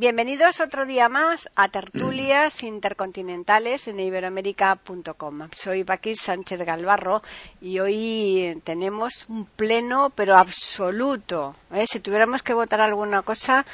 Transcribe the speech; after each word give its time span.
Bienvenidos 0.00 0.60
otro 0.60 0.86
día 0.86 1.08
más 1.08 1.48
a 1.56 1.66
Tertulias 1.70 2.62
Intercontinentales 2.62 3.88
en 3.88 3.98
iberoamérica.com. 3.98 5.48
Soy 5.52 5.82
Paquis 5.82 6.20
Sánchez 6.20 6.60
Galvarro 6.60 7.20
y 7.60 7.80
hoy 7.80 8.62
tenemos 8.62 9.24
un 9.28 9.44
pleno 9.46 10.10
pero 10.10 10.36
absoluto. 10.36 11.56
¿eh? 11.72 11.84
Si 11.88 11.98
tuviéramos 11.98 12.44
que 12.44 12.54
votar 12.54 12.80
alguna 12.80 13.22
cosa, 13.22 13.66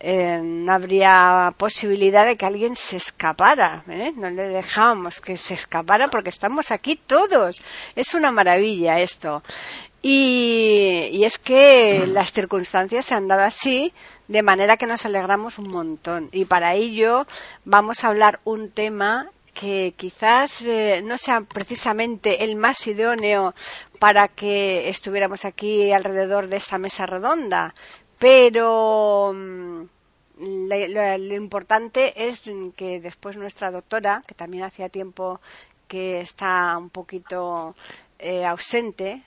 eh, 0.00 0.40
no 0.42 0.72
habría 0.72 1.52
posibilidad 1.56 2.26
de 2.26 2.36
que 2.36 2.46
alguien 2.46 2.74
se 2.74 2.96
escapara. 2.96 3.84
¿eh? 3.88 4.12
No 4.16 4.30
le 4.30 4.48
dejamos 4.48 5.20
que 5.20 5.36
se 5.36 5.54
escapara 5.54 6.08
porque 6.08 6.30
estamos 6.30 6.72
aquí 6.72 6.96
todos. 6.96 7.56
Es 7.94 8.14
una 8.14 8.32
maravilla 8.32 8.98
esto. 8.98 9.44
Y, 10.00 11.24
es 11.24 11.38
que 11.38 12.06
las 12.06 12.32
circunstancias 12.32 13.06
se 13.06 13.14
han 13.14 13.28
dado 13.28 13.42
así, 13.42 13.92
de 14.28 14.42
manera 14.42 14.76
que 14.76 14.86
nos 14.86 15.04
alegramos 15.04 15.58
un 15.58 15.70
montón. 15.70 16.28
Y 16.32 16.44
para 16.44 16.74
ello 16.74 17.26
vamos 17.64 18.04
a 18.04 18.08
hablar 18.08 18.40
un 18.44 18.70
tema 18.70 19.30
que 19.52 19.94
quizás 19.96 20.62
eh, 20.62 21.02
no 21.02 21.18
sea 21.18 21.40
precisamente 21.40 22.44
el 22.44 22.54
más 22.54 22.86
idóneo 22.86 23.54
para 23.98 24.28
que 24.28 24.88
estuviéramos 24.88 25.44
aquí 25.44 25.90
alrededor 25.92 26.46
de 26.46 26.56
esta 26.56 26.78
mesa 26.78 27.06
redonda, 27.06 27.74
pero 28.20 29.32
mm, 29.34 29.82
lo, 30.38 31.34
importante 31.34 32.28
es 32.28 32.48
que 32.76 33.00
después 33.00 33.36
nuestra 33.36 33.72
doctora, 33.72 34.22
que 34.26 34.34
también 34.34 34.62
hacía 34.62 34.88
tiempo 34.88 35.40
que 35.88 36.20
está 36.20 36.78
un 36.78 36.90
poquito 36.90 37.74
eh, 38.18 38.44
ausente, 38.44 39.22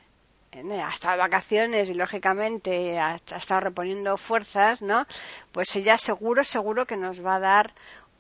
ha 0.54 0.90
estado 0.90 1.14
de 1.14 1.20
vacaciones 1.20 1.90
y 1.90 1.94
lógicamente 1.94 3.00
ha, 3.00 3.16
estado 3.16 3.62
reponiendo 3.62 4.18
fuerzas, 4.18 4.82
¿no? 4.82 5.06
Pues 5.54 5.74
ella 5.78 5.98
seguro, 5.98 6.44
seguro 6.44 6.86
que 6.86 6.98
nos 6.98 7.26
va 7.26 7.36
a 7.36 7.40
dar 7.40 7.74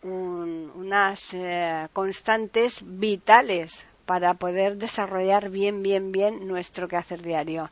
unas 0.03 1.33
eh, 1.33 1.87
constantes 1.91 2.79
vitales 2.83 3.85
para 4.05 4.33
poder 4.33 4.77
desarrollar 4.77 5.49
bien, 5.49 5.83
bien, 5.83 6.11
bien 6.13 6.47
nuestro 6.47 6.87
quehacer 6.87 7.21
diario. 7.21 7.69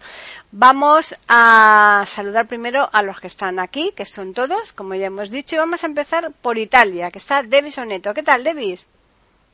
Vamos 0.52 1.16
a 1.30 2.04
saludar 2.06 2.46
primero 2.46 2.88
a 2.92 3.02
los 3.02 3.20
que 3.20 3.28
están 3.28 3.60
aquí, 3.60 3.94
que 3.96 4.06
son 4.06 4.34
todos, 4.34 4.74
como 4.74 4.94
ya 4.94 5.08
hemos 5.08 5.32
dicho, 5.32 5.56
y 5.56 5.60
vamos 5.60 5.84
a 5.86 5.88
empezar 5.88 6.34
por 6.42 6.58
Italia, 6.58 7.10
que 7.12 7.18
está 7.18 7.44
Devis 7.44 7.78
Oneto. 7.78 8.14
¿Qué 8.14 8.24
tal, 8.24 8.44
Devis? 8.44 8.86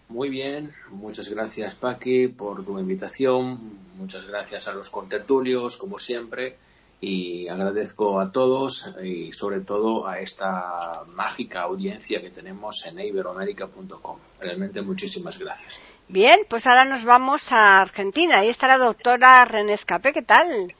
Muy 0.08 0.30
bien, 0.30 0.74
muchas 0.92 1.30
gracias 1.30 1.74
Paqui 1.76 2.28
por 2.28 2.64
tu 2.64 2.78
invitación, 2.78 3.80
muchas 3.98 4.28
gracias 4.28 4.68
a 4.68 4.74
los 4.74 4.90
contertulios, 4.90 5.78
como 5.78 5.98
siempre, 5.98 6.58
y 7.02 7.48
agradezco 7.48 8.20
a 8.20 8.32
todos 8.32 8.94
y 9.04 9.32
sobre 9.32 9.62
todo 9.62 10.08
a 10.08 10.20
esta 10.20 11.04
mágica 11.08 11.64
audiencia 11.64 12.22
que 12.22 12.30
tenemos 12.30 12.86
en 12.86 13.00
iberoamérica.com. 13.00 14.18
Realmente 14.40 14.82
muchísimas 14.82 15.40
gracias. 15.40 15.80
Bien, 16.08 16.42
pues 16.50 16.68
ahora 16.68 16.86
nos 16.86 17.04
vamos 17.04 17.52
a 17.52 17.82
Argentina. 17.82 18.40
Ahí 18.40 18.50
está 18.50 18.68
la 18.68 18.78
doctora 18.78 19.44
René 19.46 19.74
Escape. 19.74 20.14
¿Qué 20.14 20.22
tal? 20.22 20.74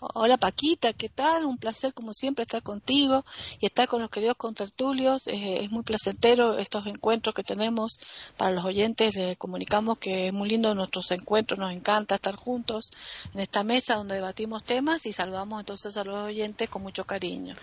Hola 0.00 0.36
Paquita, 0.36 0.92
¿qué 0.92 1.08
tal? 1.08 1.44
Un 1.44 1.56
placer 1.56 1.94
como 1.94 2.12
siempre 2.12 2.42
estar 2.42 2.62
contigo 2.64 3.24
y 3.60 3.66
estar 3.66 3.86
con 3.86 4.02
los 4.02 4.10
queridos 4.10 4.36
contertulios. 4.36 5.28
es 5.28 5.70
muy 5.70 5.84
placentero 5.84 6.58
estos 6.58 6.86
encuentros 6.86 7.32
que 7.32 7.44
tenemos 7.44 8.00
para 8.36 8.50
los 8.50 8.64
oyentes. 8.64 9.14
Les 9.14 9.38
comunicamos 9.38 9.98
que 9.98 10.28
es 10.28 10.32
muy 10.32 10.48
lindo 10.48 10.74
nuestros 10.74 11.12
encuentros, 11.12 11.60
nos 11.60 11.70
encanta 11.72 12.16
estar 12.16 12.34
juntos 12.34 12.90
en 13.32 13.40
esta 13.40 13.62
mesa 13.62 13.94
donde 13.94 14.16
debatimos 14.16 14.64
temas 14.64 15.06
y 15.06 15.12
saludamos 15.12 15.60
entonces 15.60 15.96
a 15.96 16.02
los 16.02 16.16
oyentes 16.16 16.68
con 16.68 16.82
mucho 16.82 17.04
cariño. 17.04 17.54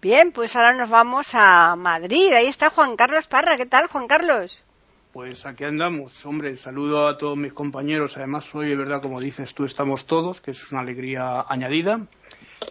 Bien, 0.00 0.30
pues 0.30 0.54
ahora 0.54 0.72
nos 0.74 0.88
vamos 0.88 1.30
a 1.34 1.74
Madrid. 1.74 2.32
Ahí 2.32 2.46
está 2.46 2.70
Juan 2.70 2.94
Carlos 2.96 3.26
Parra. 3.26 3.56
¿Qué 3.56 3.66
tal, 3.66 3.88
Juan 3.88 4.06
Carlos? 4.06 4.64
Pues 5.12 5.44
aquí 5.44 5.64
andamos, 5.64 6.24
hombre, 6.24 6.56
saludo 6.56 7.08
a 7.08 7.18
todos 7.18 7.36
mis 7.36 7.52
compañeros, 7.52 8.16
además 8.16 8.54
hoy 8.54 8.68
de 8.68 8.76
verdad 8.76 9.02
como 9.02 9.20
dices 9.20 9.54
tú 9.54 9.64
estamos 9.64 10.06
todos, 10.06 10.40
que 10.40 10.52
es 10.52 10.70
una 10.70 10.82
alegría 10.82 11.44
añadida. 11.48 12.06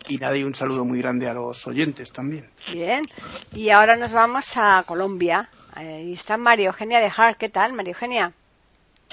Y 0.07 0.17
nada, 0.17 0.37
y 0.37 0.43
un 0.43 0.55
saludo 0.55 0.85
muy 0.85 0.99
grande 0.99 1.27
a 1.27 1.33
los 1.33 1.67
oyentes 1.67 2.13
también. 2.13 2.49
Bien, 2.71 3.05
y 3.53 3.71
ahora 3.71 3.97
nos 3.97 4.13
vamos 4.13 4.53
a 4.55 4.83
Colombia, 4.87 5.49
ahí 5.73 6.13
está 6.13 6.37
María 6.37 6.67
Eugenia 6.67 7.01
de 7.01 7.11
Hart, 7.15 7.37
¿qué 7.37 7.49
tal 7.49 7.73
María 7.73 7.91
Eugenia? 7.91 8.33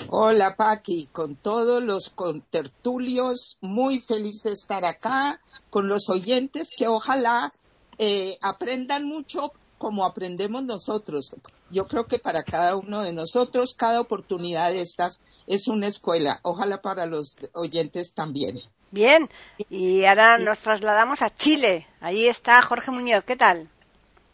Hola 0.09 0.55
Paqui, 0.55 1.09
con 1.11 1.35
todos 1.35 1.83
los 1.83 2.11
contertulios, 2.11 3.59
muy 3.61 4.01
feliz 4.01 4.45
de 4.45 4.53
estar 4.53 4.85
acá, 4.85 5.41
con 5.69 5.89
los 5.89 6.09
oyentes 6.11 6.71
que 6.77 6.87
ojalá 6.87 7.53
eh, 7.99 8.39
aprendan 8.41 9.05
mucho 9.05 9.53
como 9.79 10.05
aprendemos 10.05 10.65
nosotros. 10.65 11.35
Yo 11.71 11.87
creo 11.87 12.07
que 12.07 12.19
para 12.19 12.43
cada 12.43 12.77
uno 12.77 13.03
de 13.03 13.13
nosotros, 13.13 13.75
cada 13.75 14.01
oportunidad 14.01 14.73
de 14.73 14.81
estas 14.81 15.21
es 15.47 15.69
una 15.69 15.87
escuela. 15.87 16.41
Ojalá 16.43 16.81
para 16.81 17.07
los 17.07 17.37
oyentes 17.53 18.15
también. 18.15 18.61
Bien, 18.91 19.29
y 19.69 20.05
ahora 20.05 20.39
nos 20.39 20.61
trasladamos 20.61 21.23
a 21.23 21.31
Chile. 21.31 21.87
Ahí 22.01 22.27
está 22.27 22.63
Jorge 22.63 22.91
Muñoz. 22.91 23.25
¿Qué 23.25 23.37
tal? 23.37 23.69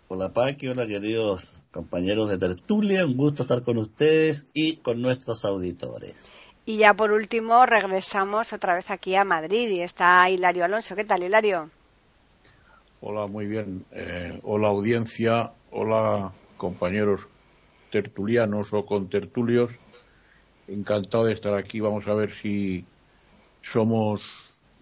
Hola 0.09 0.31
Paqui, 0.31 0.69
hola 0.69 0.87
queridos 0.87 1.63
compañeros 1.71 2.29
de 2.29 2.37
tertulia, 2.37 3.07
un 3.07 3.17
gusto 3.17 3.45
estar 3.45 3.63
con 3.63 3.79
ustedes 3.79 4.51
y 4.53 4.77
con 4.77 5.01
nuestros 5.01 5.47
auditores. 5.47 6.15
Y 6.67 6.77
ya 6.77 6.93
por 6.93 7.13
último 7.13 7.65
regresamos 7.65 8.53
otra 8.53 8.75
vez 8.75 8.91
aquí 8.91 9.17
a 9.17 9.25
Madrid 9.25 9.71
y 9.71 9.81
está 9.81 10.29
Hilario 10.29 10.67
Alonso. 10.67 10.95
¿Qué 10.95 11.05
tal, 11.05 11.23
Hilario? 11.23 11.71
Hola, 13.05 13.27
muy 13.27 13.47
bien. 13.47 13.85
Eh, 13.91 14.39
hola 14.45 14.69
audiencia, 14.69 15.51
hola 15.73 16.31
compañeros 16.57 17.27
tertulianos 17.91 18.73
o 18.73 18.87
contertulios. 18.87 19.73
Encantado 20.69 21.25
de 21.25 21.33
estar 21.33 21.53
aquí. 21.55 21.81
Vamos 21.81 22.07
a 22.07 22.15
ver 22.15 22.33
si 22.33 22.85
somos 23.61 24.23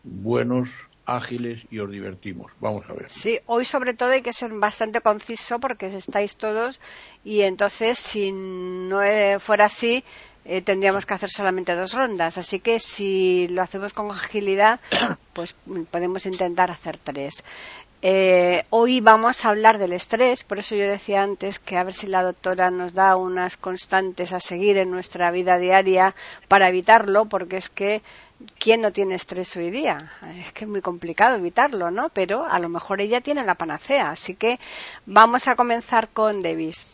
buenos, 0.04 0.68
ágiles 1.06 1.62
y 1.70 1.78
os 1.78 1.90
divertimos. 1.90 2.52
Vamos 2.60 2.84
a 2.90 2.92
ver. 2.92 3.08
Sí, 3.08 3.38
hoy 3.46 3.64
sobre 3.64 3.94
todo 3.94 4.10
hay 4.10 4.20
que 4.20 4.34
ser 4.34 4.52
bastante 4.52 5.00
conciso 5.00 5.58
porque 5.58 5.86
estáis 5.86 6.36
todos 6.36 6.78
y 7.24 7.40
entonces 7.40 7.98
si 7.98 8.32
no 8.32 9.00
fuera 9.38 9.64
así 9.64 10.04
eh, 10.44 10.62
tendríamos 10.62 11.06
que 11.06 11.14
hacer 11.14 11.30
solamente 11.30 11.74
dos 11.74 11.92
rondas. 11.94 12.36
Así 12.38 12.60
que 12.60 12.78
si 12.78 13.48
lo 13.48 13.62
hacemos 13.62 13.92
con 13.92 14.10
agilidad, 14.10 14.80
pues 15.32 15.54
podemos 15.90 16.26
intentar 16.26 16.70
hacer 16.70 16.98
tres. 16.98 17.42
Eh, 18.02 18.64
hoy 18.70 19.00
vamos 19.02 19.44
a 19.44 19.50
hablar 19.50 19.76
del 19.76 19.92
estrés, 19.92 20.42
por 20.42 20.58
eso 20.58 20.74
yo 20.74 20.84
decía 20.84 21.22
antes 21.22 21.58
que 21.58 21.76
a 21.76 21.84
ver 21.84 21.92
si 21.92 22.06
la 22.06 22.22
doctora 22.22 22.70
nos 22.70 22.94
da 22.94 23.14
unas 23.16 23.58
constantes 23.58 24.32
a 24.32 24.40
seguir 24.40 24.78
en 24.78 24.90
nuestra 24.90 25.30
vida 25.30 25.58
diaria 25.58 26.14
para 26.48 26.70
evitarlo, 26.70 27.26
porque 27.26 27.58
es 27.58 27.68
que 27.68 28.00
¿quién 28.58 28.80
no 28.80 28.90
tiene 28.90 29.16
estrés 29.16 29.54
hoy 29.56 29.70
día? 29.70 30.12
Es 30.34 30.50
que 30.54 30.64
es 30.64 30.70
muy 30.70 30.80
complicado 30.80 31.36
evitarlo, 31.36 31.90
¿no? 31.90 32.08
Pero 32.08 32.46
a 32.46 32.58
lo 32.58 32.70
mejor 32.70 33.02
ella 33.02 33.20
tiene 33.20 33.44
la 33.44 33.54
panacea, 33.54 34.12
así 34.12 34.34
que 34.34 34.58
vamos 35.04 35.46
a 35.46 35.54
comenzar 35.54 36.08
con 36.08 36.40
Davis. 36.42 36.86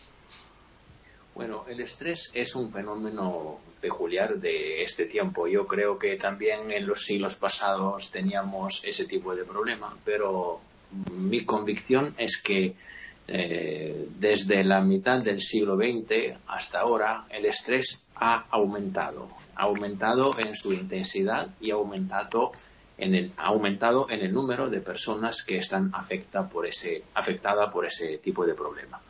Bueno, 1.36 1.66
el 1.68 1.78
estrés 1.82 2.32
es 2.34 2.56
un 2.56 2.72
fenómeno 2.72 3.60
peculiar 3.80 4.38
de 4.38 4.82
este 4.82 5.04
tiempo. 5.04 5.46
Yo 5.46 5.68
creo 5.68 5.98
que 6.00 6.16
también 6.16 6.72
en 6.72 6.84
los 6.84 7.04
siglos 7.04 7.36
pasados 7.36 8.10
teníamos 8.10 8.82
ese 8.84 9.04
tipo 9.04 9.36
de 9.36 9.44
problema, 9.44 9.94
pero 10.04 10.60
mi 11.12 11.44
convicción 11.44 12.14
es 12.18 12.40
que 12.40 12.74
eh, 13.28 14.08
desde 14.18 14.62
la 14.62 14.80
mitad 14.80 15.22
del 15.22 15.40
siglo 15.40 15.76
XX 15.76 16.38
hasta 16.46 16.80
ahora 16.80 17.26
el 17.28 17.46
estrés 17.46 18.04
ha 18.14 18.46
aumentado, 18.50 19.28
ha 19.56 19.64
aumentado 19.64 20.30
en 20.38 20.54
su 20.54 20.72
intensidad 20.72 21.48
y 21.60 21.72
ha 21.72 21.74
aumentado 21.74 22.52
en 22.98 23.14
el, 23.14 23.32
ha 23.36 23.48
aumentado 23.48 24.08
en 24.10 24.20
el 24.20 24.32
número 24.32 24.70
de 24.70 24.80
personas 24.80 25.42
que 25.42 25.58
están 25.58 25.90
afecta 25.92 26.48
por 26.48 26.66
ese, 26.66 27.02
afectadas 27.14 27.72
por 27.72 27.84
ese 27.84 28.18
tipo 28.18 28.46
de 28.46 28.54
problema. 28.54 29.00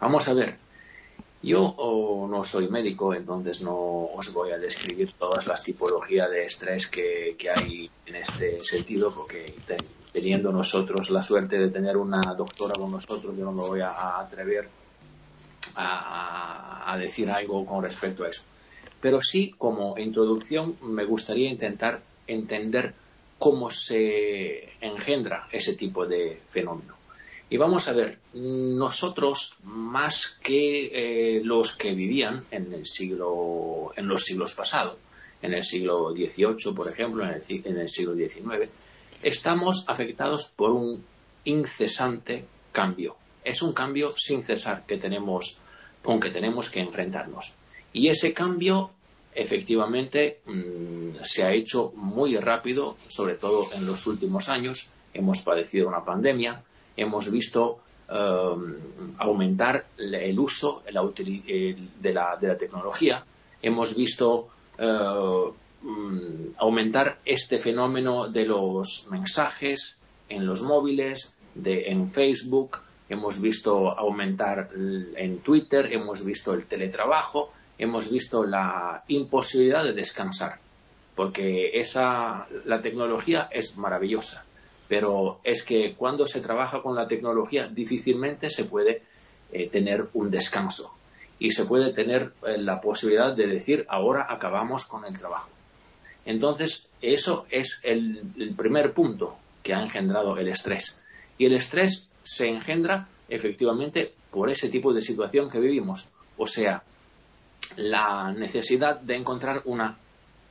Vamos 0.00 0.26
a 0.28 0.34
ver, 0.34 0.56
yo 1.44 2.26
no 2.28 2.42
soy 2.42 2.68
médico, 2.68 3.14
entonces 3.14 3.60
no 3.60 3.74
os 3.74 4.32
voy 4.32 4.52
a 4.52 4.58
describir 4.58 5.12
todas 5.18 5.46
las 5.46 5.62
tipologías 5.62 6.30
de 6.30 6.46
estrés 6.46 6.88
que, 6.88 7.36
hay 7.54 7.90
en 8.06 8.16
este 8.16 8.60
sentido, 8.60 9.14
porque 9.14 9.54
teniendo 10.12 10.52
nosotros 10.52 11.10
la 11.10 11.22
suerte 11.22 11.58
de 11.58 11.70
tener 11.70 11.96
una 11.96 12.20
doctora 12.36 12.74
con 12.74 12.92
nosotros, 12.92 13.36
yo 13.36 13.44
no 13.44 13.52
me 13.52 13.60
voy 13.60 13.80
a, 13.80 14.18
atrever 14.20 14.68
a, 15.76 16.96
decir 16.98 17.30
algo 17.30 17.66
con 17.66 17.82
respecto 17.82 18.24
a 18.24 18.28
eso. 18.28 18.42
Pero 19.00 19.20
sí, 19.20 19.52
como 19.58 19.98
introducción, 19.98 20.76
me 20.82 21.04
gustaría 21.04 21.50
intentar 21.50 22.00
entender 22.26 22.94
cómo 23.38 23.68
se 23.68 24.72
engendra 24.80 25.48
ese 25.52 25.74
tipo 25.74 26.06
de 26.06 26.40
fenómeno. 26.46 26.94
Y 27.50 27.56
vamos 27.56 27.88
a 27.88 27.92
ver, 27.92 28.18
nosotros 28.32 29.54
más 29.64 30.38
que 30.42 31.36
eh, 31.38 31.40
los 31.44 31.76
que 31.76 31.94
vivían 31.94 32.46
en 32.50 32.72
el 32.72 32.86
siglo, 32.86 33.92
en 33.96 34.08
los 34.08 34.24
siglos 34.24 34.54
pasados, 34.54 34.96
en 35.42 35.52
el 35.52 35.62
siglo 35.62 36.12
XVIII, 36.14 36.74
por 36.74 36.88
ejemplo, 36.88 37.22
en 37.22 37.34
el, 37.76 37.88
siglo 37.88 38.14
XIX, 38.14 38.70
estamos 39.22 39.84
afectados 39.88 40.50
por 40.56 40.70
un 40.70 41.04
incesante 41.44 42.46
cambio. 42.72 43.16
Es 43.44 43.60
un 43.60 43.74
cambio 43.74 44.14
sin 44.16 44.42
cesar 44.42 44.86
que 44.86 44.96
tenemos, 44.96 45.58
con 46.02 46.18
que 46.18 46.30
tenemos 46.30 46.70
que 46.70 46.80
enfrentarnos. 46.80 47.52
Y 47.92 48.08
ese 48.08 48.32
cambio, 48.32 48.90
efectivamente, 49.34 50.40
mm, 50.46 51.22
se 51.22 51.44
ha 51.44 51.52
hecho 51.52 51.92
muy 51.94 52.36
rápido, 52.38 52.96
sobre 53.06 53.34
todo 53.34 53.66
en 53.74 53.86
los 53.86 54.06
últimos 54.06 54.48
años. 54.48 54.88
Hemos 55.12 55.42
padecido 55.42 55.86
una 55.86 56.06
pandemia, 56.06 56.64
hemos 56.96 57.30
visto 57.30 57.80
um, 58.08 58.74
aumentar 59.18 59.86
el 59.98 60.38
uso 60.38 60.82
de, 60.84 62.12
la, 62.12 62.56
tecnología, 62.58 63.24
hemos 63.62 63.94
visto 63.94 64.48
uh, 64.78 65.52
mm, 65.82 66.54
aumentar 66.58 67.18
este 67.24 67.58
fenómeno 67.58 68.28
de 68.28 68.44
los 68.46 69.06
mensajes 69.10 69.98
en 70.28 70.46
los 70.46 70.62
móviles, 70.62 71.32
de, 71.54 71.90
en 71.90 72.10
Facebook, 72.10 72.78
hemos 73.08 73.40
visto 73.40 73.90
aumentar 73.90 74.70
en 74.74 75.38
Twitter, 75.38 75.92
hemos 75.92 76.24
visto 76.24 76.52
el 76.54 76.66
teletrabajo, 76.66 77.52
hemos 77.78 78.10
visto 78.10 78.44
la 78.44 79.04
imposibilidad 79.08 79.84
de 79.84 79.92
descansar, 79.92 80.58
porque 81.14 81.70
esa, 81.74 82.46
la 82.64 82.80
tecnología 82.80 83.48
es 83.52 83.76
maravillosa, 83.76 84.44
pero 84.88 85.40
es 85.44 85.62
que 85.62 85.94
cuando 85.96 86.26
se 86.26 86.40
trabaja 86.40 86.82
con 86.82 86.94
la 86.94 87.06
tecnología 87.06 87.68
difícilmente 87.68 88.50
se 88.50 88.64
puede 88.64 89.02
eh, 89.52 89.68
tener 89.68 90.08
un 90.14 90.30
descanso 90.30 90.92
y 91.38 91.50
se 91.50 91.64
puede 91.64 91.92
tener 91.92 92.32
eh, 92.46 92.58
la 92.58 92.80
posibilidad 92.80 93.34
de 93.34 93.46
decir 93.46 93.86
ahora 93.88 94.26
acabamos 94.28 94.86
con 94.86 95.04
el 95.04 95.18
trabajo. 95.18 95.48
Entonces, 96.26 96.88
eso 97.02 97.46
es 97.50 97.80
el 97.82 98.54
primer 98.56 98.94
punto 98.94 99.36
que 99.62 99.74
ha 99.74 99.82
engendrado 99.82 100.38
el 100.38 100.48
estrés. 100.48 100.98
Y 101.36 101.46
el 101.46 101.54
estrés 101.54 102.08
se 102.22 102.48
engendra 102.48 103.08
efectivamente 103.28 104.14
por 104.30 104.50
ese 104.50 104.68
tipo 104.68 104.92
de 104.92 105.00
situación 105.00 105.50
que 105.50 105.60
vivimos. 105.60 106.08
O 106.36 106.46
sea, 106.46 106.82
la 107.76 108.32
necesidad 108.32 109.00
de 109.00 109.16
encontrar 109.16 109.62
una 109.64 109.98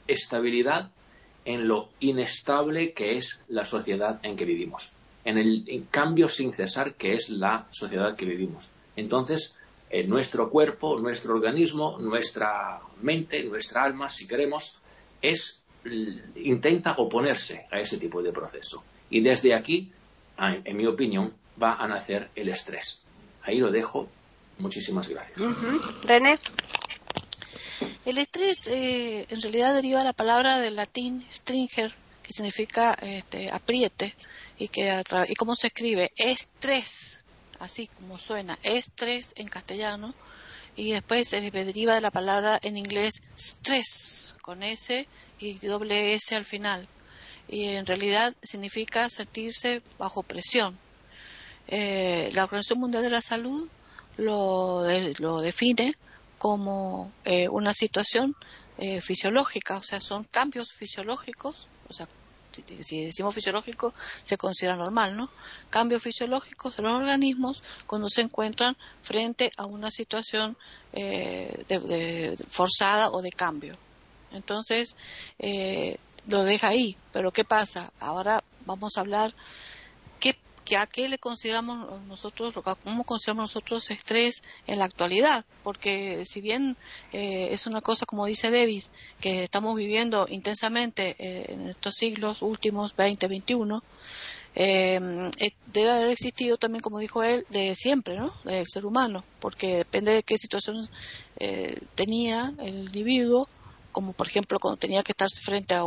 estabilidad 0.07 0.89
en 1.45 1.67
lo 1.67 1.89
inestable 1.99 2.93
que 2.93 3.17
es 3.17 3.41
la 3.49 3.65
sociedad 3.65 4.19
en 4.23 4.35
que 4.35 4.45
vivimos, 4.45 4.93
en 5.25 5.37
el 5.37 5.85
cambio 5.91 6.27
sin 6.27 6.53
cesar 6.53 6.95
que 6.95 7.13
es 7.13 7.29
la 7.29 7.67
sociedad 7.69 8.15
que 8.15 8.25
vivimos. 8.25 8.71
Entonces, 8.95 9.55
nuestro 10.07 10.49
cuerpo, 10.49 10.99
nuestro 10.99 11.35
organismo, 11.35 11.97
nuestra 11.99 12.79
mente, 13.01 13.43
nuestra 13.43 13.83
alma, 13.83 14.09
si 14.09 14.27
queremos, 14.27 14.77
es 15.21 15.61
intenta 16.35 16.93
oponerse 16.97 17.67
a 17.71 17.79
ese 17.79 17.97
tipo 17.97 18.23
de 18.23 18.31
proceso. 18.31 18.83
Y 19.09 19.21
desde 19.21 19.53
aquí, 19.53 19.91
en 20.37 20.77
mi 20.77 20.85
opinión, 20.87 21.33
va 21.61 21.75
a 21.75 21.87
nacer 21.87 22.29
el 22.35 22.49
estrés. 22.49 23.01
Ahí 23.43 23.59
lo 23.59 23.69
dejo. 23.69 24.07
Muchísimas 24.59 25.09
gracias. 25.09 25.39
René. 26.03 26.37
El 28.05 28.17
estrés 28.17 28.67
eh, 28.67 29.25
en 29.29 29.41
realidad 29.41 29.73
deriva 29.73 29.99
de 29.99 30.05
la 30.05 30.13
palabra 30.13 30.59
del 30.59 30.75
latín 30.75 31.25
stringer, 31.31 31.95
que 32.21 32.33
significa 32.33 32.97
este, 33.01 33.49
apriete, 33.49 34.15
y, 34.57 34.67
que 34.67 35.01
y 35.27 35.35
cómo 35.35 35.55
se 35.55 35.67
escribe, 35.67 36.11
estrés, 36.17 37.23
así 37.59 37.87
como 37.87 38.17
suena, 38.17 38.59
estrés 38.61 39.33
en 39.37 39.47
castellano, 39.47 40.13
y 40.75 40.91
después 40.91 41.29
se 41.29 41.39
deriva 41.39 41.95
de 41.95 42.01
la 42.01 42.11
palabra 42.11 42.59
en 42.61 42.77
inglés 42.77 43.23
stress, 43.37 44.35
con 44.41 44.63
S 44.63 45.07
y 45.39 45.53
doble 45.59 46.13
S 46.13 46.35
al 46.35 46.45
final, 46.45 46.87
y 47.47 47.69
en 47.69 47.85
realidad 47.85 48.33
significa 48.41 49.09
sentirse 49.09 49.81
bajo 49.97 50.23
presión. 50.23 50.77
Eh, 51.67 52.31
la 52.33 52.43
Organización 52.43 52.79
Mundial 52.79 53.03
de 53.03 53.09
la 53.09 53.21
Salud 53.21 53.69
lo, 54.17 54.83
lo 55.19 55.41
define 55.41 55.93
como 56.43 57.09
eh, 57.23 57.47
una 57.47 57.73
situación 57.73 58.35
eh, 58.77 58.99
fisiológica, 58.99 59.77
o 59.77 59.83
sea, 59.83 60.01
son 60.01 60.25
cambios 60.25 60.73
fisiológicos, 60.73 61.69
o 61.87 61.93
sea, 61.93 62.09
si, 62.81 63.05
decimos 63.05 63.33
fisiológico 63.33 63.93
se 64.23 64.35
considera 64.35 64.75
normal, 64.75 65.15
¿no? 65.15 65.29
Cambios 65.69 66.03
fisiológicos 66.03 66.75
de 66.75 66.83
los 66.83 66.95
organismos 66.95 67.63
cuando 67.87 68.09
se 68.09 68.23
encuentran 68.23 68.75
frente 69.01 69.51
a 69.55 69.65
una 69.67 69.89
situación 69.89 70.57
de, 70.91 72.35
forzada 72.49 73.09
o 73.11 73.21
de 73.21 73.31
cambio. 73.31 73.77
Entonces, 74.33 74.97
lo 76.27 76.43
deja 76.43 76.67
ahí, 76.67 76.97
pero 77.13 77.31
¿qué 77.31 77.45
pasa? 77.45 77.93
Ahora 78.01 78.43
vamos 78.65 78.97
a 78.97 78.99
hablar 78.99 79.33
que 80.63 80.77
a 80.77 80.85
qué 80.85 81.07
le 81.09 81.17
consideramos 81.17 82.01
nosotros, 82.07 82.53
cómo 82.83 83.03
consideramos 83.03 83.49
nosotros 83.49 83.89
estrés 83.91 84.43
en 84.67 84.79
la 84.79 84.85
actualidad, 84.85 85.45
porque 85.63 86.23
si 86.25 86.41
bien 86.41 86.77
eh, 87.11 87.49
es 87.51 87.67
una 87.67 87.81
cosa, 87.81 88.05
como 88.05 88.25
dice 88.25 88.51
Davis, 88.51 88.91
que 89.19 89.43
estamos 89.43 89.75
viviendo 89.75 90.27
intensamente 90.29 91.15
eh, 91.19 91.45
en 91.49 91.69
estos 91.69 91.95
siglos 91.95 92.41
últimos 92.41 92.95
20, 92.95 93.27
21, 93.27 93.83
eh, 94.55 94.99
debe 95.67 95.91
haber 95.91 96.09
existido 96.09 96.57
también, 96.57 96.81
como 96.81 96.99
dijo 96.99 97.23
él, 97.23 97.45
de 97.49 97.73
siempre, 97.75 98.15
¿no? 98.15 98.33
Del 98.43 98.67
ser 98.67 98.85
humano, 98.85 99.25
porque 99.39 99.77
depende 99.77 100.13
de 100.13 100.23
qué 100.23 100.37
situación 100.37 100.87
tenía 101.95 102.53
el 102.59 102.85
individuo, 102.85 103.49
como 103.93 104.11
por 104.11 104.27
ejemplo 104.27 104.59
cuando 104.59 104.77
tenía 104.77 105.03
que 105.03 105.13
estar 105.13 105.29
frente 105.29 105.73
a, 105.75 105.83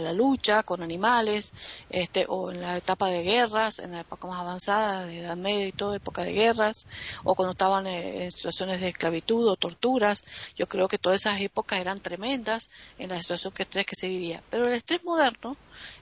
la 0.00 0.12
lucha 0.14 0.62
con 0.62 0.82
animales, 0.82 1.52
este, 1.90 2.24
o 2.28 2.50
en 2.50 2.62
la 2.62 2.78
etapa 2.78 3.08
de 3.08 3.22
guerras, 3.22 3.80
en 3.80 3.92
la 3.92 4.00
época 4.00 4.26
más 4.26 4.40
avanzada, 4.40 5.04
de 5.04 5.18
Edad 5.18 5.36
Media 5.36 5.66
y 5.66 5.72
todo, 5.72 5.94
época 5.94 6.24
de 6.24 6.32
guerras, 6.32 6.86
o 7.24 7.34
cuando 7.34 7.52
estaban 7.52 7.86
eh, 7.86 8.24
en 8.24 8.30
situaciones 8.30 8.80
de 8.80 8.88
esclavitud 8.88 9.46
o 9.48 9.56
torturas. 9.56 10.24
Yo 10.56 10.66
creo 10.66 10.88
que 10.88 10.96
todas 10.96 11.20
esas 11.20 11.40
épocas 11.40 11.80
eran 11.80 12.00
tremendas 12.00 12.70
en 12.98 13.10
la 13.10 13.20
situación 13.20 13.52
que 13.52 13.64
estrés 13.64 13.84
que 13.84 13.96
se 13.96 14.08
vivía. 14.08 14.42
Pero 14.48 14.66
el 14.66 14.74
estrés 14.74 15.04
moderno 15.04 15.56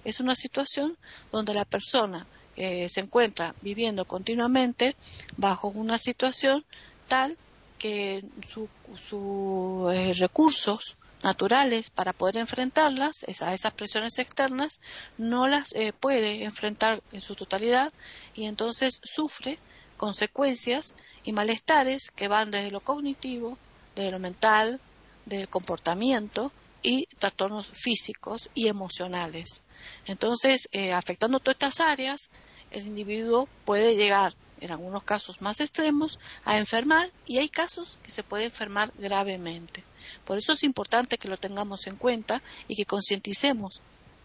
es 0.04 0.21
una 0.21 0.37
situación 0.37 0.97
donde 1.33 1.54
la 1.54 1.64
persona 1.64 2.26
eh, 2.54 2.88
se 2.90 3.00
encuentra 3.00 3.54
viviendo 3.62 4.04
continuamente 4.04 4.95
bajo 5.38 5.68
una 5.68 5.97
situación 5.97 6.62
tal 7.09 7.37
que 7.78 8.23
sus 8.47 8.68
su, 8.97 9.90
eh, 9.92 10.12
recursos 10.14 10.97
naturales 11.23 11.91
para 11.91 12.12
poder 12.12 12.37
enfrentarlas, 12.38 13.25
a 13.41 13.55
esas 13.55 13.73
presiones 13.73 14.19
externas, 14.19 14.81
no 15.19 15.47
las 15.49 15.75
eh, 15.75 15.93
puede 15.93 16.45
enfrentar 16.45 17.02
en 17.12 17.21
su 17.21 17.35
totalidad 17.35 17.93
y 18.35 18.47
entonces 18.47 19.00
sufre 19.02 19.59
consecuencias 19.97 20.95
y 21.23 21.33
malestares 21.33 22.11
que 22.11 22.29
van 22.29 22.50
desde 22.50 22.71
lo 22.71 22.81
cognitivo, 22.81 23.57
desde 23.95 24.11
lo 24.11 24.19
mental, 24.19 24.81
del 25.26 25.49
comportamiento 25.49 26.50
y 26.83 27.07
trastornos 27.19 27.71
físicos 27.71 28.50
y 28.55 28.67
emocionales. 28.67 29.62
Entonces, 30.07 30.69
eh, 30.73 30.93
afectando 30.93 31.38
todas 31.38 31.55
estas 31.55 31.81
áreas, 31.81 32.31
el 32.71 32.87
individuo 32.87 33.49
puede 33.64 33.95
llegar, 33.95 34.35
en 34.61 34.73
algunos 34.73 35.05
casos 35.05 35.41
más 35.41 35.61
extremos, 35.61 36.19
a 36.45 36.59
enfermar 36.59 37.11
y 37.26 37.38
hay 37.38 37.49
casos 37.49 37.99
que 38.02 38.11
se 38.11 38.23
puede 38.23 38.47
enfermar 38.47 38.93
gravemente. 38.99 39.85
Por 40.25 40.38
eso 40.38 40.52
es 40.52 40.62
importante 40.62 41.18
que 41.18 41.28
lo 41.28 41.37
tengamos 41.37 41.87
en 41.87 41.97
cuenta 41.97 42.42
y 42.68 42.76
que 42.76 42.85
concienticemos 42.85 43.82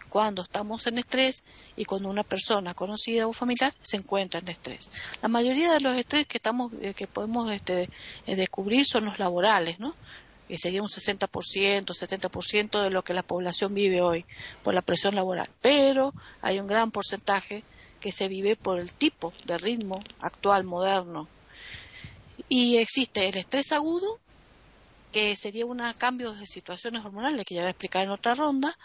cuando 0.09 0.41
estamos 0.41 0.87
en 0.87 0.97
estrés 0.97 1.43
y 1.75 1.85
cuando 1.85 2.09
una 2.09 2.23
persona 2.23 2.73
conocida 2.73 3.27
o 3.27 3.33
familiar 3.33 3.73
se 3.81 3.97
encuentra 3.97 4.39
en 4.39 4.49
estrés. 4.49 4.91
La 5.21 5.27
mayoría 5.27 5.73
de 5.73 5.81
los 5.81 5.95
estrés 5.95 6.25
que 6.27 6.37
estamos 6.37 6.71
eh, 6.81 6.93
que 6.93 7.07
podemos 7.07 7.51
este, 7.51 7.89
eh, 8.25 8.35
descubrir 8.35 8.85
son 8.85 9.05
los 9.05 9.19
laborales, 9.19 9.79
¿no? 9.79 9.95
Que 10.47 10.57
sería 10.57 10.81
un 10.81 10.87
60%, 10.87 11.27
70% 11.27 12.81
de 12.81 12.89
lo 12.89 13.03
que 13.03 13.13
la 13.13 13.23
población 13.23 13.73
vive 13.73 14.01
hoy 14.01 14.25
por 14.63 14.73
la 14.73 14.81
presión 14.81 15.13
laboral. 15.13 15.49
Pero 15.61 16.13
hay 16.41 16.59
un 16.59 16.67
gran 16.67 16.91
porcentaje 16.91 17.63
que 17.99 18.11
se 18.11 18.29
vive 18.29 18.55
por 18.55 18.79
el 18.79 18.93
tipo 18.93 19.33
de 19.45 19.57
ritmo 19.57 20.03
actual, 20.19 20.63
moderno. 20.63 21.27
Y 22.47 22.77
existe 22.77 23.27
el 23.27 23.35
estrés 23.35 23.73
agudo 23.73 24.19
que 25.11 25.35
sería 25.35 25.65
un 25.65 25.81
cambio 25.97 26.33
de 26.33 26.45
situaciones 26.45 27.03
hormonales 27.05 27.45
que 27.45 27.55
ya 27.55 27.61
voy 27.61 27.67
a 27.67 27.71
explicar 27.71 28.03
en 28.03 28.11
otra 28.11 28.35
ronda, 28.35 28.77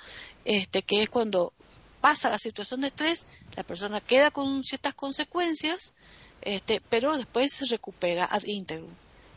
este, 0.44 0.82
que 0.82 1.02
es 1.02 1.08
cuando 1.08 1.52
pasa 2.00 2.30
la 2.30 2.38
situación 2.38 2.80
de 2.80 2.88
estrés, 2.88 3.26
la 3.56 3.62
persona 3.62 4.00
queda 4.00 4.30
con 4.30 4.62
ciertas 4.64 4.94
consecuencias, 4.94 5.94
este, 6.42 6.80
pero 6.88 7.16
después 7.16 7.52
se 7.52 7.66
recupera 7.66 8.24
ad 8.24 8.42
íntegro. 8.44 8.88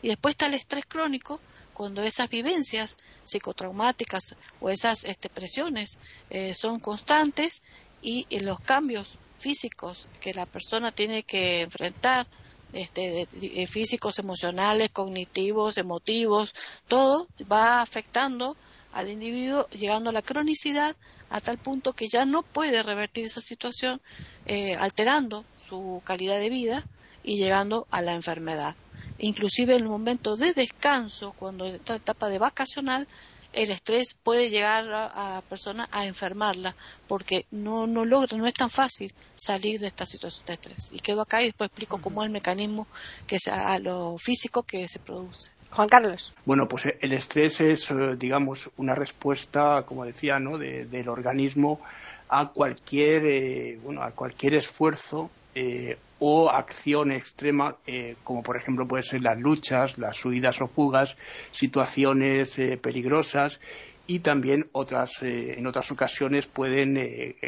Y 0.02 0.08
después 0.08 0.32
está 0.32 0.46
el 0.46 0.54
estrés 0.54 0.84
crónico, 0.86 1.40
cuando 1.76 2.02
esas 2.02 2.30
vivencias 2.30 2.96
psicotraumáticas 3.22 4.34
o 4.60 4.70
esas 4.70 5.04
este, 5.04 5.28
presiones 5.28 5.98
eh, 6.30 6.54
son 6.54 6.80
constantes 6.80 7.62
y, 8.00 8.26
los 8.40 8.60
cambios 8.60 9.18
físicos 9.38 10.08
que 10.20 10.32
la 10.32 10.46
persona 10.46 10.90
tiene 10.90 11.22
que 11.22 11.60
enfrentar, 11.60 12.26
este, 12.72 13.28
eh, 13.32 13.66
físicos, 13.66 14.18
emocionales, 14.18 14.90
cognitivos, 14.90 15.78
emotivos, 15.78 16.54
todo 16.88 17.28
va 17.50 17.80
afectando 17.80 18.56
al 18.92 19.10
individuo, 19.10 19.68
llegando 19.70 20.10
a 20.10 20.12
la 20.12 20.22
cronicidad 20.22 20.96
a 21.28 21.40
tal 21.40 21.58
punto 21.58 21.92
que 21.92 22.06
ya 22.08 22.24
no 22.24 22.42
puede 22.42 22.82
revertir 22.82 23.26
esa 23.26 23.40
situación, 23.40 24.00
eh, 24.46 24.74
alterando 24.74 25.44
su 25.56 26.00
calidad 26.04 26.38
de 26.38 26.50
vida 26.50 26.84
y 27.22 27.36
llegando 27.36 27.86
a 27.90 28.00
la 28.00 28.12
enfermedad. 28.12 28.76
Inclusive 29.18 29.74
en 29.74 29.82
el 29.82 29.88
momento 29.88 30.36
de 30.36 30.52
descanso, 30.52 31.32
cuando 31.32 31.66
está 31.66 31.94
en 31.94 32.00
etapa 32.00 32.28
de 32.28 32.38
vacacional, 32.38 33.08
el 33.56 33.70
estrés 33.70 34.14
puede 34.14 34.50
llegar 34.50 34.84
a, 34.84 35.34
la 35.34 35.42
persona 35.48 35.88
a 35.90 36.04
enfermarla 36.06 36.76
porque 37.08 37.46
no, 37.50 37.86
no 37.86 38.04
logra, 38.04 38.36
no 38.36 38.46
es 38.46 38.54
tan 38.54 38.70
fácil 38.70 39.12
salir 39.34 39.80
de 39.80 39.88
esta 39.88 40.04
situación 40.04 40.46
de 40.46 40.52
estrés. 40.52 40.90
Y 40.92 41.00
quedo 41.00 41.22
acá 41.22 41.42
y 41.42 41.46
después 41.46 41.68
explico 41.68 42.00
cómo 42.00 42.22
es 42.22 42.26
el 42.26 42.32
mecanismo 42.32 42.86
que 43.26 43.38
a 43.50 43.78
lo 43.78 44.18
físico 44.18 44.62
que 44.62 44.86
se 44.88 44.98
produce. 44.98 45.50
Juan 45.70 45.88
Carlos. 45.88 46.34
Bueno, 46.44 46.68
pues 46.68 46.84
el 47.00 47.12
estrés 47.12 47.60
es, 47.60 47.90
eh, 47.90 48.16
digamos, 48.16 48.70
una 48.76 48.94
respuesta, 48.94 49.84
como 49.86 50.04
decía, 50.04 50.38
¿no? 50.38 50.58
del 50.58 51.08
organismo 51.08 51.80
a 52.28 52.48
cualquier, 52.48 53.24
eh, 53.24 53.78
bueno, 53.82 54.02
a 54.02 54.10
cualquier 54.10 54.54
esfuerzo 54.54 55.30
eh, 55.54 55.96
o 56.18 56.50
acción 56.50 57.12
extrema, 57.12 57.76
eh, 57.86 58.16
como 58.24 58.42
por 58.42 58.56
ejemplo 58.56 58.88
pueden 58.88 59.04
ser 59.04 59.22
las 59.22 59.38
luchas, 59.38 59.98
las 59.98 60.16
subidas 60.16 60.60
o 60.62 60.68
fugas, 60.68 61.16
situaciones 61.50 62.58
eh, 62.58 62.78
peligrosas 62.78 63.60
y 64.06 64.20
también 64.20 64.68
otras, 64.72 65.20
en 65.20 65.66
otras 65.66 65.90
ocasiones 65.90 66.46
pueden 66.46 66.96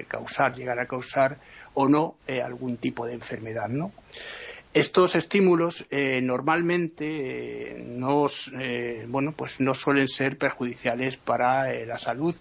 causar, 0.09 0.57
llegar 0.57 0.81
a 0.81 0.87
causar 0.87 1.39
o 1.75 1.89
no 1.89 2.17
algún 2.45 2.79
tipo 2.79 3.07
de 3.07 3.15
enfermedad, 3.15 3.69
¿no? 3.69 3.93
Estos 4.75 5.15
estímulos 5.15 5.87
normalmente 6.21 7.81
bueno, 9.07 9.35
pues 9.37 9.61
no 9.61 9.73
suelen 9.73 10.09
ser 10.09 10.37
perjudiciales 10.37 11.17
para 11.17 11.73
la 11.87 11.97
salud. 11.97 12.35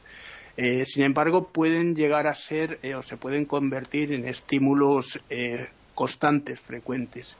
sin 0.56 1.04
embargo, 1.04 1.50
pueden 1.50 1.94
llegar 1.94 2.26
a 2.26 2.34
ser 2.34 2.80
o 2.98 3.04
se 3.04 3.18
pueden 3.18 3.46
convertir 3.46 4.14
en 4.14 4.28
estímulos 4.28 5.20
constantes, 5.98 6.60
frecuentes. 6.60 7.36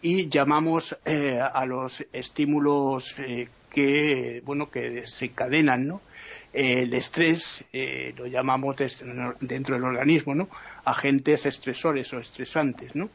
Y 0.00 0.28
llamamos 0.28 0.96
eh, 1.04 1.40
a 1.40 1.66
los 1.66 2.06
estímulos 2.12 3.18
eh, 3.18 3.48
que, 3.68 4.40
bueno, 4.44 4.70
que 4.70 4.90
desencadenan 4.90 5.88
¿no? 5.88 6.00
el 6.52 6.94
estrés, 6.94 7.64
eh, 7.72 8.14
lo 8.16 8.28
llamamos 8.28 8.76
dentro 9.40 9.74
del 9.74 9.84
organismo, 9.84 10.36
¿no? 10.36 10.48
agentes 10.84 11.46
estresores 11.46 12.12
o 12.12 12.20
estresantes. 12.20 12.94
¿no? 12.94 13.10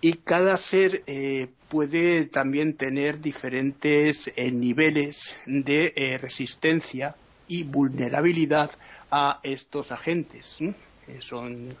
Y 0.00 0.12
cada 0.12 0.56
ser 0.56 1.02
puede 1.68 2.26
también 2.26 2.76
tener 2.76 3.20
diferentes 3.20 4.30
niveles 4.36 5.34
de 5.46 6.18
resistencia 6.22 7.16
y 7.48 7.64
vulnerabilidad 7.64 8.70
a 9.10 9.40
estos 9.42 9.90
agentes 9.90 10.60
son 11.20 11.76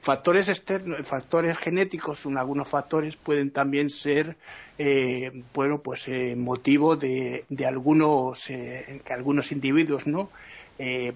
factores 0.00 0.48
externos, 0.48 1.06
factores 1.06 1.56
genéticos, 1.58 2.26
algunos 2.26 2.68
factores 2.68 3.16
pueden 3.16 3.50
también 3.50 3.90
ser 3.90 4.36
eh, 4.78 5.42
bueno 5.54 5.80
pues 5.80 6.08
eh, 6.08 6.34
motivo 6.36 6.96
de, 6.96 7.44
algunos 7.66 8.50
eh, 8.50 9.00
que 9.04 9.12
algunos 9.12 9.52
individuos 9.52 10.06
no 10.06 10.30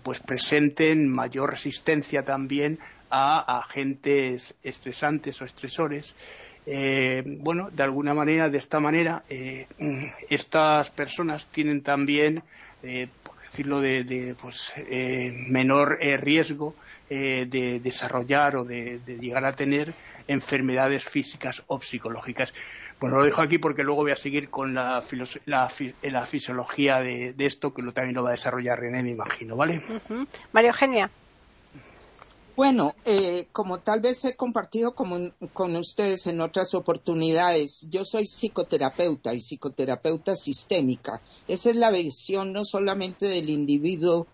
pues 0.03 0.19
presenten 0.19 1.09
mayor 1.09 1.53
resistencia 1.53 2.25
también 2.25 2.81
a 3.11 3.61
agentes 3.61 4.57
estresantes 4.65 5.41
o 5.41 5.45
estresores. 5.45 6.17
Bueno 7.39 7.71
de 7.71 7.83
alguna 7.85 8.13
manera 8.13 8.51
de 8.51 8.59
esta 8.59 8.81
manera 8.81 9.23
estas 10.29 10.91
personas 10.91 11.47
tienen 11.47 11.83
también 11.83 12.43
por 12.81 13.41
decirlo 13.41 13.81
de, 13.81 14.35
pues, 14.43 14.73
menor 15.47 15.97
riesgo 16.01 16.75
eh, 17.15 17.45
de 17.45 17.79
desarrollar 17.79 18.57
o 18.57 18.65
de, 18.65 18.99
llegar 19.21 19.45
a 19.45 19.55
tener 19.55 19.93
enfermedades 20.27 21.05
físicas 21.05 21.63
o 21.67 21.79
psicológicas. 21.79 22.51
Bueno, 22.99 23.19
lo 23.19 23.25
dejo 23.27 23.43
aquí 23.43 23.59
porque 23.59 23.83
luego 23.83 24.01
voy 24.01 24.13
a 24.13 24.17
seguir 24.17 24.49
con 24.49 24.73
la, 24.73 25.05
la, 25.45 26.27
fisiología 26.27 27.01
de, 27.01 27.35
esto, 27.37 27.75
que 27.75 27.83
lo, 27.83 27.93
también 27.93 28.15
lo 28.15 28.23
va 28.23 28.31
a 28.31 28.33
desarrollar 28.33 28.81
René, 28.81 29.03
me 29.03 29.11
imagino, 29.11 29.57
¿vale? 29.57 29.83
María 30.53 30.71
Eugenia. 30.71 31.11
Bueno, 32.57 32.95
eh, 33.05 33.47
como 33.53 33.81
tal 33.81 34.01
vez 34.01 34.25
he 34.25 34.35
compartido 34.35 34.95
con 34.95 35.77
ustedes 35.77 36.27
en 36.29 36.41
otras 36.41 36.73
oportunidades, 36.73 37.87
yo 37.91 38.07
soy 38.07 38.25
psicoterapeuta 38.25 39.35
y 39.35 39.41
psicoterapeuta 39.41 40.35
sistémica. 40.35 41.21
Esa 41.47 41.69
es 41.69 41.77
la 41.77 41.91
visión 41.91 42.55
no 42.55 42.65
solamente 42.65 43.27
del 43.27 43.51
individuo 43.51 44.27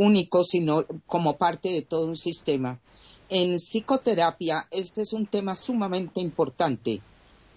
único, 0.00 0.44
sino 0.44 0.86
como 1.06 1.36
parte 1.36 1.68
de 1.68 1.82
todo 1.82 2.06
un 2.06 2.16
sistema. 2.16 2.80
En 3.28 3.56
psicoterapia, 3.56 4.66
este 4.70 5.02
es 5.02 5.12
un 5.12 5.26
tema 5.26 5.54
sumamente 5.54 6.20
importante 6.20 7.00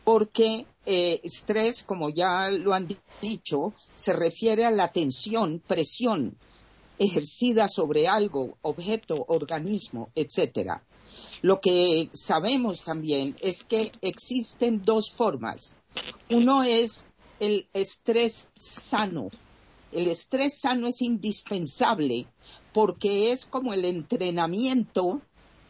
porque 0.04 0.66
eh, 0.86 1.22
estrés, 1.24 1.84
como 1.84 2.10
ya 2.10 2.50
lo 2.50 2.74
han 2.74 2.88
dicho, 3.22 3.74
se 3.94 4.12
refiere 4.12 4.66
a 4.66 4.72
la 4.72 4.92
tensión, 4.92 5.62
presión 5.66 6.36
ejercida 7.00 7.68
sobre 7.70 8.08
algo, 8.08 8.58
objeto, 8.62 9.24
organismo, 9.30 10.10
etcétera. 10.14 10.84
Lo 11.42 11.62
que 11.62 12.10
sabemos 12.14 12.84
también 12.84 13.36
es 13.40 13.64
que 13.64 13.92
existen 14.02 14.84
dos 14.84 15.12
formas. 15.12 15.78
Uno 16.30 16.64
es 16.64 17.06
el 17.40 17.68
estrés 17.74 18.50
sano, 18.56 19.30
el 19.94 20.08
estrés 20.08 20.60
sano 20.60 20.88
es 20.88 21.02
indispensable 21.02 22.28
porque 22.74 23.32
es 23.32 23.46
como 23.46 23.74
el 23.74 23.86
entrenamiento 23.86 25.22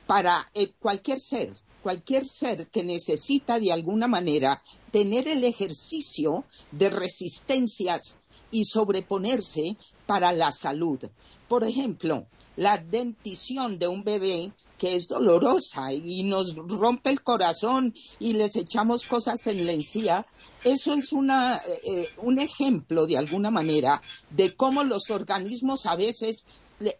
para 0.08 0.50
eh, 0.53 0.72
cualquier 0.80 1.20
ser, 1.20 1.53
cualquier 1.82 2.25
ser 2.25 2.68
que 2.68 2.84
necesita 2.84 3.60
de 3.60 3.72
alguna 3.72 4.08
manera 4.08 4.62
tener 4.92 5.27
el 5.27 5.44
ejercicio 5.44 6.46
de 6.72 6.89
resistencias 6.89 8.20
y 8.51 8.65
sobreponerse 8.65 9.77
para 10.06 10.32
la 10.32 10.51
salud. 10.51 11.00
Por 11.48 11.63
ejemplo, 11.63 12.25
la 12.56 12.77
dentición 12.77 13.80
de 13.80 13.88
un 13.88 14.03
bebé 14.03 14.53
que 14.77 14.96
es 14.96 15.08
dolorosa 15.08 15.94
y 15.94 16.24
nos 16.24 16.56
rompe 16.56 17.10
el 17.10 17.22
corazón 17.22 17.94
y 18.20 18.34
les 18.34 18.56
echamos 18.56 19.03
cosas 19.03 19.46
en 19.48 19.65
la 19.65 19.72
encía, 19.72 20.25
eso 20.63 20.94
es 20.94 21.13
una, 21.13 21.62
eh, 21.84 22.10
un 22.18 22.39
ejemplo 22.39 23.06
de 23.06 23.18
alguna 23.18 23.51
manera 23.51 24.01
de 24.30 24.56
cómo 24.56 24.84
los 24.84 25.10
organismos 25.10 25.86
a 25.86 25.96
veces 25.96 26.46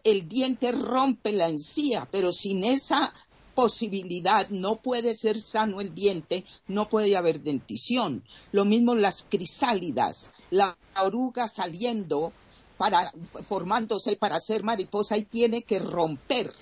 el 0.02 0.28
diente 0.28 0.72
rompe 0.72 1.32
la 1.32 1.48
encía, 1.48 2.08
pero 2.10 2.32
sin 2.32 2.64
esa 2.64 3.12
posibilidad 3.54 4.48
no 4.50 4.76
puede 4.76 5.14
ser 5.14 5.40
sano 5.40 5.80
el 5.80 5.94
diente, 5.94 6.44
no 6.66 6.88
puede 6.88 7.16
haber 7.16 7.40
dentición. 7.40 8.24
Lo 8.52 8.64
mismo 8.64 8.94
las 8.94 9.22
crisálidas, 9.22 10.30
la 10.50 10.76
oruga 11.00 11.48
saliendo 11.48 12.32
para 12.76 13.12
formándose 13.42 14.16
para 14.16 14.40
ser 14.40 14.64
mariposa 14.64 15.16
y 15.16 15.24
tiene 15.24 15.62
que 15.62 15.78
romper 15.78 16.52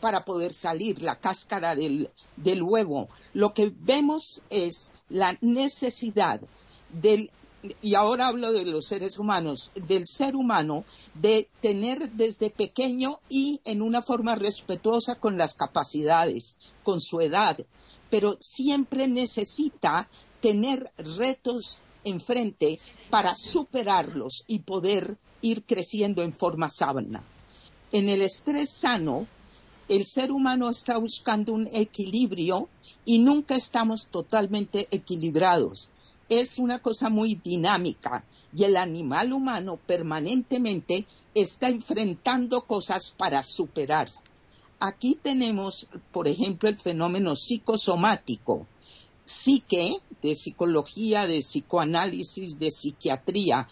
para 0.00 0.24
poder 0.24 0.52
salir 0.52 1.02
la 1.02 1.16
cáscara 1.16 1.74
del, 1.74 2.10
huevo. 2.62 3.08
Lo 3.34 3.52
que 3.52 3.72
vemos 3.74 4.42
es 4.50 4.92
la 5.08 5.36
necesidad 5.40 6.40
del 6.90 7.30
y 7.82 7.96
ahora 7.96 8.28
hablo 8.28 8.52
de 8.52 8.64
los 8.64 8.86
seres 8.86 9.18
humanos, 9.18 9.72
del 9.74 10.06
ser 10.06 10.36
humano, 10.36 10.84
de 11.14 11.48
tener 11.60 12.12
desde 12.12 12.50
pequeño 12.50 13.18
y 13.28 13.60
en 13.64 13.82
una 13.82 14.00
forma 14.00 14.36
respetuosa 14.36 15.16
con 15.16 15.36
las 15.36 15.54
capacidades, 15.54 16.56
con 16.84 17.00
su 17.00 17.20
edad, 17.20 17.58
pero 18.10 18.36
siempre 18.38 19.08
necesita 19.08 20.08
tener 20.40 20.92
retos 20.98 21.82
enfrente 22.04 22.78
para 23.10 23.34
superarlos 23.34 24.44
y 24.46 24.60
poder 24.60 25.18
ir 25.40 25.64
creciendo 25.64 26.22
en 26.22 26.32
forma 26.32 26.68
sábana. 26.68 27.24
En 27.90 28.08
el 28.08 28.22
estrés 28.22 28.70
sano, 28.70 29.26
el 29.88 30.04
ser 30.04 30.30
humano 30.30 30.68
está 30.68 30.98
buscando 30.98 31.54
un 31.54 31.66
equilibrio 31.72 32.68
y 33.04 33.18
nunca 33.18 33.54
estamos 33.56 34.06
totalmente 34.08 34.86
equilibrados. 34.90 35.90
Es 36.28 36.58
una 36.58 36.80
cosa 36.80 37.08
muy 37.08 37.36
dinámica 37.36 38.24
y 38.54 38.64
el 38.64 38.76
animal 38.76 39.32
humano 39.32 39.78
permanentemente 39.86 41.06
está 41.34 41.68
enfrentando 41.68 42.62
cosas 42.62 43.14
para 43.16 43.42
superar. 43.42 44.10
Aquí 44.78 45.18
tenemos, 45.20 45.88
por 46.12 46.28
ejemplo, 46.28 46.68
el 46.68 46.76
fenómeno 46.76 47.34
psicosomático. 47.34 48.66
psique, 49.24 49.98
de 50.22 50.34
psicología, 50.34 51.26
de 51.26 51.40
psicoanálisis, 51.40 52.58
de 52.58 52.70
psiquiatría. 52.70 53.68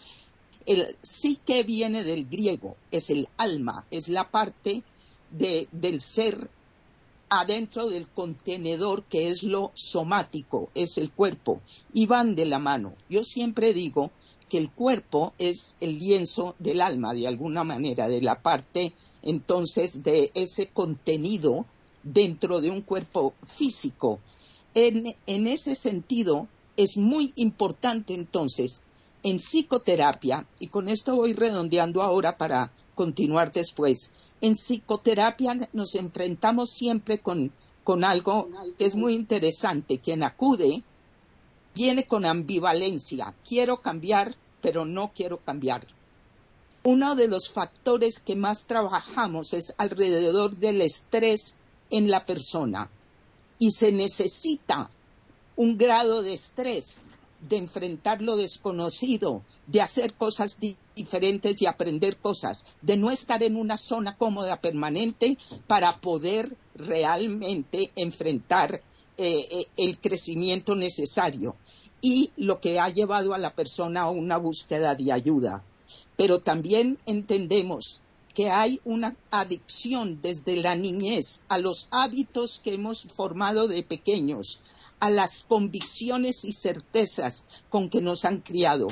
El 0.67 0.85
psique 1.01 1.63
viene 1.63 2.03
del 2.03 2.27
griego, 2.27 2.75
es 2.91 3.09
el 3.09 3.27
alma, 3.37 3.85
es 3.89 4.07
la 4.07 4.29
parte 4.29 4.83
de, 5.31 5.67
del 5.71 6.01
ser 6.01 6.49
adentro 7.29 7.89
del 7.89 8.07
contenedor 8.07 9.03
que 9.03 9.29
es 9.29 9.43
lo 9.43 9.71
somático, 9.73 10.69
es 10.73 10.97
el 10.97 11.11
cuerpo, 11.11 11.61
y 11.93 12.05
van 12.05 12.35
de 12.35 12.45
la 12.45 12.59
mano. 12.59 12.93
Yo 13.09 13.23
siempre 13.23 13.73
digo 13.73 14.11
que 14.49 14.57
el 14.57 14.71
cuerpo 14.71 15.33
es 15.37 15.75
el 15.81 15.99
lienzo 15.99 16.55
del 16.59 16.81
alma, 16.81 17.13
de 17.13 17.27
alguna 17.27 17.63
manera, 17.63 18.07
de 18.07 18.21
la 18.21 18.41
parte 18.41 18.93
entonces 19.23 20.03
de 20.03 20.31
ese 20.35 20.67
contenido 20.67 21.65
dentro 22.03 22.61
de 22.61 22.71
un 22.71 22.81
cuerpo 22.81 23.33
físico. 23.45 24.19
En, 24.73 25.15
en 25.25 25.47
ese 25.47 25.75
sentido, 25.75 26.47
es 26.77 26.95
muy 26.95 27.33
importante 27.35 28.13
entonces 28.13 28.83
en 29.23 29.37
psicoterapia, 29.37 30.45
y 30.59 30.67
con 30.67 30.89
esto 30.89 31.15
voy 31.15 31.33
redondeando 31.33 32.01
ahora 32.01 32.37
para 32.37 32.71
continuar 32.95 33.51
después, 33.51 34.11
en 34.41 34.53
psicoterapia 34.53 35.69
nos 35.73 35.95
enfrentamos 35.95 36.71
siempre 36.71 37.19
con, 37.19 37.51
con 37.83 38.03
algo 38.03 38.49
que 38.77 38.85
es 38.85 38.95
muy 38.95 39.15
interesante. 39.15 39.99
Quien 39.99 40.23
acude 40.23 40.83
viene 41.73 42.05
con 42.05 42.25
ambivalencia. 42.25 43.33
Quiero 43.47 43.77
cambiar, 43.77 44.35
pero 44.61 44.85
no 44.85 45.11
quiero 45.15 45.37
cambiar. 45.37 45.87
Uno 46.83 47.15
de 47.15 47.27
los 47.27 47.49
factores 47.49 48.19
que 48.19 48.35
más 48.35 48.65
trabajamos 48.65 49.53
es 49.53 49.73
alrededor 49.77 50.55
del 50.55 50.81
estrés 50.81 51.57
en 51.89 52.09
la 52.09 52.25
persona. 52.25 52.89
Y 53.59 53.71
se 53.71 53.91
necesita 53.91 54.89
un 55.55 55.77
grado 55.77 56.21
de 56.21 56.33
estrés 56.33 57.01
de 57.41 57.57
enfrentar 57.57 58.21
lo 58.21 58.35
desconocido, 58.35 59.43
de 59.67 59.81
hacer 59.81 60.13
cosas 60.13 60.57
diferentes 60.95 61.61
y 61.61 61.65
aprender 61.65 62.17
cosas, 62.17 62.65
de 62.81 62.97
no 62.97 63.11
estar 63.11 63.43
en 63.43 63.55
una 63.55 63.77
zona 63.77 64.15
cómoda 64.17 64.59
permanente 64.59 65.37
para 65.67 65.97
poder 65.97 66.55
realmente 66.75 67.91
enfrentar 67.95 68.81
eh, 69.17 69.47
eh, 69.49 69.65
el 69.77 69.97
crecimiento 69.97 70.75
necesario 70.75 71.55
y 72.01 72.31
lo 72.37 72.59
que 72.59 72.79
ha 72.79 72.89
llevado 72.89 73.33
a 73.33 73.39
la 73.39 73.53
persona 73.53 74.01
a 74.01 74.09
una 74.09 74.37
búsqueda 74.37 74.95
de 74.95 75.11
ayuda. 75.11 75.63
Pero 76.15 76.39
también 76.39 76.97
entendemos 77.05 78.01
que 78.37 78.51
hay 78.51 78.79
una 78.85 79.15
adicción 79.31 80.19
desde 80.21 80.57
la 80.57 80.75
niñez 80.75 81.43
a 81.49 81.57
los 81.57 81.87
hábitos 81.89 82.59
que 82.63 82.75
hemos 82.75 83.01
formado 83.03 83.67
de 83.67 83.81
pequeños, 83.81 84.59
a 84.99 85.09
las 85.09 85.43
convicciones 85.43 86.43
y 86.45 86.53
certezas 86.53 87.43
con 87.69 87.89
que 87.89 88.01
nos 88.01 88.25
han 88.25 88.41
criado. 88.41 88.87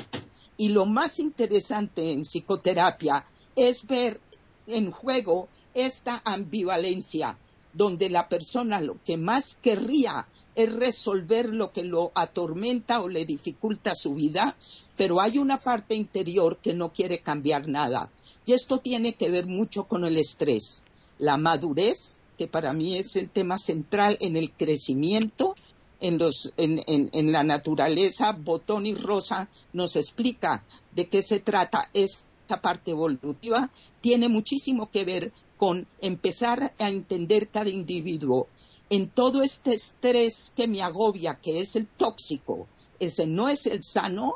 Y 0.56 0.68
lo 0.70 0.86
más 0.86 1.18
interesante 1.18 2.12
en 2.12 2.20
psicoterapia 2.20 3.24
es 3.54 3.86
ver 3.86 4.20
en 4.66 4.90
juego 4.90 5.48
esta 5.74 6.22
ambivalencia, 6.24 7.38
donde 7.72 8.08
la 8.08 8.28
persona 8.28 8.80
lo 8.80 8.96
que 9.04 9.16
más 9.16 9.56
querría 9.56 10.26
es 10.54 10.74
resolver 10.74 11.50
lo 11.50 11.70
que 11.70 11.84
lo 11.84 12.10
atormenta 12.14 13.02
o 13.02 13.08
le 13.08 13.26
dificulta 13.26 13.94
su 13.94 14.14
vida, 14.14 14.56
pero 14.96 15.20
hay 15.20 15.36
una 15.36 15.58
parte 15.58 15.94
interior 15.94 16.56
que 16.62 16.72
no 16.72 16.92
quiere 16.92 17.20
cambiar 17.20 17.68
nada. 17.68 18.10
Y 18.46 18.54
esto 18.54 18.78
tiene 18.78 19.14
que 19.14 19.28
ver 19.28 19.46
mucho 19.46 19.84
con 19.84 20.04
el 20.04 20.16
estrés, 20.16 20.82
la 21.18 21.36
madurez, 21.36 22.22
que 22.38 22.48
para 22.48 22.72
mí 22.72 22.96
es 22.96 23.16
el 23.16 23.28
tema 23.28 23.58
central 23.58 24.16
en 24.20 24.36
el 24.36 24.52
crecimiento, 24.52 25.54
en, 26.00 26.18
los, 26.18 26.52
en, 26.56 26.82
en, 26.86 27.32
la 27.32 27.42
naturaleza, 27.42 28.32
Botón 28.32 28.86
y 28.86 28.94
Rosa 28.94 29.48
nos 29.72 29.96
explica 29.96 30.64
de 30.92 31.08
qué 31.08 31.22
se 31.22 31.40
trata 31.40 31.88
esta 31.94 32.60
parte 32.60 32.90
evolutiva, 32.90 33.70
tiene 34.00 34.28
muchísimo 34.28 34.90
que 34.90 35.04
ver 35.04 35.32
con 35.56 35.86
empezar 36.00 36.74
a 36.78 36.88
entender 36.90 37.48
cada 37.48 37.70
individuo. 37.70 38.48
En 38.88 39.08
todo 39.08 39.42
este 39.42 39.70
estrés 39.70 40.52
que 40.54 40.68
me 40.68 40.82
agobia, 40.82 41.40
que 41.42 41.60
es 41.60 41.74
el 41.76 41.86
tóxico, 41.86 42.68
ese 43.00 43.26
no 43.26 43.48
es 43.48 43.66
el 43.66 43.82
sano, 43.82 44.34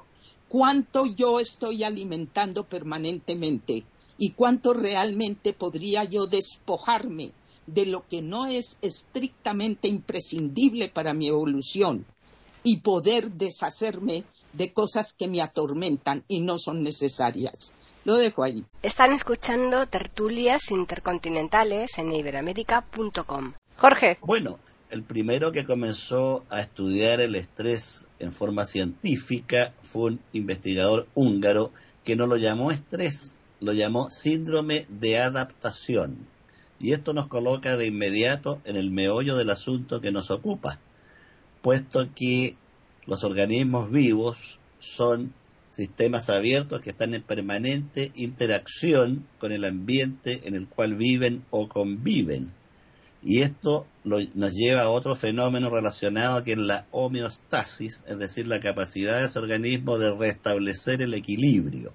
cuánto 0.48 1.06
yo 1.06 1.38
estoy 1.38 1.84
alimentando 1.84 2.64
permanentemente 2.64 3.84
y 4.18 4.30
cuánto 4.32 4.72
realmente 4.74 5.52
podría 5.52 6.04
yo 6.04 6.26
despojarme 6.26 7.32
de 7.66 7.86
lo 7.86 8.06
que 8.06 8.22
no 8.22 8.46
es 8.46 8.78
estrictamente 8.82 9.88
imprescindible 9.88 10.88
para 10.88 11.14
mi 11.14 11.28
evolución 11.28 12.04
y 12.62 12.78
poder 12.80 13.30
deshacerme 13.32 14.24
de 14.52 14.72
cosas 14.72 15.12
que 15.12 15.28
me 15.28 15.40
atormentan 15.40 16.24
y 16.28 16.40
no 16.40 16.58
son 16.58 16.82
necesarias. 16.82 17.72
Lo 18.04 18.16
dejo 18.16 18.42
ahí. 18.42 18.64
Están 18.82 19.12
escuchando 19.12 19.86
tertulias 19.86 20.70
intercontinentales 20.70 21.98
en 21.98 22.12
iberoamérica.com. 22.12 23.52
Jorge. 23.76 24.18
Bueno, 24.22 24.58
el 24.90 25.02
primero 25.04 25.52
que 25.52 25.64
comenzó 25.64 26.44
a 26.50 26.60
estudiar 26.60 27.20
el 27.20 27.34
estrés 27.36 28.08
en 28.18 28.32
forma 28.32 28.64
científica 28.64 29.72
fue 29.82 30.12
un 30.12 30.20
investigador 30.32 31.06
húngaro 31.14 31.72
que 32.04 32.16
no 32.16 32.26
lo 32.26 32.36
llamó 32.36 32.72
estrés, 32.72 33.38
lo 33.60 33.72
llamó 33.72 34.10
síndrome 34.10 34.86
de 34.88 35.18
adaptación. 35.18 36.26
Y 36.80 36.92
esto 36.92 37.12
nos 37.12 37.28
coloca 37.28 37.76
de 37.76 37.86
inmediato 37.86 38.60
en 38.64 38.76
el 38.76 38.90
meollo 38.90 39.36
del 39.36 39.50
asunto 39.50 40.00
que 40.00 40.12
nos 40.12 40.30
ocupa, 40.30 40.80
puesto 41.60 42.08
que 42.14 42.56
los 43.06 43.22
organismos 43.22 43.90
vivos 43.90 44.58
son 44.78 45.34
sistemas 45.68 46.30
abiertos 46.30 46.80
que 46.80 46.90
están 46.90 47.14
en 47.14 47.22
permanente 47.22 48.10
interacción 48.14 49.26
con 49.38 49.52
el 49.52 49.64
ambiente 49.64 50.40
en 50.44 50.54
el 50.54 50.66
cual 50.66 50.94
viven 50.94 51.44
o 51.50 51.68
conviven. 51.68 52.52
Y 53.22 53.42
esto 53.42 53.86
nos 54.04 54.54
lleva 54.54 54.82
a 54.82 54.88
otro 54.88 55.14
fenómeno 55.14 55.68
relacionado 55.68 56.42
que 56.42 56.52
es 56.52 56.58
la 56.58 56.86
homeostasis, 56.90 58.04
es 58.08 58.18
decir, 58.18 58.46
la 58.46 58.60
capacidad 58.60 59.18
de 59.18 59.26
ese 59.26 59.38
organismo 59.38 59.98
de 59.98 60.14
restablecer 60.14 61.02
el 61.02 61.12
equilibrio. 61.12 61.92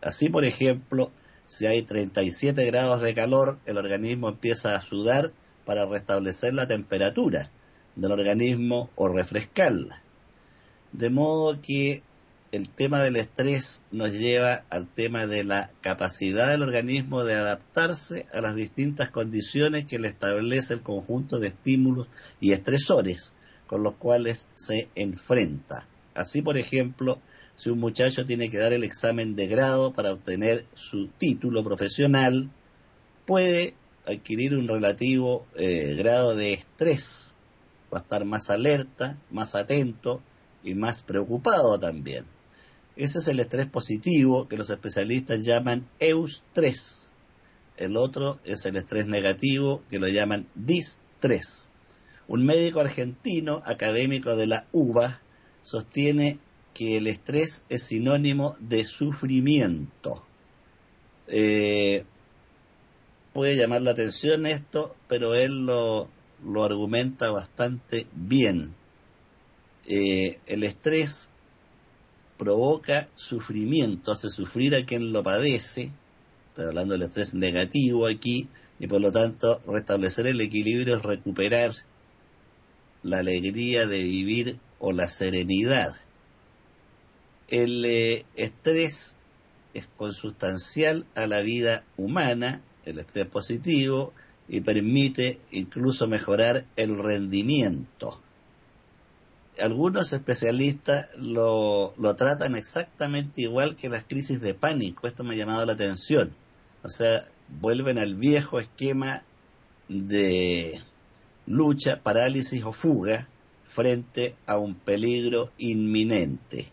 Así, 0.00 0.30
por 0.30 0.46
ejemplo, 0.46 1.12
si 1.46 1.66
hay 1.66 1.82
37 1.82 2.64
grados 2.66 3.02
de 3.02 3.14
calor, 3.14 3.58
el 3.66 3.78
organismo 3.78 4.28
empieza 4.28 4.74
a 4.74 4.80
sudar 4.80 5.32
para 5.64 5.86
restablecer 5.86 6.54
la 6.54 6.66
temperatura 6.66 7.50
del 7.96 8.12
organismo 8.12 8.90
o 8.94 9.08
refrescarla. 9.08 10.02
De 10.92 11.10
modo 11.10 11.60
que 11.60 12.02
el 12.52 12.68
tema 12.68 13.02
del 13.02 13.16
estrés 13.16 13.82
nos 13.90 14.12
lleva 14.12 14.64
al 14.68 14.86
tema 14.86 15.26
de 15.26 15.42
la 15.42 15.70
capacidad 15.80 16.48
del 16.48 16.62
organismo 16.62 17.24
de 17.24 17.34
adaptarse 17.34 18.26
a 18.32 18.42
las 18.42 18.54
distintas 18.54 19.10
condiciones 19.10 19.86
que 19.86 19.98
le 19.98 20.08
establece 20.08 20.74
el 20.74 20.82
conjunto 20.82 21.38
de 21.38 21.48
estímulos 21.48 22.08
y 22.40 22.52
estresores 22.52 23.34
con 23.66 23.82
los 23.82 23.94
cuales 23.94 24.50
se 24.54 24.90
enfrenta. 24.94 25.86
Así, 26.14 26.42
por 26.42 26.58
ejemplo, 26.58 27.18
si 27.56 27.70
un 27.70 27.78
muchacho 27.78 28.24
tiene 28.24 28.50
que 28.50 28.58
dar 28.58 28.72
el 28.72 28.84
examen 28.84 29.36
de 29.36 29.46
grado 29.46 29.92
para 29.92 30.12
obtener 30.12 30.66
su 30.74 31.08
título 31.08 31.62
profesional, 31.62 32.50
puede 33.26 33.74
adquirir 34.06 34.56
un 34.56 34.68
relativo 34.68 35.46
eh, 35.54 35.94
grado 35.96 36.34
de 36.34 36.54
estrés, 36.54 37.34
va 37.92 37.98
a 37.98 38.02
estar 38.02 38.24
más 38.24 38.50
alerta, 38.50 39.18
más 39.30 39.54
atento 39.54 40.22
y 40.64 40.74
más 40.74 41.02
preocupado 41.02 41.78
también. 41.78 42.24
Ese 42.96 43.18
es 43.18 43.28
el 43.28 43.40
estrés 43.40 43.66
positivo 43.66 44.48
que 44.48 44.56
los 44.56 44.70
especialistas 44.70 45.44
llaman 45.44 45.88
eustrés. 45.98 47.08
El 47.76 47.96
otro 47.96 48.38
es 48.44 48.66
el 48.66 48.76
estrés 48.76 49.06
negativo 49.06 49.82
que 49.88 49.98
lo 49.98 50.08
llaman 50.08 50.48
distrés. 50.54 51.70
Un 52.28 52.44
médico 52.44 52.80
argentino, 52.80 53.62
académico 53.64 54.36
de 54.36 54.46
la 54.46 54.66
UBA, 54.72 55.20
sostiene 55.62 56.38
el 56.96 57.06
estrés 57.06 57.64
es 57.68 57.82
sinónimo 57.84 58.56
de 58.60 58.84
sufrimiento. 58.84 60.24
Eh, 61.28 62.04
puede 63.32 63.56
llamar 63.56 63.82
la 63.82 63.92
atención 63.92 64.46
esto, 64.46 64.94
pero 65.08 65.34
él 65.34 65.66
lo, 65.66 66.08
lo 66.44 66.64
argumenta 66.64 67.30
bastante 67.30 68.06
bien. 68.14 68.74
Eh, 69.86 70.38
el 70.46 70.64
estrés 70.64 71.30
provoca 72.36 73.08
sufrimiento, 73.14 74.12
hace 74.12 74.28
sufrir 74.28 74.74
a 74.74 74.84
quien 74.84 75.12
lo 75.12 75.22
padece, 75.22 75.92
estoy 76.48 76.66
hablando 76.66 76.94
del 76.94 77.02
estrés 77.02 77.34
negativo 77.34 78.06
aquí, 78.06 78.48
y 78.78 78.86
por 78.86 79.00
lo 79.00 79.12
tanto 79.12 79.60
restablecer 79.66 80.26
el 80.26 80.40
equilibrio 80.40 80.96
es 80.96 81.02
recuperar 81.02 81.72
la 83.02 83.18
alegría 83.18 83.86
de 83.86 84.02
vivir 84.02 84.58
o 84.78 84.92
la 84.92 85.08
serenidad. 85.08 85.94
El 87.48 87.84
eh, 87.84 88.24
estrés 88.34 89.16
es 89.74 89.88
consustancial 89.96 91.06
a 91.14 91.26
la 91.26 91.40
vida 91.40 91.84
humana, 91.96 92.62
el 92.84 92.98
estrés 92.98 93.26
positivo, 93.26 94.12
y 94.48 94.60
permite 94.60 95.40
incluso 95.50 96.08
mejorar 96.08 96.64
el 96.76 96.98
rendimiento. 96.98 98.20
algunos 99.60 100.12
especialistas 100.12 101.08
lo, 101.16 101.94
lo 101.96 102.16
tratan 102.16 102.56
exactamente 102.56 103.42
igual 103.42 103.76
que 103.76 103.88
las 103.88 104.04
crisis 104.04 104.40
de 104.40 104.54
pánico. 104.54 105.06
Esto 105.06 105.24
me 105.24 105.34
ha 105.34 105.38
llamado 105.38 105.64
la 105.66 105.74
atención. 105.74 106.34
O 106.82 106.88
sea, 106.88 107.28
vuelven 107.60 107.98
al 107.98 108.14
viejo 108.14 108.58
esquema 108.58 109.22
de 109.88 110.82
lucha, 111.46 112.00
parálisis 112.02 112.62
o 112.64 112.72
fuga 112.72 113.28
frente 113.64 114.34
a 114.46 114.58
un 114.58 114.74
peligro 114.74 115.50
inminente. 115.58 116.66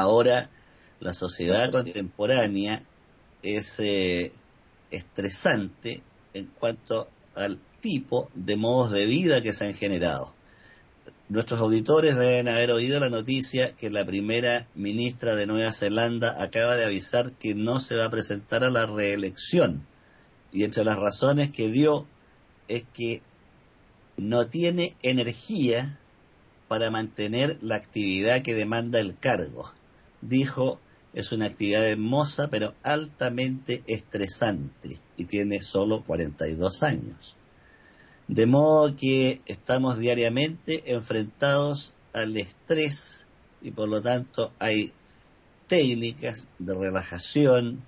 Ahora, 0.00 0.48
la 0.98 1.12
sociedad 1.12 1.70
contemporánea 1.70 2.82
es 3.42 3.80
eh, 3.80 4.32
estresante 4.90 6.02
en 6.32 6.46
cuanto 6.46 7.08
al 7.34 7.58
tipo 7.80 8.30
de 8.34 8.56
modos 8.56 8.92
de 8.92 9.06
vida 9.06 9.42
que 9.42 9.52
se 9.52 9.66
han 9.66 9.74
generado. 9.74 10.34
Nuestros 11.28 11.60
auditores 11.60 12.16
deben 12.16 12.48
haber 12.48 12.72
oído 12.72 12.98
la 12.98 13.08
noticia 13.08 13.72
que 13.76 13.90
la 13.90 14.04
primera 14.04 14.66
ministra 14.74 15.34
de 15.34 15.46
Nueva 15.46 15.70
Zelanda 15.70 16.42
acaba 16.42 16.76
de 16.76 16.84
avisar 16.84 17.32
que 17.32 17.54
no 17.54 17.78
se 17.78 17.94
va 17.94 18.06
a 18.06 18.10
presentar 18.10 18.64
a 18.64 18.70
la 18.70 18.86
reelección. 18.86 19.86
Y 20.50 20.64
entre 20.64 20.82
las 20.84 20.98
razones 20.98 21.50
que 21.50 21.68
dio 21.68 22.06
es 22.68 22.84
que 22.92 23.22
no 24.16 24.46
tiene 24.48 24.96
energía 25.02 25.98
para 26.68 26.90
mantener 26.90 27.58
la 27.62 27.76
actividad 27.76 28.42
que 28.42 28.54
demanda 28.54 28.98
el 28.98 29.16
cargo. 29.18 29.72
Dijo, 30.20 30.80
es 31.12 31.32
una 31.32 31.46
actividad 31.46 31.86
hermosa 31.86 32.48
pero 32.48 32.74
altamente 32.82 33.82
estresante 33.86 34.98
y 35.16 35.24
tiene 35.24 35.60
solo 35.62 36.04
42 36.04 36.82
años. 36.82 37.36
De 38.28 38.46
modo 38.46 38.94
que 38.94 39.40
estamos 39.46 39.98
diariamente 39.98 40.92
enfrentados 40.92 41.94
al 42.12 42.36
estrés 42.36 43.26
y 43.60 43.72
por 43.72 43.88
lo 43.88 44.00
tanto 44.00 44.52
hay 44.58 44.92
técnicas 45.66 46.48
de 46.58 46.74
relajación 46.74 47.82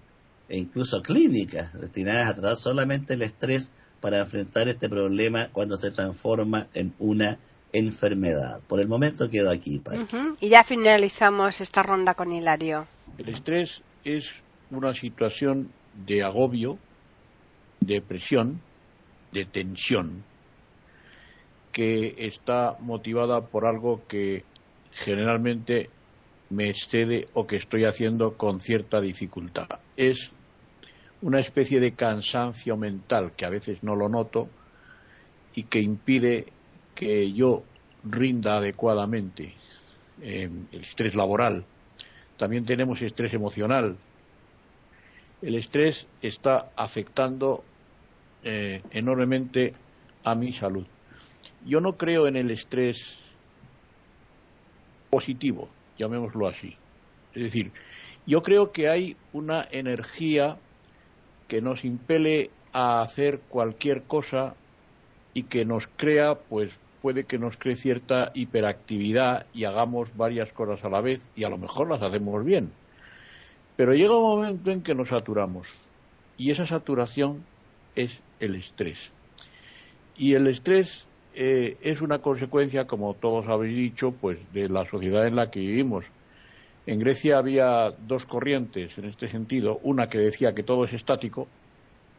e 0.49 0.59
incluso 0.59 1.01
clínicas 1.03 1.73
destinadas 1.81 2.31
a 2.31 2.35
tratar 2.35 2.57
solamente 2.57 3.15
el 3.15 3.23
estrés 3.23 3.73
para 4.01 4.19
enfrentar 4.19 4.69
este 4.69 4.89
problema 4.89 5.49
cuando 5.53 5.77
se 5.77 5.93
transforma 5.93 6.69
en 6.75 6.93
una 6.99 7.39
enfermedad. 7.73 8.61
Por 8.67 8.81
el 8.81 8.89
momento 8.89 9.29
quedo 9.29 9.51
aquí. 9.51 9.81
Y 10.41 10.49
ya 10.49 10.63
finalizamos 10.63 11.61
esta 11.61 11.83
ronda 11.83 12.15
con 12.15 12.33
Hilario. 12.33 12.87
El 13.19 13.29
estrés 13.29 13.83
es 14.05 14.33
una 14.71 14.95
situación 14.95 15.71
de 16.07 16.23
agobio, 16.23 16.79
de 17.81 18.01
presión, 18.01 18.61
de 19.33 19.45
tensión, 19.45 20.25
que 21.73 22.15
está 22.19 22.77
motivada 22.81 23.47
por 23.47 23.67
algo 23.67 24.03
que 24.07 24.45
generalmente 24.93 25.89
me 26.51 26.69
excede 26.69 27.29
o 27.33 27.47
que 27.47 27.57
estoy 27.57 27.85
haciendo 27.85 28.37
con 28.37 28.61
cierta 28.61 29.01
dificultad. 29.01 29.69
Es 29.97 30.31
una 31.23 31.41
especie 31.41 31.81
de 31.81 31.93
cansancio 31.93 32.77
mental 32.77 33.33
que 33.33 33.47
a 33.47 33.51
veces 33.51 33.83
no 33.83 33.97
lo 33.97 34.09
noto 34.09 34.49
y 35.55 35.65
que 35.65 35.81
impide 35.81 36.47
que 36.95 37.33
yo 37.33 37.63
rinda 38.05 38.57
adecuadamente. 38.57 39.55
el 40.21 40.67
estrés 40.73 41.15
laboral. 41.15 41.65
También 42.37 42.65
tenemos 42.65 43.03
estrés 43.03 43.35
emocional. 43.35 43.97
El 45.41 45.55
estrés 45.57 46.07
está 46.21 46.71
afectando 46.77 47.65
eh, 48.45 48.83
enormemente 48.91 49.75
a 50.25 50.35
mi 50.35 50.53
salud. 50.53 50.87
Yo 51.65 51.81
no 51.81 51.97
creo 51.97 52.27
en 52.27 52.37
el 52.37 52.51
estrés 52.51 53.19
positivo, 55.11 55.69
llamémoslo 55.99 56.49
así. 56.49 56.77
Es 57.35 57.43
decir, 57.43 57.73
yo 58.27 58.43
creo 58.43 58.73
que 58.73 58.89
hay 58.89 59.17
una 59.33 59.67
energía 59.71 60.59
que 61.49 61.61
nos 61.61 61.85
impele 61.85 62.51
a 62.73 63.03
hacer 63.03 63.41
cualquier 63.41 64.03
cosa 64.05 64.55
y 65.35 65.45
que 65.45 65.65
nos 65.65 65.87
crea, 65.87 66.39
pues 66.39 66.73
puede 67.03 67.25
que 67.25 67.39
nos 67.39 67.57
cree 67.57 67.77
cierta 67.77 68.31
hiperactividad 68.33 69.47
y 69.53 69.65
hagamos 69.65 70.17
varias 70.17 70.53
cosas 70.53 70.85
a 70.85 70.89
la 70.89 71.01
vez 71.01 71.21
y 71.35 71.43
a 71.43 71.51
lo 71.51 71.59
mejor 71.59 71.91
las 71.91 72.01
hacemos 72.01 72.45
bien. 72.45 72.71
Pero 73.77 73.93
llega 73.93 74.17
un 74.17 74.39
momento 74.39 74.71
en 74.71 74.83
que 74.83 74.95
nos 74.95 75.09
saturamos 75.09 75.67
y 76.39 76.53
esa 76.53 76.67
saturación 76.67 77.45
es 77.97 78.19
el 78.39 78.55
estrés. 78.55 79.11
Y 80.17 80.35
el 80.35 80.47
estrés 80.47 81.07
eh, 81.35 81.77
es 81.83 82.01
una 82.01 82.21
consecuencia, 82.21 82.87
como 82.87 83.15
todos 83.15 83.49
habéis 83.49 83.77
dicho, 83.77 84.13
pues 84.13 84.39
de 84.53 84.69
la 84.69 84.89
sociedad 84.89 85.27
en 85.27 85.37
la 85.37 85.51
que 85.51 85.61
vivimos. 85.61 86.05
En 86.87 86.99
Grecia 86.99 87.39
había 87.39 87.91
dos 87.91 88.27
corrientes 88.27 88.97
en 88.99 89.07
este 89.07 89.29
sentido, 89.29 89.81
una 89.83 90.09
que 90.09 90.19
decía 90.19 90.55
que 90.55 90.63
todo 90.63 90.85
es 90.85 90.93
estático, 90.93 91.49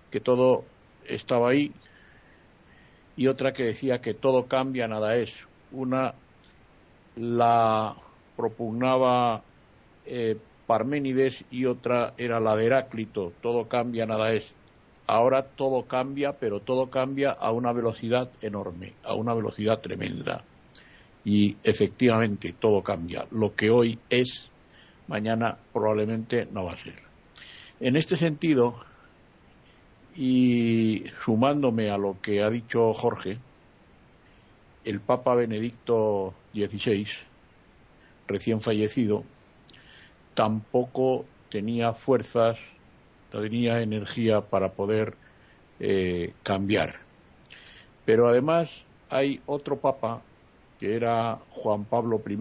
que 0.09 0.19
todo 0.19 0.63
estaba 1.05 1.49
ahí, 1.49 1.71
y 3.15 3.27
otra 3.27 3.53
que 3.53 3.63
decía 3.63 3.99
que 3.99 4.13
todo 4.13 4.47
cambia, 4.47 4.87
nada 4.87 5.15
es. 5.15 5.33
Una 5.71 6.13
la 7.15 7.95
propugnaba 8.35 9.43
eh, 10.05 10.37
Parménides 10.65 11.43
y 11.51 11.65
otra 11.65 12.13
era 12.17 12.39
la 12.39 12.55
de 12.55 12.65
Heráclito, 12.65 13.33
todo 13.41 13.67
cambia, 13.67 14.05
nada 14.05 14.31
es 14.31 14.51
ahora 15.07 15.43
todo 15.43 15.85
cambia, 15.87 16.33
pero 16.39 16.59
todo 16.59 16.89
cambia 16.89 17.31
a 17.31 17.51
una 17.51 17.71
velocidad 17.71 18.31
enorme, 18.41 18.93
a 19.03 19.13
una 19.13 19.33
velocidad 19.33 19.79
tremenda. 19.79 20.43
Y 21.25 21.55
efectivamente 21.63 22.53
todo 22.59 22.81
cambia. 22.81 23.25
Lo 23.31 23.55
que 23.55 23.69
hoy 23.69 23.99
es, 24.09 24.49
mañana 25.07 25.57
probablemente 25.71 26.47
no 26.51 26.65
va 26.65 26.73
a 26.73 26.77
ser. 26.77 27.01
En 27.79 27.95
este 27.95 28.17
sentido, 28.17 28.75
y 30.15 31.05
sumándome 31.23 31.89
a 31.89 31.97
lo 31.97 32.21
que 32.21 32.41
ha 32.43 32.49
dicho 32.49 32.93
Jorge, 32.93 33.37
el 34.85 34.99
Papa 34.99 35.35
Benedicto 35.35 36.33
XVI, 36.53 37.07
recién 38.27 38.61
fallecido, 38.61 39.23
tampoco 40.33 41.25
tenía 41.49 41.93
fuerzas 41.93 42.57
tenía 43.41 43.81
energía 43.81 44.41
para 44.41 44.73
poder 44.73 45.15
eh, 45.79 46.33
cambiar. 46.43 46.95
Pero 48.05 48.27
además 48.27 48.83
hay 49.09 49.41
otro 49.45 49.79
papa, 49.79 50.21
que 50.79 50.95
era 50.95 51.39
Juan 51.51 51.85
Pablo 51.85 52.21
I, 52.27 52.37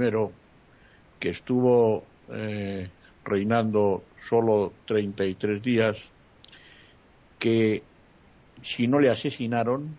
que 1.18 1.30
estuvo 1.30 2.04
eh, 2.30 2.90
reinando 3.24 4.02
solo 4.18 4.72
33 4.87 5.62
días, 5.62 5.96
que 7.42 7.83
si 8.62 8.87
no 8.87 9.00
le 9.00 9.11
asesinaron, 9.11 9.96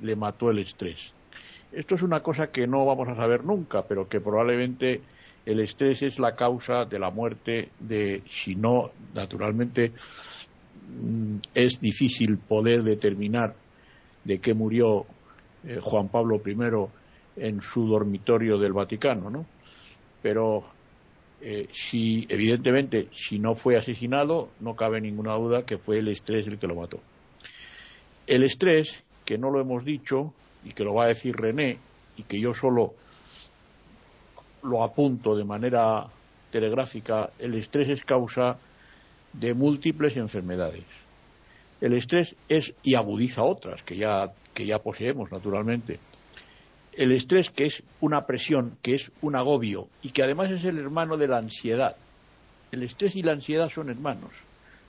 le 0.00 0.16
mató 0.16 0.50
el 0.50 0.60
estrés. 0.60 1.12
Esto 1.70 1.94
es 1.94 2.00
una 2.00 2.20
cosa 2.20 2.46
que 2.46 2.66
no 2.66 2.86
vamos 2.86 3.06
a 3.08 3.14
saber 3.14 3.44
nunca, 3.44 3.82
pero 3.82 4.08
que 4.08 4.18
probablemente 4.18 5.02
el 5.44 5.60
estrés 5.60 6.00
es 6.02 6.18
la 6.18 6.34
causa 6.34 6.86
de 6.86 6.98
la 6.98 7.10
muerte 7.10 7.68
de, 7.78 8.22
si 8.30 8.54
no, 8.54 8.92
naturalmente 9.12 9.92
mm, 11.02 11.36
es 11.52 11.78
difícil 11.78 12.38
poder 12.38 12.82
determinar 12.82 13.54
de 14.24 14.38
qué 14.38 14.54
murió 14.54 15.04
eh, 15.64 15.80
Juan 15.82 16.08
Pablo 16.08 16.40
I 16.46 17.44
en 17.44 17.60
su 17.60 17.86
dormitorio 17.86 18.56
del 18.56 18.72
Vaticano, 18.72 19.28
¿no? 19.28 19.44
Pero 20.22 20.62
eh, 21.44 21.68
si, 21.72 22.24
evidentemente, 22.28 23.08
si 23.12 23.40
no 23.40 23.56
fue 23.56 23.76
asesinado, 23.76 24.50
no 24.60 24.76
cabe 24.76 25.00
ninguna 25.00 25.34
duda 25.34 25.66
que 25.66 25.76
fue 25.76 25.98
el 25.98 26.06
estrés 26.06 26.46
el 26.46 26.56
que 26.56 26.68
lo 26.68 26.76
mató. 26.76 27.00
El 28.28 28.44
estrés, 28.44 29.02
que 29.24 29.38
no 29.38 29.50
lo 29.50 29.60
hemos 29.60 29.84
dicho, 29.84 30.32
y 30.64 30.70
que 30.70 30.84
lo 30.84 30.94
va 30.94 31.04
a 31.04 31.08
decir 31.08 31.34
René, 31.34 31.78
y 32.16 32.22
que 32.22 32.40
yo 32.40 32.54
solo 32.54 32.94
lo 34.62 34.84
apunto 34.84 35.34
de 35.34 35.44
manera 35.44 36.06
telegráfica, 36.52 37.30
el 37.40 37.56
estrés 37.56 37.88
es 37.88 38.04
causa 38.04 38.58
de 39.32 39.52
múltiples 39.52 40.16
enfermedades. 40.16 40.84
El 41.80 41.94
estrés 41.94 42.36
es 42.48 42.72
y 42.84 42.94
agudiza 42.94 43.42
otras 43.42 43.82
que 43.82 43.96
ya, 43.96 44.32
que 44.54 44.64
ya 44.64 44.78
poseemos 44.78 45.32
naturalmente. 45.32 45.98
El 46.92 47.12
estrés 47.12 47.50
que 47.50 47.66
es 47.66 47.82
una 48.00 48.26
presión, 48.26 48.76
que 48.82 48.94
es 48.94 49.10
un 49.22 49.34
agobio 49.34 49.88
y 50.02 50.10
que 50.10 50.22
además 50.22 50.50
es 50.50 50.64
el 50.64 50.78
hermano 50.78 51.16
de 51.16 51.28
la 51.28 51.38
ansiedad. 51.38 51.96
El 52.70 52.82
estrés 52.82 53.16
y 53.16 53.22
la 53.22 53.32
ansiedad 53.32 53.70
son 53.70 53.90
hermanos. 53.90 54.32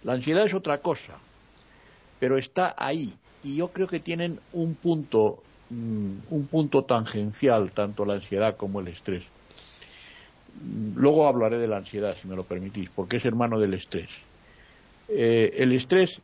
La 0.03 0.13
ansiedad 0.13 0.45
es 0.45 0.53
otra 0.53 0.79
cosa, 0.79 1.13
pero 2.19 2.37
está 2.37 2.75
ahí 2.77 3.13
y 3.43 3.57
yo 3.57 3.69
creo 3.69 3.87
que 3.87 3.99
tienen 3.99 4.39
un 4.53 4.75
punto, 4.75 5.41
mm, 5.69 6.13
un 6.29 6.47
punto 6.47 6.83
tangencial 6.83 7.71
tanto 7.71 8.05
la 8.05 8.15
ansiedad 8.15 8.57
como 8.57 8.79
el 8.79 8.89
estrés. 8.89 9.23
Luego 10.95 11.27
hablaré 11.27 11.57
de 11.57 11.67
la 11.67 11.77
ansiedad, 11.77 12.15
si 12.21 12.27
me 12.27 12.35
lo 12.35 12.43
permitís, 12.43 12.89
porque 12.89 13.17
es 13.17 13.25
hermano 13.25 13.59
del 13.59 13.73
estrés. 13.73 14.09
Eh, 15.09 15.53
el 15.57 15.73
estrés 15.73 16.21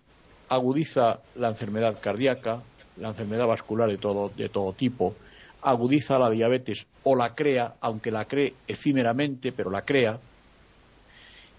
agudiza 0.49 1.19
la 1.35 1.49
enfermedad 1.49 1.99
cardíaca, 2.01 2.61
la 2.97 3.09
enfermedad 3.09 3.47
vascular 3.47 3.89
de 3.89 3.97
todo, 3.97 4.29
de 4.29 4.49
todo 4.49 4.73
tipo, 4.73 5.15
agudiza 5.61 6.17
la 6.17 6.29
diabetes 6.29 6.85
o 7.03 7.15
la 7.15 7.35
crea, 7.35 7.75
aunque 7.81 8.11
la 8.11 8.25
cree 8.25 8.53
efímeramente, 8.67 9.51
pero 9.51 9.69
la 9.69 9.83
crea. 9.83 10.19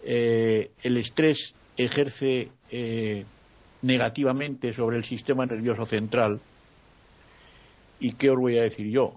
Eh, 0.03 0.71
el 0.83 0.97
estrés 0.97 1.55
ejerce 1.77 2.49
eh, 2.71 3.25
negativamente 3.83 4.73
sobre 4.73 4.97
el 4.97 5.05
sistema 5.05 5.47
nervioso 5.47 5.85
central. 5.85 6.41
¿Y 8.01 8.13
qué 8.13 8.31
os 8.31 8.39
voy 8.39 8.59
a 8.59 8.63
decir 8.63 8.89
yo? 8.89 9.13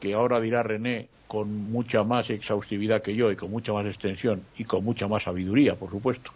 Que 0.00 0.14
ahora 0.14 0.40
dirá 0.40 0.62
René 0.62 1.08
con 1.28 1.70
mucha 1.70 2.02
más 2.02 2.28
exhaustividad 2.30 3.00
que 3.00 3.14
yo 3.14 3.30
y 3.30 3.36
con 3.36 3.50
mucha 3.50 3.72
más 3.72 3.86
extensión 3.86 4.42
y 4.58 4.64
con 4.64 4.84
mucha 4.84 5.08
más 5.08 5.22
sabiduría, 5.22 5.76
por 5.76 5.90
supuesto. 5.90 6.32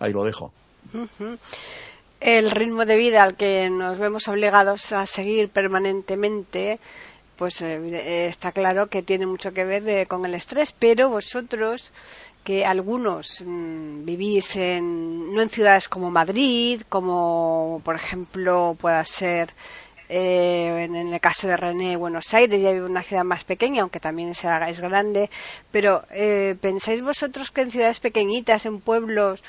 Ahí 0.00 0.12
lo 0.12 0.24
dejo. 0.24 0.52
El 2.20 2.50
ritmo 2.50 2.84
de 2.84 2.96
vida 2.96 3.22
al 3.22 3.36
que 3.36 3.70
nos 3.70 3.96
vemos 3.98 4.26
obligados 4.26 4.92
a 4.92 5.06
seguir 5.06 5.50
permanentemente 5.50 6.80
pues 7.38 7.62
eh, 7.62 8.26
está 8.26 8.50
claro 8.50 8.88
que 8.88 9.04
tiene 9.04 9.24
mucho 9.24 9.52
que 9.52 9.64
ver 9.64 9.88
eh, 9.88 10.06
con 10.06 10.26
el 10.26 10.34
estrés, 10.34 10.74
pero 10.76 11.08
vosotros 11.08 11.92
que 12.42 12.64
algunos 12.64 13.40
mm, 13.46 14.04
vivís 14.04 14.56
en, 14.56 15.32
no 15.32 15.40
en 15.40 15.48
ciudades 15.48 15.88
como 15.88 16.10
Madrid, 16.10 16.82
como 16.88 17.80
por 17.84 17.94
ejemplo 17.94 18.76
pueda 18.80 19.04
ser 19.04 19.54
eh, 20.08 20.86
en, 20.88 20.96
el 20.96 21.20
caso 21.20 21.46
de 21.46 21.56
René 21.56 21.96
Buenos 21.96 22.34
Aires, 22.34 22.60
ya 22.60 22.72
vive 22.72 22.86
en 22.86 22.90
una 22.90 23.04
ciudad 23.04 23.22
más 23.22 23.44
pequeña, 23.44 23.82
aunque 23.82 24.00
también 24.00 24.30
es, 24.30 24.44
es 24.44 24.80
grande, 24.80 25.30
pero 25.70 26.02
¿pensáis 26.60 27.02
vosotros 27.02 27.52
que 27.52 27.60
en 27.60 27.70
ciudades 27.70 28.00
pequeñitas, 28.00 28.66
en 28.66 28.78
pueblos, 28.80 29.44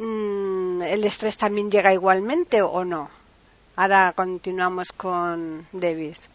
el 0.00 1.04
estrés 1.04 1.36
también 1.36 1.70
llega 1.70 1.92
igualmente 1.92 2.62
o 2.62 2.84
no? 2.84 3.10
Ahora 3.76 4.12
continuamos 4.16 4.92
con 4.92 5.66
Davis. 5.72 6.28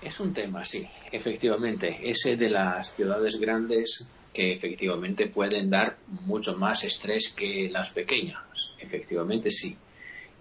Es 0.00 0.18
un 0.18 0.32
tema, 0.32 0.64
sí, 0.64 0.88
efectivamente. 1.12 1.98
Ese 2.02 2.36
de 2.36 2.48
las 2.48 2.94
ciudades 2.94 3.38
grandes 3.38 4.06
que 4.32 4.52
efectivamente 4.52 5.26
pueden 5.26 5.68
dar 5.68 5.98
mucho 6.24 6.56
más 6.56 6.84
estrés 6.84 7.32
que 7.36 7.68
las 7.70 7.90
pequeñas. 7.90 8.72
Efectivamente, 8.78 9.50
sí. 9.50 9.76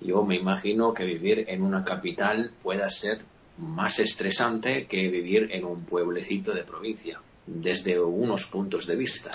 Yo 0.01 0.23
me 0.23 0.37
imagino 0.37 0.93
que 0.93 1.03
vivir 1.03 1.45
en 1.49 1.61
una 1.61 1.83
capital 1.83 2.51
pueda 2.63 2.89
ser 2.89 3.19
más 3.57 3.99
estresante 3.99 4.87
que 4.87 5.09
vivir 5.09 5.49
en 5.51 5.65
un 5.65 5.83
pueblecito 5.83 6.53
de 6.53 6.63
provincia, 6.63 7.19
desde 7.45 7.99
unos 7.99 8.45
puntos 8.45 8.87
de 8.87 8.95
vista. 8.95 9.31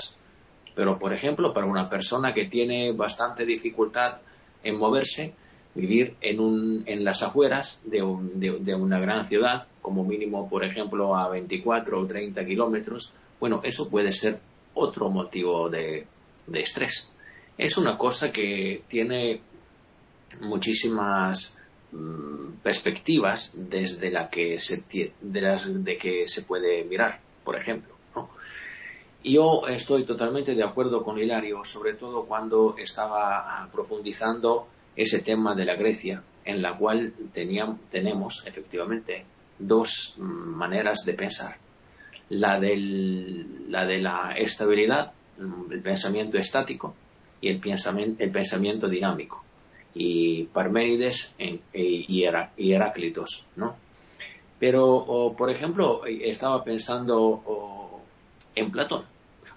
Pero, 0.74 0.98
por 0.98 1.12
ejemplo, 1.12 1.52
para 1.52 1.66
una 1.66 1.88
persona 1.88 2.34
que 2.34 2.46
tiene 2.46 2.92
bastante 2.92 3.44
dificultad 3.44 4.18
en 4.62 4.76
moverse, 4.76 5.34
vivir 5.74 6.16
en, 6.20 6.40
un, 6.40 6.82
en 6.86 7.04
las 7.04 7.22
afueras 7.22 7.80
de, 7.84 7.98
de, 8.60 8.74
una 8.74 8.98
gran 8.98 9.24
ciudad, 9.26 9.66
como 9.82 10.04
mínimo, 10.04 10.48
por 10.48 10.64
ejemplo, 10.64 11.16
a 11.16 11.28
24 11.28 12.00
o 12.00 12.06
30 12.06 12.44
kilómetros, 12.44 13.12
bueno, 13.40 13.60
eso 13.62 13.88
puede 13.88 14.12
ser 14.12 14.40
otro 14.74 15.10
motivo 15.10 15.68
de, 15.68 16.06
de 16.46 16.60
estrés. 16.60 17.12
Es 17.56 17.76
una 17.76 17.96
cosa 17.96 18.32
que 18.32 18.82
tiene 18.88 19.40
muchísimas 20.40 21.56
mm, 21.92 22.54
perspectivas 22.62 23.52
desde 23.54 24.10
la 24.10 24.28
que 24.28 24.58
se 24.58 24.84
de, 25.20 25.40
las, 25.40 25.84
de 25.84 25.96
que 25.96 26.26
se 26.26 26.42
puede 26.42 26.84
mirar, 26.84 27.20
por 27.44 27.56
ejemplo. 27.56 27.93
Yo 29.24 29.66
estoy 29.66 30.04
totalmente 30.04 30.54
de 30.54 30.62
acuerdo 30.62 31.02
con 31.02 31.18
Hilario, 31.18 31.64
sobre 31.64 31.94
todo 31.94 32.26
cuando 32.26 32.76
estaba 32.76 33.66
profundizando 33.72 34.68
ese 34.94 35.22
tema 35.22 35.54
de 35.54 35.64
la 35.64 35.76
Grecia, 35.76 36.22
en 36.44 36.60
la 36.60 36.76
cual 36.76 37.14
tenemos 37.32 38.46
efectivamente 38.46 39.24
dos 39.58 40.16
maneras 40.18 41.04
de 41.06 41.14
pensar. 41.14 41.56
La, 42.28 42.58
la 42.58 43.86
de 43.86 43.98
la 43.98 44.34
estabilidad, 44.36 45.12
el 45.70 45.80
pensamiento 45.80 46.36
estático, 46.36 46.94
y 47.40 47.48
el 47.48 47.60
pensamiento, 47.60 48.22
el 48.22 48.30
pensamiento 48.30 48.88
dinámico. 48.88 49.42
Y 49.94 50.44
Parménides 50.44 51.34
e, 51.38 51.60
y, 51.72 52.24
Heráclitos, 52.72 53.46
¿no? 53.56 53.76
Pero, 54.58 55.34
por 55.36 55.50
ejemplo, 55.50 56.04
estaba 56.04 56.62
pensando 56.62 58.02
en 58.54 58.70
Platón. 58.70 59.13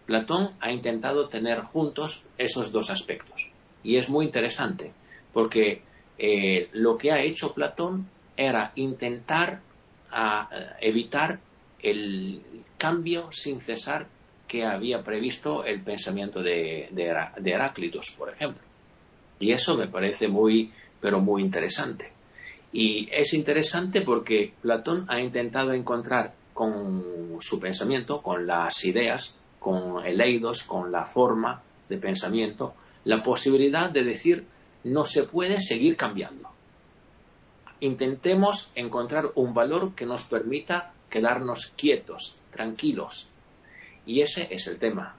Platón 0.08 0.56
ha 0.62 0.72
intentado 0.72 1.28
tener 1.28 1.60
juntos 1.60 2.24
esos 2.40 2.72
dos 2.72 2.90
aspectos. 2.90 3.52
Y 3.84 3.98
es 3.98 4.10
muy 4.10 4.26
interesante 4.26 4.92
porque 5.34 5.84
eh, 6.18 6.70
lo 6.72 6.98
que 6.98 7.12
ha 7.12 7.22
hecho 7.22 7.54
Platón 7.54 8.10
era 8.36 8.72
intentar 8.76 9.62
evitar 10.80 11.40
el 11.82 12.42
cambio 12.78 13.30
sin 13.32 13.60
cesar 13.60 14.08
que 14.48 14.66
había 14.66 15.04
previsto 15.04 15.66
el 15.66 15.82
pensamiento 15.82 16.42
de, 16.42 16.88
de, 16.92 17.52
Heráclitos, 17.52 18.16
por 18.18 18.30
ejemplo. 18.30 18.64
Y 19.40 19.52
eso 19.52 19.78
me 19.78 19.88
parece 19.88 20.28
muy, 20.28 20.72
pero 21.02 21.20
muy 21.20 21.42
interesante. 21.42 22.12
Y 22.72 23.10
es 23.12 23.34
interesante 23.34 24.02
porque 24.02 24.54
Platón 24.62 25.06
ha 25.10 25.20
intentado 25.20 25.74
encontrar 25.74 26.34
con 26.54 27.38
su 27.40 27.60
pensamiento, 27.60 28.22
con 28.22 28.48
las 28.48 28.84
ideas, 28.86 29.38
con 29.60 30.06
el 30.06 30.22
eidos, 30.22 30.64
con 30.64 30.92
la 30.92 31.06
forma 31.06 31.62
de 31.90 31.98
pensamiento, 31.98 32.74
la 33.04 33.24
posibilidad 33.24 33.90
de 33.90 34.04
decir 34.04 34.46
no 34.84 35.04
se 35.04 35.24
puede 35.24 35.60
seguir 35.60 35.96
cambiando. 35.96 36.50
Intentemos 37.80 38.72
encontrar 38.76 39.32
un 39.36 39.54
valor 39.54 39.94
que 39.94 40.06
nos 40.06 40.26
permita 40.26 40.94
quedarnos 41.10 41.68
quietos, 41.76 42.36
tranquilos. 42.52 43.28
Y 44.06 44.22
ese 44.22 44.48
es 44.54 44.68
el 44.68 44.80
tema. 44.80 45.16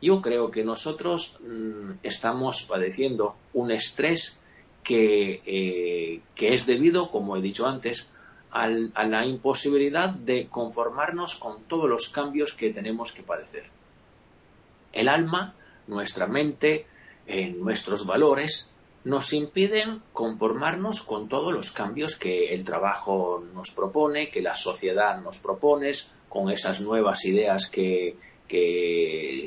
Yo 0.00 0.20
creo 0.20 0.50
que 0.50 0.64
nosotros 0.64 1.34
mm, 1.40 1.92
estamos 2.02 2.64
padeciendo 2.64 3.36
un 3.54 3.70
estrés 3.70 4.40
que, 4.82 5.42
eh, 5.46 6.20
que, 6.34 6.48
es 6.48 6.66
debido, 6.66 7.10
como 7.10 7.36
he 7.36 7.40
dicho 7.40 7.66
antes, 7.66 8.08
a 8.52 8.68
la 8.68 9.24
imposibilidad 9.24 10.10
de 10.10 10.46
conformarnos 10.48 11.36
con 11.36 11.64
todos 11.64 11.88
los 11.88 12.08
cambios 12.10 12.52
que 12.52 12.72
tenemos 12.72 13.12
que 13.12 13.22
padecer. 13.22 13.64
El 14.92 15.08
alma, 15.08 15.54
nuestra 15.86 16.26
mente, 16.26 16.86
eh, 17.26 17.48
nuestros 17.50 18.04
valores 18.04 18.70
nos 19.04 19.32
impiden 19.32 20.02
conformarnos 20.12 21.02
con 21.02 21.28
todos 21.28 21.52
los 21.52 21.72
cambios 21.72 22.16
que 22.16 22.54
el 22.54 22.64
trabajo 22.64 23.42
nos 23.54 23.70
propone, 23.70 24.30
que 24.30 24.42
la 24.42 24.54
sociedad 24.54 25.20
nos 25.20 25.38
propone, 25.38 25.90
con 26.28 26.50
esas 26.50 26.80
nuevas 26.80 27.24
ideas 27.24 27.70
que, 27.70 28.16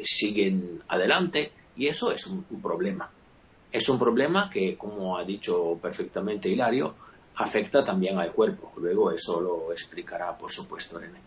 siguen 0.04 0.82
adelante, 0.88 1.52
y 1.76 1.88
eso 1.88 2.12
es 2.12 2.26
un, 2.26 2.44
problema. 2.62 3.10
Es 3.72 3.88
un 3.88 4.00
problema 4.00 4.50
que, 4.50 4.76
como 4.76 5.18
ha 5.18 5.24
dicho 5.24 5.78
perfectamente 5.80 6.50
Hilario, 6.50 6.96
afecta 7.36 7.84
también 7.84 8.18
al 8.18 8.32
cuerpo. 8.32 8.72
Luego 8.78 9.12
eso 9.12 9.42
lo 9.42 9.72
explicará, 9.72 10.38
por 10.38 10.52
supuesto, 10.52 11.00
René. 11.00 11.20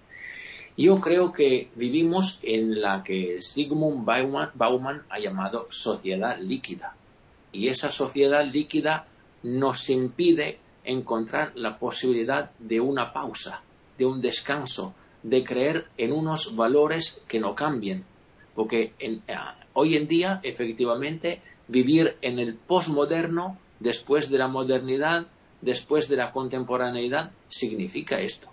Yo 0.77 1.01
creo 1.01 1.33
que 1.33 1.71
vivimos 1.75 2.39
en 2.43 2.81
la 2.81 3.03
que 3.03 3.41
Sigmund 3.41 4.05
Bauman 4.05 5.03
ha 5.11 5.19
llamado 5.19 5.67
sociedad 5.71 6.39
líquida 6.39 6.95
y 7.51 7.67
esa 7.67 7.91
sociedad 7.91 8.45
líquida 8.45 9.07
nos 9.43 9.91
impide 9.91 10.59
encontrar 10.85 11.53
la 11.57 11.79
posibilidad 11.79 12.53
de 12.59 12.81
una 12.81 13.13
pausa, 13.13 13.61
de 13.99 14.07
un 14.07 14.21
descanso, 14.21 14.95
de 15.23 15.43
creer 15.43 15.87
en 15.97 16.13
unos 16.13 16.55
valores 16.55 17.21
que 17.27 17.41
no 17.41 17.55
cambien. 17.55 18.05
Porque 18.55 18.93
eh, 18.99 19.19
hoy 19.73 19.97
en 19.97 20.07
día, 20.07 20.41
efectivamente, 20.43 21.43
vivir 21.67 22.17
en 22.23 22.39
el 22.39 22.55
posmoderno, 22.55 23.59
después 23.81 24.31
de 24.31 24.39
la 24.39 24.49
modernidad, 24.49 25.27
después 25.61 26.09
de 26.09 26.17
la 26.17 26.33
contemporaneidad, 26.33 27.33
significa 27.49 28.21
esto. 28.21 28.49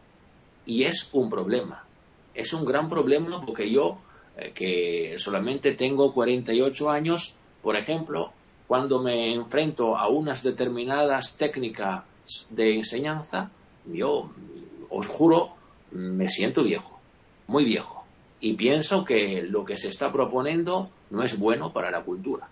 Y 0.65 0.83
es 0.83 1.09
un 1.13 1.29
problema. 1.29 1.85
Es 2.33 2.53
un 2.53 2.65
gran 2.65 2.89
problema 2.89 3.41
porque 3.45 3.71
yo, 3.71 3.99
eh, 4.37 4.51
que 4.53 5.15
solamente 5.17 5.73
tengo 5.73 6.13
48 6.13 6.89
años, 6.89 7.35
por 7.61 7.75
ejemplo, 7.75 8.31
cuando 8.67 9.01
me 9.01 9.33
enfrento 9.33 9.97
a 9.97 10.07
unas 10.09 10.43
determinadas 10.43 11.37
técnicas 11.37 12.03
de 12.49 12.75
enseñanza, 12.75 13.51
yo 13.85 14.31
os 14.89 15.07
juro, 15.07 15.51
me 15.91 16.27
siento 16.29 16.63
viejo, 16.63 16.99
muy 17.47 17.65
viejo. 17.65 18.03
Y 18.39 18.53
pienso 18.53 19.05
que 19.05 19.43
lo 19.43 19.63
que 19.65 19.77
se 19.77 19.89
está 19.89 20.11
proponiendo 20.11 20.89
no 21.09 21.23
es 21.23 21.39
bueno 21.39 21.71
para 21.71 21.91
la 21.91 22.03
cultura. 22.03 22.47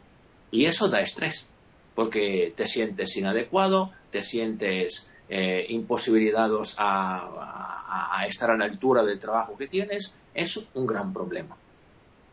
Y 0.52 0.66
eso 0.66 0.88
da 0.88 1.00
estrés, 1.00 1.48
porque 1.96 2.54
te 2.56 2.68
sientes 2.68 3.16
inadecuado, 3.18 3.92
te 4.12 4.22
sientes 4.22 5.08
eh, 5.30 5.66
imposibilitados 5.70 6.76
a, 6.80 8.26
estar 8.28 8.52
a 8.52 8.58
la 8.58 8.66
altura 8.66 9.04
del 9.04 9.20
trabajo 9.20 9.58
que 9.58 9.68
tienes, 9.68 10.14
es 10.34 10.64
un 10.74 10.88
gran 10.88 11.14
problema. 11.14 11.58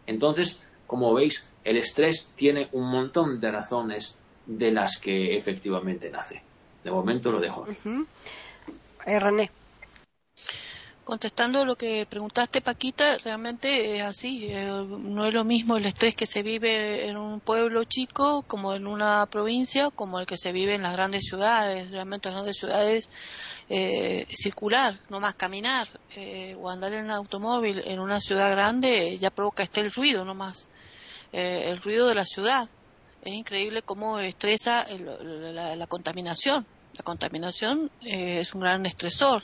Entonces, 0.07 0.61
como 0.87 1.13
veis, 1.15 1.47
el 1.65 1.77
estrés 1.77 2.31
tiene 2.37 2.69
un 2.73 2.91
montón 2.91 3.41
de 3.41 3.51
razones 3.51 4.19
de 4.47 4.71
las 4.71 4.99
que 4.99 5.37
efectivamente 5.37 6.11
nace. 6.11 6.43
De 6.85 6.91
momento 6.91 7.31
lo 7.31 7.41
dejo. 7.41 7.67
Eh, 9.07 9.19
René. 9.19 9.51
Contestando 11.11 11.65
lo 11.65 11.75
que 11.75 12.07
preguntaste, 12.09 12.61
Paquita, 12.61 13.19
realmente 13.19 13.97
es 13.97 14.03
así. 14.03 14.47
Eh, 14.49 14.65
no 14.65 15.25
es 15.25 15.35
lo 15.35 15.43
mismo 15.43 15.77
el 15.77 15.85
estrés 15.85 16.15
que 16.15 16.25
se 16.25 16.45
vive 16.45 17.09
en 17.09 17.17
un 17.17 17.41
pueblo 17.41 17.83
chico 17.83 18.43
como 18.43 18.75
en 18.75 18.87
una 18.87 19.27
provincia, 19.27 19.91
como 19.91 20.21
el 20.21 20.27
que 20.27 20.37
se 20.37 20.53
vive 20.53 20.75
en 20.75 20.83
las 20.83 20.93
grandes 20.93 21.25
ciudades. 21.25 21.91
Realmente 21.91 22.29
en 22.29 22.35
las 22.35 22.43
grandes 22.43 22.59
ciudades 22.59 23.11
eh, 23.69 24.25
circular, 24.29 25.01
no 25.09 25.19
más 25.19 25.35
caminar 25.35 25.89
eh, 26.15 26.55
o 26.61 26.71
andar 26.71 26.93
en 26.93 27.07
un 27.07 27.11
automóvil 27.11 27.83
en 27.87 27.99
una 27.99 28.21
ciudad 28.21 28.49
grande 28.53 29.19
ya 29.19 29.31
provoca 29.31 29.65
este 29.65 29.81
el 29.81 29.91
ruido, 29.91 30.25
no 30.25 30.37
más. 30.37 30.69
el 31.33 31.83
ruido 31.83 32.07
de 32.07 32.15
la 32.15 32.25
ciudad. 32.25 32.69
Es 33.25 33.33
increíble 33.33 33.83
cómo 33.83 34.21
estresa 34.21 34.87
la, 34.97 35.87
contaminación. 35.89 36.65
La 37.01 37.05
contaminación 37.05 37.91
es 38.03 38.55
un 38.55 38.61
gran 38.61 38.85
estresor 38.85 39.43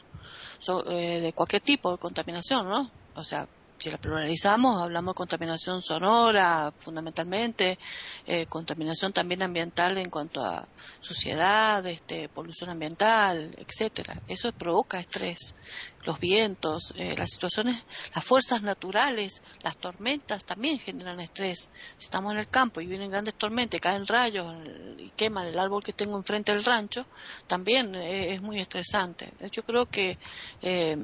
eh, 0.91 1.21
de 1.23 1.33
cualquier 1.33 1.63
tipo 1.63 1.91
de 1.91 1.97
contaminación, 1.97 2.69
¿no? 2.69 2.91
O 3.15 3.25
sea, 3.25 3.49
si 3.79 3.91
la 3.91 3.97
pluralizamos, 3.97 4.83
hablamos 4.83 5.15
de 5.15 5.17
contaminación 5.17 5.81
sonora, 5.81 6.71
fundamentalmente, 6.77 7.79
eh, 8.27 8.45
contaminación 8.45 9.15
también 9.15 9.41
ambiental 9.41 9.97
en 9.97 10.11
cuanto 10.11 10.45
a 10.45 10.69
suciedad, 11.01 11.87
este, 11.87 12.29
polución 12.29 12.69
ambiental, 12.69 13.57
etcétera. 13.57 14.21
Eso 14.29 14.53
provoca 14.53 15.01
estrés 15.01 15.55
los 16.07 16.21
vientos, 16.21 16.95
eh, 16.97 17.15
las 17.17 17.31
situaciones, 17.31 17.83
las 18.15 18.25
fuerzas 18.25 18.63
naturales, 18.63 19.43
las 19.63 19.77
tormentas 19.77 20.45
también 20.45 20.79
generan 20.79 21.21
estrés. 21.21 21.71
Si 21.99 22.05
estamos 22.05 22.33
en 22.33 22.39
el 22.39 22.49
campo 22.49 22.81
y 22.81 22.87
vienen 22.87 23.11
grandes 23.11 23.35
tormentas, 23.35 23.81
caen 23.81 24.07
rayos 24.07 24.55
y 24.99 25.11
queman 25.11 25.49
el 25.49 25.59
árbol 25.59 25.83
que 25.83 25.93
tengo 25.93 26.17
enfrente 26.17 26.53
del 26.53 26.65
rancho, 26.65 27.07
también 27.47 27.95
eh, 27.97 28.33
es 28.33 28.41
muy 28.41 28.61
estresante. 28.61 29.33
Yo 29.51 29.65
creo 29.65 29.87
que 29.87 30.19
eh, 30.63 30.97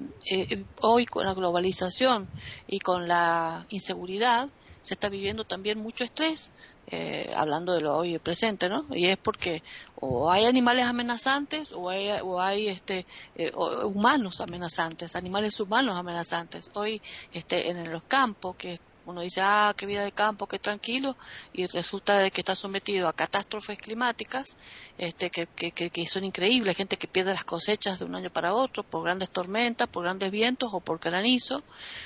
hoy 0.80 1.04
con 1.06 1.26
la 1.26 1.34
globalización 1.34 2.28
y 2.68 2.78
con 2.78 3.08
la 3.08 3.66
inseguridad 3.70 4.48
se 4.82 4.94
está 4.94 5.08
viviendo 5.08 5.44
también 5.44 5.78
mucho 5.78 6.04
estrés, 6.04 6.52
eh, 6.88 7.30
hablando 7.34 7.72
de 7.72 7.80
lo 7.80 7.96
hoy 7.96 8.18
presente, 8.18 8.68
¿no? 8.68 8.86
Y 8.90 9.06
es 9.06 9.16
porque 9.16 9.62
o 9.96 10.30
hay 10.30 10.44
animales 10.46 10.84
amenazantes 10.86 11.72
o 11.72 11.88
hay, 11.88 12.08
o 12.22 12.40
hay 12.40 12.68
este, 12.68 13.06
eh, 13.36 13.52
humanos 13.54 14.40
amenazantes, 14.40 15.14
animales 15.16 15.58
humanos 15.60 15.96
amenazantes. 15.96 16.70
Hoy 16.74 17.00
este, 17.32 17.70
en 17.70 17.90
los 17.90 18.02
campos, 18.04 18.56
que 18.56 18.78
uno 19.06 19.20
dice, 19.20 19.40
ah, 19.42 19.74
qué 19.76 19.86
vida 19.86 20.04
de 20.04 20.12
campo, 20.12 20.46
qué 20.46 20.58
tranquilo, 20.58 21.16
y 21.52 21.66
resulta 21.66 22.18
de 22.18 22.30
que 22.30 22.40
está 22.40 22.54
sometido 22.54 23.08
a 23.08 23.12
catástrofes 23.12 23.78
climáticas 23.78 24.56
este, 24.98 25.30
que, 25.30 25.46
que, 25.46 26.06
son 26.06 26.24
increíbles, 26.24 26.76
gente 26.76 26.96
que 26.96 27.08
pierde 27.08 27.32
las 27.32 27.44
cosechas 27.44 27.98
de 27.98 28.04
un 28.04 28.14
año 28.14 28.30
para 28.30 28.54
otro 28.54 28.82
por 28.82 29.02
grandes 29.02 29.30
tormentas, 29.30 29.88
por 29.88 30.04
grandes 30.04 30.30
vientos 30.30 30.70
o 30.72 30.80
por 30.80 30.98
granizo, 30.98 31.62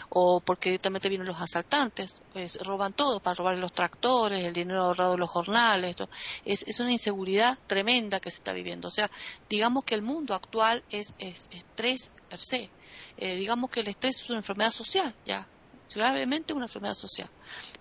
o 0.08 0.40
porque 0.40 0.70
directamente 0.70 1.08
vienen 1.08 1.26
los 1.26 1.40
asaltantes, 1.40 2.22
pues, 2.32 2.58
roban 2.64 2.92
todo 2.92 3.20
para 3.20 3.34
robar 3.34 3.58
los 3.58 3.72
tractores, 3.72 4.44
el 4.44 4.52
dinero 4.52 4.82
ahorrado 4.82 5.12
de 5.12 5.18
los 5.18 5.30
jornales. 5.30 5.96
Es, 6.44 6.62
es 6.66 6.80
una 6.80 6.92
inseguridad 6.92 7.58
tremenda 7.66 8.20
que 8.20 8.30
se 8.30 8.38
está 8.38 8.52
viviendo. 8.52 8.88
O 8.88 8.90
sea, 8.90 9.10
digamos 9.48 9.84
que 9.84 9.94
el 9.94 10.02
mundo 10.02 10.34
actual 10.34 10.84
es, 10.90 11.14
es 11.18 11.48
estrés 11.50 12.12
per 12.28 12.40
se. 12.40 12.70
Eh, 13.18 13.36
digamos 13.36 13.70
que 13.70 13.80
el 13.80 13.88
estrés 13.88 14.20
es 14.20 14.30
una 14.30 14.38
enfermedad 14.38 14.70
social, 14.70 15.14
ya, 15.24 15.48
gravemente 15.94 16.52
una 16.52 16.66
enfermedad 16.66 16.94
social. 16.94 17.28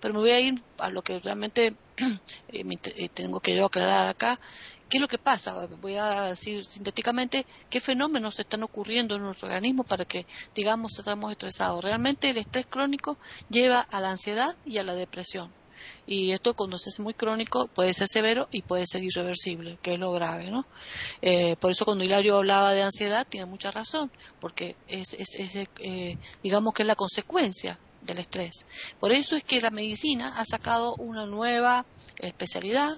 Pero 0.00 0.14
me 0.14 0.20
voy 0.20 0.30
a 0.30 0.40
ir 0.40 0.54
a 0.78 0.90
lo 0.90 1.02
que 1.02 1.18
realmente 1.18 1.74
eh, 2.48 2.64
eh, 2.84 3.08
tengo 3.08 3.40
que 3.40 3.56
yo 3.56 3.66
aclarar 3.66 4.08
acá. 4.08 4.38
¿Qué 4.88 4.98
es 4.98 5.00
lo 5.00 5.08
que 5.08 5.18
pasa? 5.18 5.66
Voy 5.80 5.96
a 5.96 6.26
decir 6.26 6.64
sintéticamente 6.64 7.44
qué 7.68 7.80
fenómenos 7.80 8.38
están 8.38 8.62
ocurriendo 8.62 9.16
en 9.16 9.22
nuestro 9.22 9.48
organismo 9.48 9.82
para 9.82 10.04
que, 10.04 10.26
digamos, 10.54 10.96
estamos 10.96 11.32
estresados. 11.32 11.82
Realmente 11.82 12.30
el 12.30 12.36
estrés 12.36 12.66
crónico 12.66 13.18
lleva 13.50 13.80
a 13.80 14.00
la 14.00 14.10
ansiedad 14.10 14.56
y 14.64 14.78
a 14.78 14.84
la 14.84 14.94
depresión. 14.94 15.52
Y 16.06 16.30
esto 16.30 16.54
cuando 16.54 16.76
es 16.76 17.00
muy 17.00 17.14
crónico 17.14 17.66
puede 17.66 17.92
ser 17.94 18.06
severo 18.08 18.48
y 18.52 18.62
puede 18.62 18.86
ser 18.86 19.02
irreversible, 19.02 19.78
que 19.82 19.94
es 19.94 19.98
lo 19.98 20.12
grave, 20.12 20.50
¿no? 20.50 20.66
Eh, 21.20 21.56
por 21.56 21.72
eso 21.72 21.84
cuando 21.84 22.04
Hilario 22.04 22.36
hablaba 22.36 22.72
de 22.72 22.82
ansiedad 22.82 23.26
tiene 23.28 23.46
mucha 23.46 23.72
razón, 23.72 24.10
porque 24.40 24.76
es, 24.88 25.14
es, 25.14 25.34
es 25.34 25.68
digamos 26.42 26.74
que 26.74 26.82
es 26.82 26.86
la 26.86 26.94
consecuencia 26.94 27.78
del 28.06 28.18
estrés. 28.18 28.66
Por 28.98 29.12
eso 29.12 29.36
es 29.36 29.44
que 29.44 29.60
la 29.60 29.70
medicina 29.70 30.32
ha 30.36 30.44
sacado 30.44 30.94
una 30.96 31.26
nueva 31.26 31.84
especialidad 32.18 32.90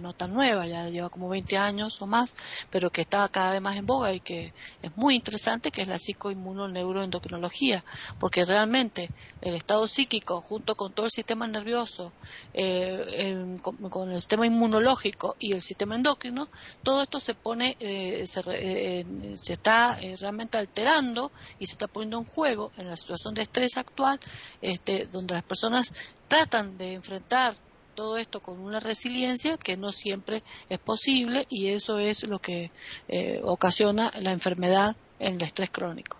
no 0.00 0.12
tan 0.14 0.32
nueva, 0.32 0.66
ya 0.66 0.88
lleva 0.88 1.08
como 1.08 1.28
20 1.28 1.56
años 1.56 2.00
o 2.02 2.06
más, 2.06 2.36
pero 2.70 2.90
que 2.90 3.02
está 3.02 3.28
cada 3.28 3.52
vez 3.52 3.60
más 3.60 3.76
en 3.76 3.86
boga 3.86 4.12
y 4.12 4.20
que 4.20 4.52
es 4.82 4.96
muy 4.96 5.14
interesante, 5.14 5.70
que 5.70 5.82
es 5.82 5.88
la 5.88 5.98
psicoinmunoneuroendocrinología, 5.98 7.84
porque 8.18 8.44
realmente 8.44 9.10
el 9.40 9.54
estado 9.54 9.86
psíquico, 9.86 10.40
junto 10.40 10.76
con 10.76 10.92
todo 10.92 11.06
el 11.06 11.12
sistema 11.12 11.46
nervioso, 11.46 12.12
eh, 12.52 13.56
con, 13.62 14.10
el 14.10 14.20
sistema 14.20 14.46
inmunológico 14.46 15.36
y 15.38 15.52
el 15.52 15.62
sistema 15.62 15.94
endocrino, 15.94 16.48
todo 16.82 17.02
esto 17.02 17.20
se 17.20 17.34
pone, 17.34 17.76
eh, 17.80 18.26
se, 18.26 18.42
eh, 18.48 19.06
se, 19.36 19.52
está 19.52 19.98
realmente 20.18 20.58
alterando 20.58 21.32
y 21.58 21.66
se 21.66 21.72
está 21.72 21.86
poniendo 21.86 22.18
en 22.18 22.24
juego 22.24 22.72
en 22.76 22.88
la 22.88 22.96
situación 22.96 23.34
de 23.34 23.42
estrés 23.42 23.76
actual, 23.76 24.18
este, 24.60 25.06
donde 25.06 25.34
las 25.34 25.44
personas 25.44 25.94
tratan 26.28 26.76
de 26.76 26.94
enfrentar 26.94 27.56
todo 27.94 28.16
esto 28.16 28.40
con 28.40 28.60
una 28.60 28.80
resiliencia 28.80 29.56
que 29.56 29.76
no 29.76 29.92
siempre 29.92 30.42
es 30.68 30.78
posible 30.78 31.46
y 31.48 31.68
eso 31.68 31.98
es 31.98 32.26
lo 32.26 32.38
que 32.38 32.70
eh, 33.08 33.40
ocasiona 33.44 34.10
la 34.20 34.32
enfermedad 34.32 34.96
en 35.18 35.34
el 35.34 35.42
estrés 35.42 35.70
crónico. 35.70 36.16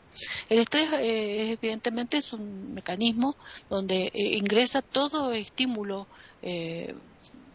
El 0.49 0.59
estrés 0.59 0.93
eh, 0.95 1.53
evidentemente 1.53 2.19
es 2.19 2.33
un 2.33 2.75
mecanismo 2.75 3.37
donde 3.69 4.07
eh, 4.07 4.13
ingresa 4.37 4.83
todo 4.83 5.33
estímulo, 5.33 6.07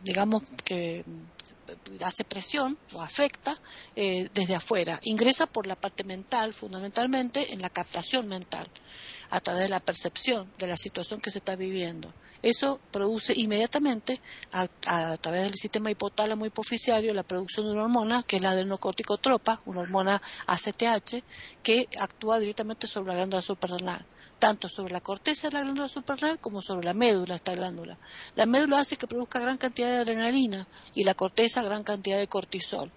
digamos 0.03 0.43
que 0.63 1.03
hace 2.03 2.23
presión 2.23 2.77
o 2.93 3.01
afecta 3.01 3.55
desde 3.95 4.53
afuera. 4.53 4.99
Ingresa 5.03 5.47
por 5.47 5.65
la 5.65 5.75
parte 5.75 6.03
mental, 6.03 6.53
fundamentalmente 6.53 7.51
en 7.51 7.63
la 7.63 7.71
captación 7.71 8.27
mental, 8.27 8.69
a 9.31 9.39
través 9.41 9.63
de 9.63 9.69
la 9.69 9.79
percepción 9.79 10.51
de 10.59 10.67
la 10.67 10.77
situación 10.77 11.19
que 11.19 11.31
se 11.31 11.39
está 11.39 11.55
viviendo. 11.55 12.13
Eso 12.45 12.79
produce 12.91 13.33
inmediatamente, 13.35 14.21
a, 14.51 14.67
través 15.17 15.45
del 15.45 15.55
sistema 15.55 15.89
hipotálamo 15.89 16.45
hipoficiario, 16.45 17.11
la 17.11 17.23
producción 17.23 17.65
de 17.65 17.71
una 17.71 17.85
hormona, 17.85 18.21
que 18.21 18.35
es 18.35 18.41
la 18.43 18.51
adenocorticotropa, 18.51 19.61
una 19.65 19.81
hormona 19.81 20.21
ACTH, 20.45 21.23
que 21.63 21.89
actúa 21.99 22.37
directamente 22.37 22.85
sobre 22.85 23.07
la 23.07 23.15
glándula 23.15 23.41
suprarrenal, 23.41 24.05
tanto 24.37 24.67
sobre 24.67 24.93
la 24.93 25.01
corteza 25.01 25.47
de 25.47 25.55
la 25.55 25.61
glándula 25.63 25.87
suprarrenal 25.87 26.37
como 26.37 26.61
sobre 26.61 26.85
la 26.85 26.93
médula 26.93 27.33
de 27.33 27.37
esta 27.37 27.55
glándula. 27.55 27.97
La 28.35 28.45
médula 28.45 28.77
hace 28.77 28.95
que 28.95 29.07
produzca 29.07 29.39
gran 29.39 29.57
cantidad 29.57 29.87
de 29.87 29.97
adrenalina 29.97 30.67
y 30.93 31.03
la 31.03 31.15
corteza 31.15 31.63
gran 31.63 31.83
cantidad 31.83 32.19
de 32.19 32.27
cortisol. 32.27 32.91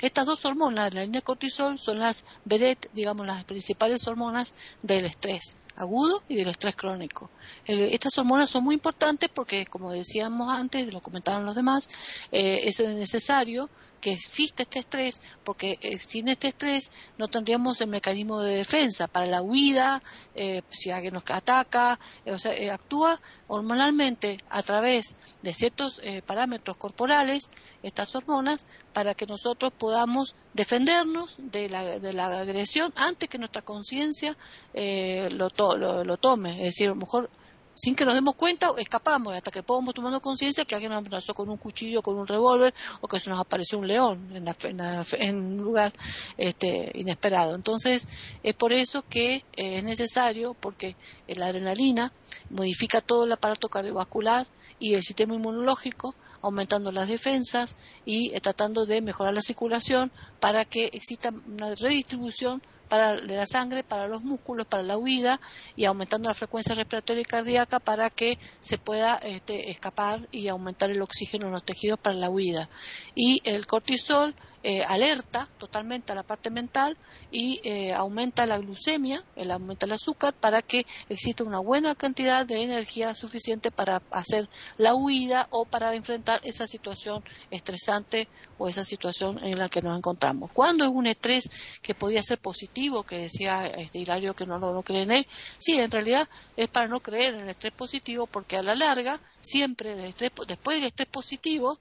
Estas 0.00 0.26
dos 0.26 0.44
hormonas, 0.44 0.86
adrenalina 0.86 1.20
y 1.20 1.22
cortisol, 1.22 1.78
son 1.78 2.00
las 2.00 2.24
vedet, 2.44 2.90
digamos, 2.94 3.28
las 3.28 3.44
principales 3.44 4.08
hormonas 4.08 4.56
del 4.82 5.04
estrés 5.04 5.56
agudo 5.78 6.22
y 6.28 6.36
del 6.36 6.48
estrés 6.48 6.76
crónico. 6.76 7.30
estas 7.66 8.18
hormonas 8.18 8.50
son 8.50 8.64
muy 8.64 8.74
importantes 8.74 9.30
porque, 9.32 9.64
como 9.66 9.92
decíamos 9.92 10.52
antes, 10.52 10.92
lo 10.92 11.00
comentaban 11.00 11.46
los 11.46 11.54
demás, 11.54 11.88
eh, 12.32 12.62
es 12.64 12.80
necesario 12.80 13.70
que 14.00 14.12
existe 14.12 14.62
este 14.62 14.78
estrés, 14.78 15.20
porque 15.44 15.78
eh, 15.80 15.98
sin 15.98 16.28
este 16.28 16.48
estrés 16.48 16.92
no 17.16 17.28
tendríamos 17.28 17.80
el 17.80 17.88
mecanismo 17.88 18.40
de 18.40 18.56
defensa 18.56 19.06
para 19.06 19.26
la 19.26 19.42
huida, 19.42 20.02
eh, 20.34 20.62
si 20.68 20.90
alguien 20.90 21.14
nos 21.14 21.24
ataca, 21.28 21.98
eh, 22.24 22.32
o 22.32 22.38
sea, 22.38 22.52
actúa 22.74 23.20
hormonalmente 23.46 24.38
a 24.48 24.62
través 24.62 25.16
de 25.42 25.54
ciertos 25.54 26.00
parámetros 26.26 26.76
corporales, 26.76 27.50
estas 27.82 28.14
hormonas, 28.14 28.66
para 28.92 29.14
que 29.14 29.26
nosotros 29.26 29.72
podamos 29.76 30.34
defendernos 30.58 31.36
de 31.38 31.68
la, 31.68 32.00
de 32.00 32.12
la 32.12 32.40
agresión 32.40 32.92
antes 32.96 33.28
que 33.28 33.38
nuestra 33.38 33.62
conciencia 33.62 34.36
lo, 34.74 35.48
lo, 35.56 36.04
lo, 36.04 36.16
tome. 36.16 36.58
Es 36.58 36.74
decir, 36.74 36.88
a 36.88 36.90
lo 36.90 36.96
mejor 36.96 37.30
sin 37.78 37.94
que 37.94 38.04
nos 38.04 38.14
demos 38.14 38.34
cuenta, 38.34 38.72
escapamos 38.76 39.36
hasta 39.36 39.52
que 39.52 39.62
podamos 39.62 39.94
tomando 39.94 40.20
conciencia 40.20 40.64
que 40.64 40.74
alguien 40.74 40.90
nos 40.90 40.98
amenazó 40.98 41.32
con 41.32 41.48
un 41.48 41.58
cuchillo, 41.58 42.02
con 42.02 42.18
un 42.18 42.26
revólver 42.26 42.74
o 43.00 43.06
que 43.06 43.20
se 43.20 43.30
nos 43.30 43.38
apareció 43.38 43.78
un 43.78 43.86
león 43.86 44.32
en, 44.34 45.36
un 45.36 45.58
lugar 45.58 45.92
este, 46.36 46.90
inesperado. 46.94 47.54
Entonces, 47.54 48.08
es 48.42 48.54
por 48.54 48.72
eso 48.72 49.04
que 49.08 49.36
eh, 49.36 49.78
es 49.78 49.84
necesario, 49.84 50.54
porque 50.54 50.96
la 51.28 51.46
adrenalina 51.46 52.12
modifica 52.50 53.00
todo 53.00 53.24
el 53.24 53.32
aparato 53.32 53.68
cardiovascular 53.68 54.48
y 54.80 54.94
el 54.94 55.02
sistema 55.02 55.36
inmunológico, 55.36 56.16
aumentando 56.42 56.92
las 56.92 57.08
defensas 57.08 57.76
y 58.04 58.34
eh, 58.34 58.40
tratando 58.40 58.86
de 58.86 59.00
mejorar 59.00 59.34
la 59.34 59.42
circulación 59.42 60.12
para 60.40 60.64
que 60.64 60.86
exista 60.92 61.30
una 61.46 61.74
redistribución 61.74 62.62
para, 62.88 63.16
de 63.16 63.36
la 63.36 63.46
sangre 63.46 63.84
para 63.84 64.08
los 64.08 64.22
músculos, 64.22 64.66
para 64.66 64.82
la 64.82 64.96
huida 64.96 65.40
y 65.76 65.84
aumentando 65.84 66.28
la 66.28 66.34
frecuencia 66.34 66.74
respiratoria 66.74 67.22
y 67.22 67.24
cardíaca 67.24 67.78
para 67.78 68.10
que 68.10 68.38
se 68.60 68.78
pueda 68.78 69.16
este, 69.16 69.70
escapar 69.70 70.26
y 70.32 70.48
aumentar 70.48 70.90
el 70.90 71.02
oxígeno 71.02 71.46
en 71.46 71.52
los 71.52 71.64
tejidos 71.64 71.98
para 71.98 72.16
la 72.16 72.30
huida. 72.30 72.68
Y 73.14 73.40
el 73.44 73.66
cortisol 73.66 74.34
eh, 74.64 74.82
alerta 74.82 75.48
totalmente 75.58 76.10
a 76.10 76.16
la 76.16 76.24
parte 76.24 76.50
mental 76.50 76.96
y 77.30 77.60
eh, 77.62 77.92
aumenta 77.92 78.44
la 78.46 78.58
glucemia, 78.58 79.22
el 79.36 79.52
aumenta 79.52 79.86
el 79.86 79.92
azúcar 79.92 80.34
para 80.34 80.62
que 80.62 80.84
exista 81.08 81.44
una 81.44 81.60
buena 81.60 81.94
cantidad 81.94 82.44
de 82.44 82.62
energía 82.62 83.14
suficiente 83.14 83.70
para 83.70 84.02
hacer 84.10 84.48
la 84.76 84.94
huida 84.94 85.46
o 85.50 85.64
para 85.64 85.94
enfrentar 85.94 86.40
esa 86.42 86.66
situación 86.66 87.22
estresante 87.52 88.26
o 88.58 88.66
esa 88.68 88.82
situación 88.82 89.38
en 89.44 89.58
la 89.58 89.68
que 89.68 89.80
nos 89.80 89.96
encontramos. 89.96 90.50
Cuando 90.52 90.84
es 90.84 90.90
un 90.90 91.06
estrés 91.06 91.50
que 91.80 91.94
podía 91.94 92.22
ser 92.22 92.38
positivo, 92.38 93.04
que 93.04 93.18
decía 93.18 93.66
este 93.68 94.00
Hilario 94.00 94.34
que 94.34 94.44
no, 94.44 94.58
no, 94.58 94.82
cree 94.82 95.02
en 95.02 95.12
él, 95.12 95.26
sí, 95.58 95.78
en 95.78 95.90
realidad 95.90 96.28
es 96.56 96.66
para 96.68 96.88
no 96.88 97.00
creer 97.00 97.34
en 97.34 97.40
el 97.42 97.50
estrés 97.50 97.72
positivo 97.72 98.26
porque 98.26 98.56
a 98.56 98.62
la 98.62 98.74
larga, 98.74 99.20
siempre 99.40 99.94
después 99.94 100.78
del 100.78 100.86
estrés 100.86 101.08
positivo, 101.08 101.78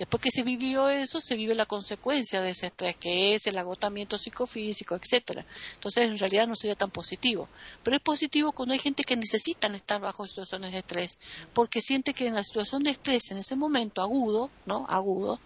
Después 0.00 0.22
que 0.22 0.30
se 0.30 0.44
vivió 0.44 0.88
eso, 0.88 1.20
se 1.20 1.36
vive 1.36 1.54
la 1.54 1.66
consecuencia 1.66 2.40
de 2.40 2.52
ese 2.52 2.68
estrés, 2.68 2.96
que 2.96 3.34
es 3.34 3.46
el 3.46 3.58
agotamiento 3.58 4.16
psicofísico, 4.16 4.94
etcétera. 4.94 5.44
Entonces, 5.74 6.04
en 6.04 6.18
realidad 6.18 6.48
no 6.48 6.56
sería 6.56 6.74
tan 6.74 6.90
positivo. 6.90 7.50
Pero 7.82 7.96
es 7.98 8.02
positivo 8.02 8.52
cuando 8.52 8.72
hay 8.72 8.78
gente 8.78 9.04
que 9.04 9.14
necesitan 9.14 9.74
estar 9.74 10.00
bajo 10.00 10.26
situaciones 10.26 10.72
de 10.72 10.78
estrés, 10.78 11.18
porque 11.52 11.82
siente 11.82 12.14
que 12.14 12.26
en 12.26 12.34
la 12.34 12.42
situación 12.42 12.82
de 12.82 12.92
estrés, 12.92 13.30
en 13.30 13.36
ese 13.36 13.56
momento 13.56 14.00
agudo, 14.00 14.50
¿no? 14.64 14.86
Agudo, 14.88 15.38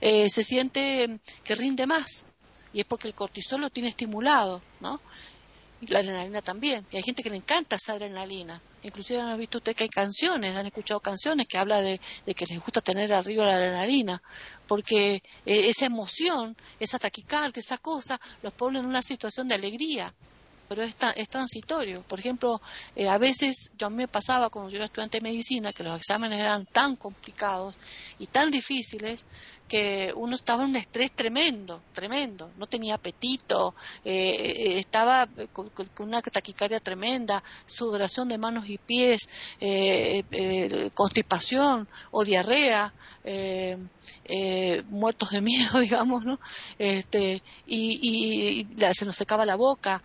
eh, 0.00 0.30
se 0.30 0.42
siente 0.42 1.20
que 1.44 1.54
rinde 1.54 1.86
más. 1.86 2.24
Y 2.72 2.80
es 2.80 2.86
porque 2.86 3.08
el 3.08 3.14
cortisol 3.14 3.60
lo 3.60 3.68
tiene 3.68 3.90
estimulado, 3.90 4.62
¿no? 4.80 5.02
La 5.82 6.00
adrenalina 6.00 6.42
también. 6.42 6.86
Y 6.90 6.96
hay 6.96 7.02
gente 7.02 7.22
que 7.22 7.30
le 7.30 7.36
encanta 7.36 7.76
esa 7.76 7.92
adrenalina. 7.92 8.60
Inclusive 8.82 9.20
han 9.20 9.38
visto 9.38 9.58
usted 9.58 9.76
que 9.76 9.84
hay 9.84 9.88
canciones, 9.88 10.56
han 10.56 10.66
escuchado 10.66 11.00
canciones 11.00 11.46
que 11.46 11.58
habla 11.58 11.80
de, 11.80 12.00
que 12.34 12.46
les 12.46 12.58
gusta 12.60 12.80
tener 12.80 13.12
arriba 13.14 13.44
la 13.44 13.54
adrenalina, 13.54 14.20
porque 14.66 15.14
eh, 15.14 15.68
esa 15.68 15.86
emoción, 15.86 16.56
esa 16.80 16.98
taquicardia, 16.98 17.60
esa 17.60 17.78
cosa, 17.78 18.20
los 18.42 18.52
pone 18.54 18.78
en 18.80 18.86
una 18.86 19.02
situación 19.02 19.48
de 19.48 19.54
alegría 19.54 20.14
pero 20.68 20.82
es, 20.82 20.94
es 21.16 21.28
transitorio. 21.28 22.02
Por 22.02 22.20
ejemplo, 22.20 22.60
eh, 22.94 23.08
a 23.08 23.18
veces 23.18 23.72
yo 23.76 23.86
a 23.86 23.90
mí 23.90 23.96
me 23.96 24.08
pasaba 24.08 24.50
cuando 24.50 24.70
yo 24.70 24.76
era 24.76 24.84
estudiante 24.84 25.18
de 25.18 25.22
medicina 25.22 25.72
que 25.72 25.82
los 25.82 25.96
exámenes 25.96 26.38
eran 26.38 26.66
tan 26.66 26.96
complicados 26.96 27.78
y 28.18 28.26
tan 28.26 28.50
difíciles 28.50 29.26
que 29.68 30.12
uno 30.16 30.34
estaba 30.34 30.64
en 30.64 30.70
un 30.70 30.76
estrés 30.76 31.12
tremendo, 31.12 31.82
tremendo, 31.92 32.50
no 32.56 32.66
tenía 32.66 32.94
apetito, 32.94 33.74
eh, 34.04 34.54
eh, 34.56 34.78
estaba 34.78 35.28
con, 35.52 35.70
una 35.98 36.22
taquicardia 36.22 36.80
tremenda, 36.80 37.42
sudoración 37.66 38.28
de 38.28 38.38
manos 38.38 38.64
y 38.68 38.78
pies, 38.78 39.28
eh, 39.60 40.90
constipación 40.94 41.86
o 42.10 42.24
diarrea, 42.24 42.92
muertos 44.88 45.30
de 45.30 45.40
miedo, 45.42 45.78
digamos, 45.80 46.24
¿no? 46.24 46.40
Este, 46.78 47.42
y, 47.66 48.66
se 48.92 49.04
nos 49.04 49.16
secaba 49.16 49.44
la 49.44 49.56
boca, 49.56 50.02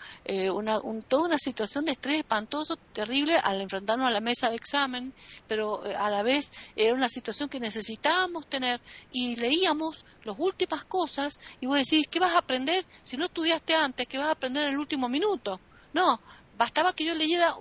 una, 0.53 0.81
toda 1.07 1.27
una 1.27 1.37
situación 1.37 1.85
de 1.85 1.93
estrés 1.93 2.17
espantoso, 2.17 2.75
terrible 2.91 3.37
al 3.37 3.61
enfrentarnos 3.61 4.07
a 4.07 4.11
la 4.11 4.19
mesa 4.19 4.49
de 4.49 4.57
examen, 4.57 5.13
pero 5.47 5.83
a 5.83 6.09
la 6.09 6.21
vez 6.21 6.51
era 6.75 6.93
una 6.93 7.07
situación 7.07 7.47
que 7.47 7.61
necesitábamos 7.61 8.47
tener 8.47 8.81
y 9.11 9.37
le 9.37 9.52
veíamos 9.53 10.05
las 10.23 10.35
últimas 10.37 10.85
cosas 10.85 11.39
y 11.59 11.65
vos 11.67 11.77
decís, 11.77 12.07
¿qué 12.09 12.19
vas 12.19 12.33
a 12.33 12.39
aprender 12.39 12.85
si 13.03 13.17
no 13.17 13.25
estudiaste 13.25 13.75
antes? 13.75 14.07
¿Qué 14.07 14.17
vas 14.17 14.27
a 14.27 14.31
aprender 14.31 14.63
en 14.63 14.73
el 14.73 14.79
último 14.79 15.07
minuto? 15.07 15.59
No, 15.93 16.19
bastaba 16.57 16.93
que 16.93 17.05
yo 17.05 17.13
leyera 17.13 17.55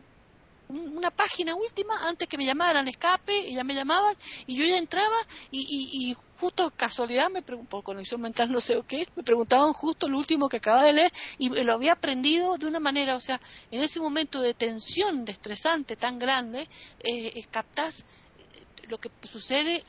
una 0.68 1.10
página 1.10 1.54
última 1.54 2.08
antes 2.08 2.26
que 2.26 2.38
me 2.38 2.46
llamaran 2.46 2.88
escape 2.88 3.48
y 3.48 3.54
ya 3.54 3.62
me 3.62 3.74
llamaban 3.74 4.16
y 4.46 4.56
yo 4.56 4.64
ya 4.64 4.78
entraba 4.78 5.16
y, 5.50 6.16
justo 6.40 6.72
casualidad 6.74 7.30
me 7.30 7.42
por 7.42 7.84
conexión 7.84 8.20
mental 8.20 8.50
no 8.50 8.60
sé 8.60 8.76
o 8.76 8.84
qué 8.84 9.06
me 9.14 9.22
preguntaban 9.22 9.72
justo 9.74 10.08
lo 10.08 10.18
último 10.18 10.48
que 10.48 10.56
acababa 10.56 10.84
de 10.84 10.92
leer 10.94 11.12
y 11.38 11.50
lo 11.50 11.74
había 11.74 11.92
aprendido 11.92 12.56
de 12.58 12.66
una 12.66 12.80
manera 12.80 13.14
o 13.14 13.20
sea 13.20 13.40
en 13.70 13.80
ese 13.80 14.00
momento 14.00 14.40
de 14.40 14.52
tensión 14.54 15.24
de 15.24 15.32
estresante 15.32 15.94
tan 15.94 16.18
grande 16.18 16.66
eh, 17.04 17.44
captás 17.48 18.06
lo 18.88 18.98
que 18.98 19.10
sucede 19.30 19.84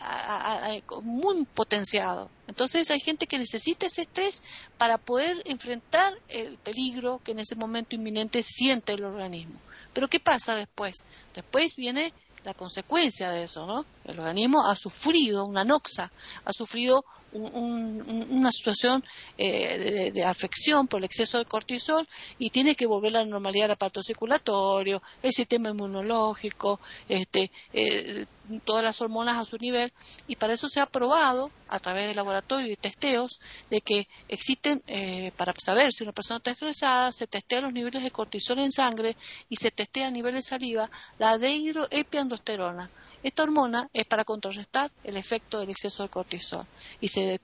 muy 1.01 1.45
potenciado. 1.45 2.29
Entonces 2.47 2.89
hay 2.91 2.99
gente 2.99 3.27
que 3.27 3.37
necesita 3.37 3.85
ese 3.85 4.03
estrés 4.03 4.41
para 4.77 4.97
poder 4.97 5.41
enfrentar 5.45 6.13
el 6.29 6.57
peligro 6.57 7.21
que 7.23 7.31
en 7.31 7.39
ese 7.39 7.55
momento 7.55 7.95
inminente 7.95 8.43
siente 8.43 8.93
el 8.93 9.03
organismo. 9.03 9.59
Pero 9.93 10.07
¿qué 10.07 10.19
pasa 10.19 10.55
después? 10.55 11.05
Después 11.33 11.75
viene 11.75 12.13
la 12.43 12.53
consecuencia 12.53 13.31
de 13.31 13.43
eso, 13.43 13.65
¿no? 13.65 13.85
El 14.03 14.19
organismo 14.19 14.67
ha 14.67 14.75
sufrido 14.75 15.45
una 15.45 15.63
noxa, 15.63 16.11
ha 16.43 16.53
sufrido 16.53 17.05
una 17.33 18.51
situación 18.51 19.03
eh, 19.37 20.11
de, 20.13 20.23
afección 20.23 20.87
por 20.87 20.99
el 20.99 21.05
exceso 21.05 21.37
de 21.37 21.45
cortisol 21.45 22.07
y 22.39 22.49
tiene 22.49 22.75
que 22.75 22.85
volver 22.85 23.15
a 23.15 23.19
la 23.19 23.25
normalidad 23.25 23.65
el 23.65 23.71
aparato 23.71 24.03
circulatorio, 24.03 25.01
el 25.21 25.31
sistema 25.31 25.69
inmunológico, 25.69 26.79
este, 27.09 27.51
eh, 27.73 28.25
todas 28.65 28.83
las 28.83 29.01
hormonas 29.01 29.37
a 29.37 29.45
su 29.45 29.57
nivel. 29.57 29.91
Y 30.27 30.35
para 30.35 30.53
eso 30.53 30.69
se 30.69 30.79
ha 30.79 30.85
probado 30.85 31.51
a 31.69 31.79
través 31.79 32.07
de 32.07 32.15
laboratorio 32.15 32.71
y 32.71 32.75
testeos 32.75 33.39
de 33.69 33.81
que 33.81 34.07
existen, 34.27 34.83
eh, 34.87 35.31
para 35.35 35.53
saber 35.57 35.91
si 35.91 36.03
una 36.03 36.11
persona 36.11 36.37
está 36.37 36.51
estresada, 36.51 37.11
se 37.11 37.27
testea 37.27 37.61
los 37.61 37.73
niveles 37.73 38.03
de 38.03 38.11
cortisol 38.11 38.59
en 38.59 38.71
sangre 38.71 39.15
y 39.49 39.55
se 39.55 39.71
testea 39.71 40.07
a 40.07 40.11
nivel 40.11 40.35
de 40.35 40.41
saliva 40.41 40.89
la 41.17 41.37
dehidroepiandrosterona 41.37 42.89
esta 43.23 43.43
hormona 43.43 43.89
es 43.93 44.05
para 44.05 44.25
contrarrestar 44.25 44.91
el 45.03 45.17
efecto 45.17 45.59
del 45.59 45.69
exceso 45.69 46.03
de 46.03 46.09
cortisol 46.09 46.67
y 46.99 47.07
se, 47.07 47.39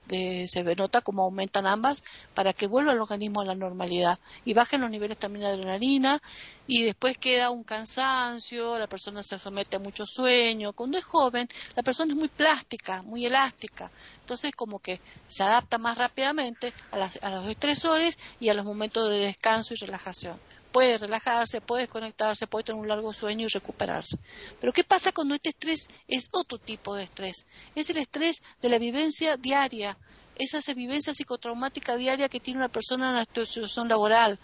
se 0.46 0.62
nota 0.76 1.00
cómo 1.00 1.22
aumentan 1.22 1.66
ambas 1.66 2.04
para 2.34 2.52
que 2.52 2.66
vuelva 2.66 2.92
el 2.92 3.00
organismo 3.00 3.40
a 3.40 3.46
la 3.46 3.54
normalidad 3.54 4.18
y 4.44 4.54
bajen 4.54 4.82
los 4.82 4.90
niveles 4.90 5.18
también 5.18 5.44
de 5.44 5.52
adrenalina 5.52 6.20
y 6.66 6.84
después 6.84 7.18
queda 7.18 7.50
un 7.50 7.64
cansancio, 7.64 8.78
la 8.78 8.86
persona 8.86 9.22
se 9.22 9.38
somete 9.38 9.76
a 9.76 9.78
mucho 9.80 10.06
sueño. 10.06 10.72
Cuando 10.72 10.98
es 10.98 11.04
joven, 11.04 11.48
la 11.74 11.82
persona 11.82 12.12
es 12.12 12.18
muy 12.18 12.28
plástica, 12.28 13.02
muy 13.02 13.26
elástica, 13.26 13.90
entonces 14.20 14.52
como 14.54 14.78
que 14.78 15.00
se 15.26 15.42
adapta 15.42 15.78
más 15.78 15.98
rápidamente 15.98 16.72
a, 16.92 17.26
a 17.26 17.30
los 17.30 17.48
estresores 17.48 18.18
y 18.38 18.50
a 18.50 18.54
los 18.54 18.64
momentos 18.64 19.10
de 19.10 19.18
descanso 19.18 19.74
y 19.74 19.78
relajación 19.78 20.38
puede 20.72 20.98
relajarse, 20.98 21.60
puede 21.60 21.82
desconectarse, 21.82 22.46
puede 22.46 22.64
tener 22.64 22.80
un 22.80 22.88
largo 22.88 23.12
sueño 23.12 23.46
y 23.46 23.48
recuperarse. 23.48 24.18
Pero 24.60 24.72
¿qué 24.72 24.84
pasa 24.84 25.12
cuando 25.12 25.34
este 25.34 25.50
estrés 25.50 25.88
es 26.08 26.28
otro 26.32 26.58
tipo 26.58 26.94
de 26.94 27.04
estrés? 27.04 27.46
Es 27.74 27.90
el 27.90 27.98
estrés 27.98 28.42
de 28.62 28.68
la 28.68 28.78
vivencia 28.78 29.36
diaria, 29.36 29.96
esa 30.36 30.72
vivencia 30.72 31.12
psicotraumática 31.12 31.96
diaria 31.96 32.28
que 32.28 32.40
tiene 32.40 32.58
una 32.60 32.70
persona 32.70 33.10
en 33.10 33.16
la 33.16 33.44
situación 33.44 33.88
laboral, 33.88 34.38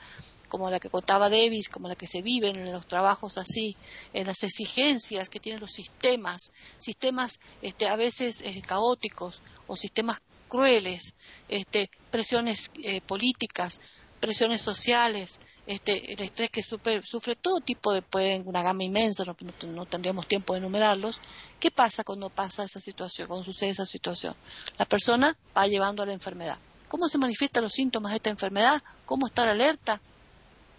como 0.49 0.71
la 0.71 0.79
que 0.79 0.91
contaba 0.91 1.31
Davis, 1.31 1.69
como 1.69 1.89
la 1.89 1.97
que 1.97 2.07
se 2.07 2.23
vive 2.23 2.51
en 2.51 2.71
los 2.71 2.87
trabajos 2.87 3.39
así, 3.39 3.77
en 4.13 4.27
las 4.27 4.43
exigencias 4.45 5.29
que 5.29 5.41
tienen 5.41 5.61
los 5.61 5.73
sistemas, 5.73 6.53
sistemas 6.77 7.41
este, 7.63 7.89
a 7.89 7.97
veces 7.97 8.43
eh, 8.43 8.63
caóticos 8.67 9.43
o 9.67 9.77
sistemas 9.77 10.21
crueles, 10.49 11.15
este, 11.49 11.91
presiones 12.11 12.71
eh, 12.83 13.01
políticas, 13.01 13.81
presiones 14.21 14.61
sociales, 14.61 15.41
este, 15.67 16.13
el 16.13 16.21
estrés 16.23 16.51
que 16.51 16.63
sufre, 16.63 17.37
todo 17.37 17.61
tipo 17.61 17.93
de, 17.93 18.03
pueden, 18.03 18.47
una 18.47 18.63
gama 18.63 18.85
inmensa, 18.85 19.25
no, 19.25 19.87
tendríamos 19.87 20.27
tiempo 20.27 20.53
de 20.53 20.61
enumerarlos. 20.61 21.21
¿Qué 21.59 21.71
pasa 21.71 22.05
cuando 22.05 22.31
pasa 22.31 22.65
esa 22.65 22.81
situación, 22.81 23.29
cuando 23.29 23.45
sucede 23.45 23.71
esa 23.71 23.87
situación? 23.87 24.35
La 24.79 24.85
persona 24.85 25.37
va 25.57 25.67
llevando 25.67 26.03
a 26.03 26.07
la 26.07 26.13
enfermedad. 26.13 26.59
¿Cómo 26.89 27.09
se 27.09 27.19
manifiestan 27.19 27.65
los 27.65 27.73
síntomas 27.73 28.13
de 28.13 28.17
esta 28.17 28.31
enfermedad? 28.31 28.83
¿Cómo 29.05 29.27
estar 29.27 29.49
alerta? 29.49 30.01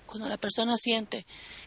Cuando 0.05 0.29
la 0.29 0.37
persona 0.37 0.77
siente 0.77 1.25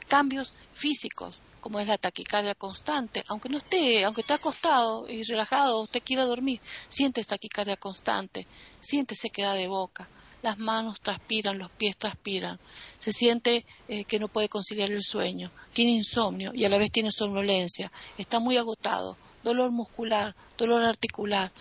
cambios 0.08 0.54
físicos, 0.72 1.40
como 1.60 1.78
es 1.78 1.88
la 1.88 1.98
taquicardia 1.98 2.54
constante, 2.54 3.22
aunque 3.28 3.50
no 3.50 3.58
esté, 3.58 4.02
aunque 4.04 4.22
esté 4.22 4.32
acostado 4.32 5.06
y 5.08 5.22
relajado, 5.24 5.82
usted 5.82 6.02
quiera 6.02 6.24
dormir, 6.24 6.60
siente 6.88 7.22
taquicardia 7.22 7.76
constante, 7.76 8.46
siente 8.80 9.14
sequedad 9.14 9.54
de 9.54 9.68
boca, 9.68 10.08
las 10.42 10.58
manos 10.58 11.00
transpiran, 11.00 11.58
los 11.58 11.70
pies 11.70 11.96
transpiran, 11.96 12.58
se 12.98 13.12
siente 13.12 13.66
eh, 13.88 14.04
que 14.04 14.18
no 14.18 14.28
puede 14.28 14.48
conciliar 14.48 14.90
el 14.90 15.02
sueño, 15.02 15.50
tiene 15.72 15.92
insomnio 15.92 16.52
y 16.54 16.64
a 16.64 16.68
la 16.68 16.78
vez 16.78 16.90
tiene 16.90 17.10
somnolencia, 17.10 17.92
está 18.18 18.40
muy 18.40 18.56
agotado, 18.56 19.16
dolor 19.42 19.70
muscular, 19.70 20.34
dolor 20.56 20.84
articular, 20.84 21.52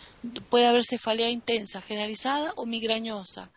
puede 0.50 0.68
haber 0.68 0.86
cefalea 0.86 1.30
intensa, 1.30 1.82
generalizada 1.82 2.54
o 2.56 2.66
migrañosa, 2.66 3.52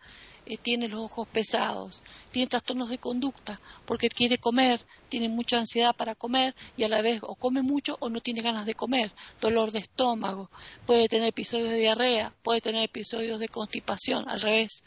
eh, 0.45 0.57
tiene 0.57 0.89
los 0.89 0.99
ojos 0.99 1.27
pesados, 1.29 2.01
tiene 2.31 2.47
trastornos 2.47 2.89
de 2.89 2.97
conducta 2.97 3.61
porque 3.85 4.09
quiere 4.09 4.37
comer, 4.37 4.85
tiene 5.07 5.29
mucha 5.29 5.57
ansiedad 5.57 5.95
para 5.95 6.15
comer 6.15 6.53
y 6.75 6.83
a 6.83 6.89
la 6.89 7.01
vez 7.01 7.21
o 7.23 7.35
come 7.35 7.61
mucho 7.61 7.95
o 8.01 8.09
no 8.09 8.19
tiene 8.19 8.41
ganas 8.41 8.65
de 8.65 8.75
comer, 8.75 9.13
dolor 9.39 9.71
de 9.71 9.79
estómago, 9.79 10.49
puede 10.85 11.07
tener 11.07 11.29
episodios 11.29 11.69
de 11.69 11.77
diarrea, 11.77 12.33
puede 12.43 12.59
tener 12.59 12.83
episodios 12.83 13.39
de 13.39 13.47
constipación, 13.47 14.27
al 14.27 14.41
revés, 14.41 14.83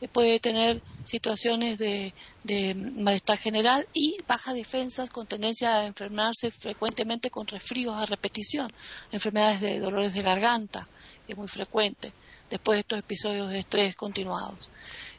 eh, 0.00 0.08
puede 0.08 0.40
tener 0.40 0.80
situaciones 1.04 1.78
de, 1.78 2.14
de 2.42 2.74
malestar 2.74 3.36
general 3.36 3.86
y 3.92 4.16
baja 4.26 4.54
defensas 4.54 5.10
con 5.10 5.26
tendencia 5.26 5.80
a 5.80 5.86
enfermarse 5.86 6.50
frecuentemente 6.50 7.28
con 7.28 7.46
resfríos 7.46 7.94
a 7.94 8.06
repetición, 8.06 8.72
enfermedades 9.12 9.60
de 9.60 9.80
dolores 9.80 10.14
de 10.14 10.22
garganta, 10.22 10.88
es 11.28 11.36
muy 11.36 11.48
frecuente 11.48 12.12
después 12.50 12.76
de 12.76 12.80
estos 12.80 12.98
episodios 12.98 13.50
de 13.50 13.58
estrés 13.58 13.94
continuados. 13.94 14.70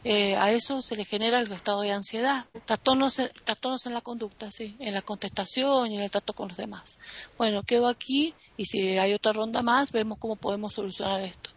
Eh, 0.03 0.36
a 0.36 0.51
eso 0.51 0.84
se 0.84 0.95
le 0.95 1.03
genera 1.03 1.39
el 1.39 1.51
estado 1.51 1.82
de 1.82 1.91
ansiedad, 1.91 2.45
trastornos, 2.65 3.19
trastornos 3.43 3.88
en 3.88 3.93
la 3.95 4.01
conducta, 4.01 4.51
sí, 4.51 4.76
en 4.80 4.93
la 4.93 5.01
contestación 5.01 5.91
y 5.91 5.95
en 5.95 6.03
el 6.03 6.11
trato 6.11 6.34
con 6.34 6.49
los 6.49 6.57
demás. 6.57 6.99
Bueno, 7.39 7.63
quedo 7.63 7.88
aquí 7.88 8.36
y 8.55 8.65
si 8.65 8.99
hay 8.99 9.15
otra 9.15 9.34
ronda 9.34 9.63
más, 9.63 9.91
vemos 9.91 10.19
cómo 10.19 10.36
podemos 10.36 10.73
solucionar 10.73 11.21
esto. 11.23 11.49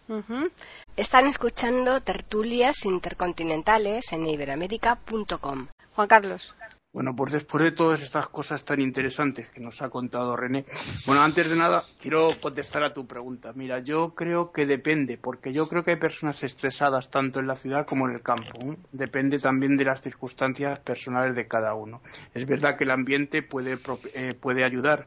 Están 0.96 1.26
escuchando 1.26 2.00
tertulias 2.00 2.86
intercontinentales 2.86 4.12
en 4.12 4.26
iberoamérica.com. 4.26 5.68
Juan 5.94 6.08
Carlos. 6.08 6.54
Bueno, 6.90 7.14
pues 7.14 7.32
después 7.32 7.62
de 7.62 7.70
todas 7.70 8.00
estas 8.00 8.28
cosas 8.28 8.64
tan 8.64 8.80
interesantes 8.80 9.50
que 9.50 9.60
nos 9.60 9.82
ha 9.82 9.90
contado 9.90 10.36
René, 10.36 10.64
bueno, 11.04 11.20
antes 11.22 11.50
de 11.50 11.54
nada 11.54 11.82
quiero 12.00 12.28
contestar 12.40 12.82
a 12.82 12.94
tu 12.94 13.06
pregunta. 13.06 13.52
Mira, 13.54 13.80
yo 13.80 14.14
creo 14.14 14.52
que 14.52 14.64
depende, 14.64 15.18
porque 15.18 15.52
yo 15.52 15.68
creo 15.68 15.84
que 15.84 15.92
hay 15.92 15.96
personas 15.98 16.42
estresadas 16.42 17.10
tanto 17.10 17.40
en 17.40 17.46
la 17.46 17.56
ciudad 17.56 17.86
como 17.86 18.08
en 18.08 18.14
el 18.14 18.22
campo. 18.22 18.74
Depende 18.90 19.38
también 19.38 19.76
de 19.76 19.84
las 19.84 20.00
circunstancias 20.00 20.80
personales 20.80 21.34
de 21.34 21.46
cada 21.46 21.74
uno. 21.74 22.00
Es 22.32 22.46
verdad 22.46 22.78
que 22.78 22.84
el 22.84 22.90
ambiente 22.90 23.42
puede, 23.42 23.78
eh, 24.14 24.32
puede 24.32 24.64
ayudar, 24.64 25.06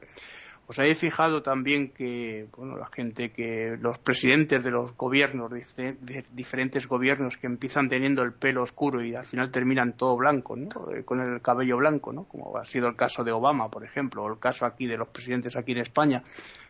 os 0.68 0.80
habéis 0.80 1.00
fijado 1.00 1.42
también 1.42 1.90
que 1.90 2.48
bueno, 2.56 2.78
la 2.78 2.88
gente 2.88 3.32
que 3.32 3.78
los 3.80 4.00
presidentes 4.00 4.64
de 4.64 4.72
los 4.72 4.96
gobiernos, 4.96 5.52
de 5.52 6.26
diferentes 6.32 6.88
gobiernos 6.88 7.38
que 7.38 7.48
empiezan 7.48 7.90
teniendo 7.90 8.22
el 8.24 8.34
pelo 8.34 8.64
oscuro 8.64 9.04
y 9.04 9.14
al 9.16 9.26
final 9.26 9.52
terminan 9.52 9.98
todo 9.98 10.16
blanco, 10.16 10.56
¿no? 10.56 10.70
Eh, 10.94 11.04
con 11.04 11.20
el 11.20 11.42
cabello 11.42 11.78
blanco, 11.78 12.14
¿no? 12.14 12.24
como 12.24 12.58
ha 12.58 12.66
sido 12.66 12.88
el 12.88 12.96
caso 12.96 13.24
de 13.24 13.32
Obama, 13.32 13.70
por 13.70 13.84
ejemplo, 13.84 14.24
o 14.24 14.32
el 14.32 14.40
caso 14.40 14.66
aquí 14.66 14.88
de 14.88 14.98
los 14.98 15.10
presidentes 15.10 15.58
aquí 15.58 15.74
en 15.74 15.80
España. 15.80 16.24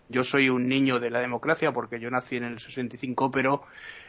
Yo 0.09 0.23
soy 0.23 0.49
un 0.49 0.67
niño 0.67 0.99
de 0.99 1.09
la 1.09 1.21
democracia 1.21 1.71
porque 1.71 1.99
yo 1.99 2.09
nací 2.09 2.37
en 2.37 2.43
el 2.43 2.59
65, 2.59 3.31
pero 3.31 3.63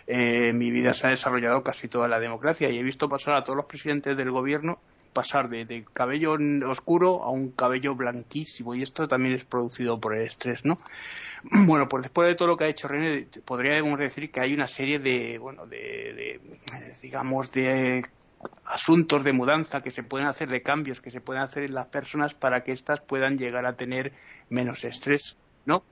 eh, 0.07 0.53
mi 0.53 0.71
vida 0.71 0.95
se 0.95 1.07
ha 1.07 1.11
desarrollado 1.11 1.63
casi 1.63 1.87
toda 1.89 2.09
la 2.09 2.19
democracia 2.19 2.71
y 2.71 2.79
he 2.79 2.83
visto 2.83 3.09
pasar 3.09 3.35
a 3.35 3.45
todos 3.45 3.57
los 3.57 3.67
presidentes 3.67 4.17
del 4.17 4.31
gobierno 4.31 4.81
pasar 5.13 5.49
de, 5.49 5.85
cabello 5.93 6.37
oscuro 6.67 7.23
a 7.23 7.31
un 7.31 7.51
cabello 7.51 7.95
blanquísimo 7.95 8.75
y 8.75 8.83
esto 8.83 9.09
también 9.09 9.35
es 9.35 9.45
producido 9.45 10.01
por 10.01 10.15
el 10.15 10.27
estrés, 10.27 10.65
¿no? 10.65 10.79
Bueno, 11.67 11.89
pues 11.89 12.05
después 12.05 12.29
de 12.29 12.35
todo 12.35 12.49
lo 12.49 12.57
que 12.57 12.65
ha 12.65 12.69
hecho 12.69 12.89
René, 12.89 13.27
podríamos 13.45 13.99
decir 13.99 14.31
que 14.31 14.41
hay 14.41 14.55
una 14.55 14.69
serie 14.69 14.99
de, 14.99 15.39
bueno, 15.39 15.67
de, 15.67 16.41
digamos, 17.03 17.51
de 17.53 18.05
asuntos 18.65 19.25
de 19.25 19.33
mudanza 19.33 19.83
que 19.83 19.91
se 19.91 20.03
pueden 20.03 20.29
hacer, 20.29 20.49
de 20.49 20.63
cambios 20.63 21.01
que 21.01 21.11
se 21.11 21.21
pueden 21.21 21.43
hacer 21.43 21.65
en 21.65 21.75
las 21.75 21.87
personas 21.89 22.35
para 22.35 22.63
que 22.63 22.73
éstas 22.73 23.01
puedan 23.01 23.39
llegar 23.39 23.67
a 23.67 23.77
tener 23.77 24.13
menos 24.51 24.85
estrés, 24.85 25.37
¿no? 25.67 25.85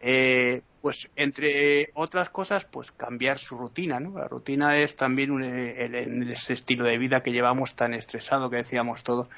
Eh, 0.00 0.62
pues 0.80 1.10
entre 1.14 1.90
otras 1.94 2.30
cosas, 2.30 2.64
pues 2.64 2.90
cambiar 2.90 3.38
su 3.38 3.56
rutina, 3.58 4.00
¿no? 4.00 4.18
La 4.18 4.28
rutina 4.28 4.78
es 4.78 4.96
también 4.96 5.30
un, 5.30 5.44
el, 5.44 6.30
ese 6.30 6.54
estilo 6.54 6.86
de 6.86 6.96
vida 6.96 7.22
que 7.22 7.32
llevamos 7.32 7.74
tan 7.74 7.92
estresado 7.92 8.48
que 8.48 8.56
decíamos 8.56 9.04
todos. 9.04 9.28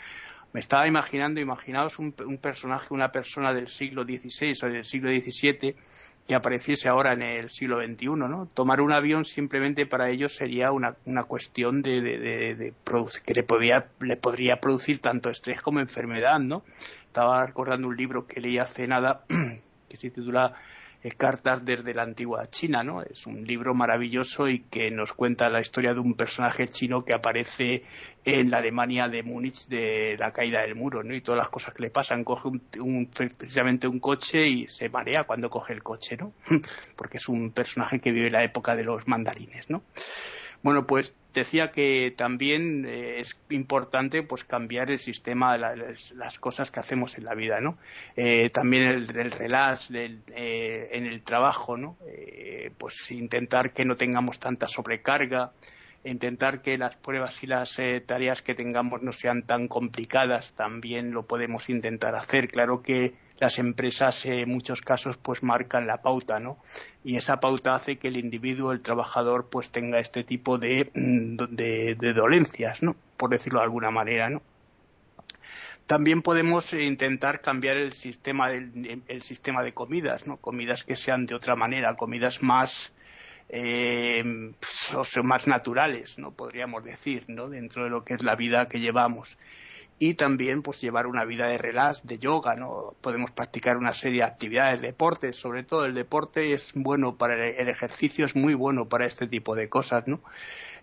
Me 0.53 0.61
estaba 0.61 0.87
imaginando, 0.87 1.41
imaginaos 1.41 1.99
un, 1.99 2.13
personaje, 2.13 2.95
una 2.95 3.11
persona 3.11 3.55
del 3.55 3.69
siglo 3.69 4.05
XVI 4.05 4.53
o 4.63 4.67
del 4.67 4.85
siglo 4.85 5.11
XVII 5.11 5.75
que 6.29 6.35
apareciese 6.37 6.89
ahora 6.89 7.15
en 7.15 7.23
el 7.23 7.51
siglo 7.51 7.79
XXI, 7.85 8.07
¿no? 8.11 8.47
Tomar 8.55 8.81
un 8.81 8.93
avión 8.93 9.25
simplemente 9.25 9.87
para 9.87 10.11
ellos 10.11 10.37
sería 10.37 10.71
una, 10.71 10.95
una 11.07 11.25
cuestión 11.25 11.83
de, 11.83 12.01
de, 12.01 12.19
de, 12.55 12.75
que 13.25 13.35
le, 13.35 13.43
podía, 13.43 13.89
le 13.99 14.17
podría 14.17 14.61
producir 14.61 15.01
tanto 15.01 15.31
estrés 15.31 15.61
como 15.61 15.81
enfermedad, 15.81 16.39
¿no? 16.39 16.63
Estaba 17.07 17.45
recordando 17.45 17.89
un 17.89 17.97
libro 17.97 18.27
que 18.29 18.41
leí 18.41 18.59
hace 18.59 18.87
nada 18.87 19.25
que 19.93 19.99
se 19.99 20.11
titula 20.11 20.55
eh, 21.03 21.11
Cartas 21.11 21.65
desde 21.65 21.93
la 21.93 22.03
antigua 22.03 22.49
China, 22.49 22.83
¿no? 22.83 23.03
Es 23.03 23.27
un 23.27 23.45
libro 23.45 23.75
maravilloso 23.75 24.49
y 24.49 24.61
que 24.61 24.91
nos 24.91 25.13
cuenta 25.13 25.51
la 25.51 25.61
historia 25.61 25.93
de 25.93 26.01
un 26.01 26.15
personaje 26.15 26.67
chino 26.67 27.05
que 27.05 27.15
aparece 27.15 27.83
en 28.25 28.51
la 28.51 28.59
Alemania 28.59 29.09
de 29.09 29.23
Múnich 29.23 29.67
de 29.67 30.17
la 30.19 30.33
caída 30.33 30.63
del 30.63 30.77
muro, 30.77 31.03
¿no? 31.03 31.15
Y 31.15 31.21
todas 31.21 31.41
las 31.41 31.51
cosas 31.51 31.75
que 31.75 31.83
le 31.83 31.91
pasan. 31.91 32.25
Coge 32.25 32.49
un, 32.49 33.07
precisamente 33.07 33.87
un 33.87 34.01
coche 34.01 34.49
y 34.49 34.67
se 34.67 34.89
marea 34.89 35.25
cuando 35.25 35.51
coge 35.51 35.75
el 35.75 35.83
coche, 35.83 36.17
¿no? 36.17 36.33
Porque 36.97 37.19
es 37.19 37.29
un 37.29 37.51
personaje 37.51 38.01
que 38.01 38.13
vive 38.13 38.31
la 38.31 38.45
época 38.45 38.75
de 38.77 38.85
los 38.85 39.07
mandarines, 39.07 39.69
¿no? 39.69 39.83
Bueno, 40.63 40.87
pues 40.87 41.15
decía 41.35 41.73
que 41.73 42.13
también 42.17 42.85
eh, 42.87 43.21
es 43.21 43.37
importante 43.51 44.23
pues 44.23 44.45
cambiar 44.45 44.91
el 44.91 44.99
sistema, 44.99 45.57
las, 45.57 46.39
cosas 46.39 46.71
que 46.71 46.81
hacemos 46.81 47.17
en 47.19 47.25
la 47.25 47.35
vida, 47.35 47.61
¿no? 47.61 47.79
Eh, 48.17 48.51
también 48.51 48.85
el, 48.89 49.09
relax 49.09 49.91
eh, 49.93 50.89
en 50.93 51.07
el 51.07 51.23
trabajo, 51.23 51.77
¿no? 51.77 51.97
pues 52.79 53.11
intentar 53.11 53.73
que 53.73 53.85
no 53.85 53.97
tengamos 53.97 54.39
tanta 54.39 54.67
sobrecarga, 54.67 55.53
intentar 56.05 56.63
que 56.63 56.79
las 56.79 56.97
pruebas 56.97 57.43
y 57.43 57.47
las 57.47 57.79
tareas 58.07 58.43
que 58.43 58.55
tengamos 58.55 59.03
no 59.03 59.13
sean 59.13 59.43
tan 59.43 59.69
complicadas, 59.69 60.53
también 60.55 61.13
lo 61.13 61.27
podemos 61.27 61.69
intentar 61.69 62.15
hacer. 62.15 62.49
Claro 62.49 62.83
que 62.83 63.15
las 63.39 63.59
empresas 63.59 64.25
en 64.25 64.49
muchos 64.49 64.83
casos 64.83 65.17
pues 65.17 65.43
marcan 65.43 65.87
la 65.87 66.03
pauta, 66.03 66.39
¿no? 66.39 66.59
Y 67.05 67.17
esa 67.17 67.41
pauta 67.41 67.75
hace 67.75 67.97
que 67.97 68.09
el 68.09 68.17
individuo, 68.17 68.73
el 68.73 68.83
trabajador, 68.83 69.49
pues 69.51 69.71
tenga 69.71 69.99
este 69.99 70.25
tipo 70.25 70.59
de, 70.59 70.91
mm, 70.95 71.37
dolencias, 72.15 72.83
¿no? 72.83 72.95
Por 73.17 73.31
decirlo 73.31 73.61
de 73.61 73.65
alguna 73.65 73.91
manera, 73.91 74.31
¿no? 74.31 74.43
También 75.87 76.23
podemos 76.23 76.73
intentar 76.73 77.41
cambiar 77.41 77.77
el 77.77 77.93
sistema, 77.93 78.53
el 78.53 79.23
sistema 79.23 79.63
de 79.63 79.75
comidas, 79.75 80.27
¿no? 80.27 80.37
Comidas 80.37 80.85
que 80.85 80.97
sean 80.97 81.27
de 81.27 81.35
otra 81.35 81.57
manera, 81.57 81.97
comidas 81.97 82.43
más, 82.43 82.93
eh, 83.49 84.53
o 84.95 85.23
más 85.23 85.47
naturales, 85.47 86.19
¿no? 86.19 86.31
Podríamos 86.31 86.85
decir, 86.85 87.25
¿no? 87.27 87.49
Dentro 87.49 87.85
de 87.85 87.91
lo 87.91 88.05
que 88.05 88.15
es 88.15 88.23
la 88.23 88.37
vida 88.37 88.69
que 88.69 88.81
llevamos 88.81 89.37
y 90.05 90.15
también 90.15 90.63
pues 90.63 90.81
llevar 90.81 91.07
una 91.07 91.25
vida 91.25 91.47
de 91.47 91.59
relax, 91.59 92.05
de 92.05 92.19
yoga, 92.19 92.57
¿no? 92.57 92.97
Podemos 93.01 93.31
practicar 93.31 93.77
una 93.77 93.93
serie 93.93 94.23
de 94.23 94.25
actividades, 94.25 94.83
deportes, 94.83 95.37
sobre 95.37 95.63
todo 95.63 95.85
el 95.85 95.95
deporte 95.95 96.55
es 96.55 96.73
bueno 96.75 97.17
para 97.17 97.35
el, 97.47 97.69
ejercicio, 97.69 98.27
es 98.27 98.35
muy 98.35 98.55
bueno 98.55 98.89
para 98.89 99.07
este 99.07 99.29
tipo 99.29 99.55
de 99.55 99.69
cosas, 99.69 100.09
¿no? 100.09 100.21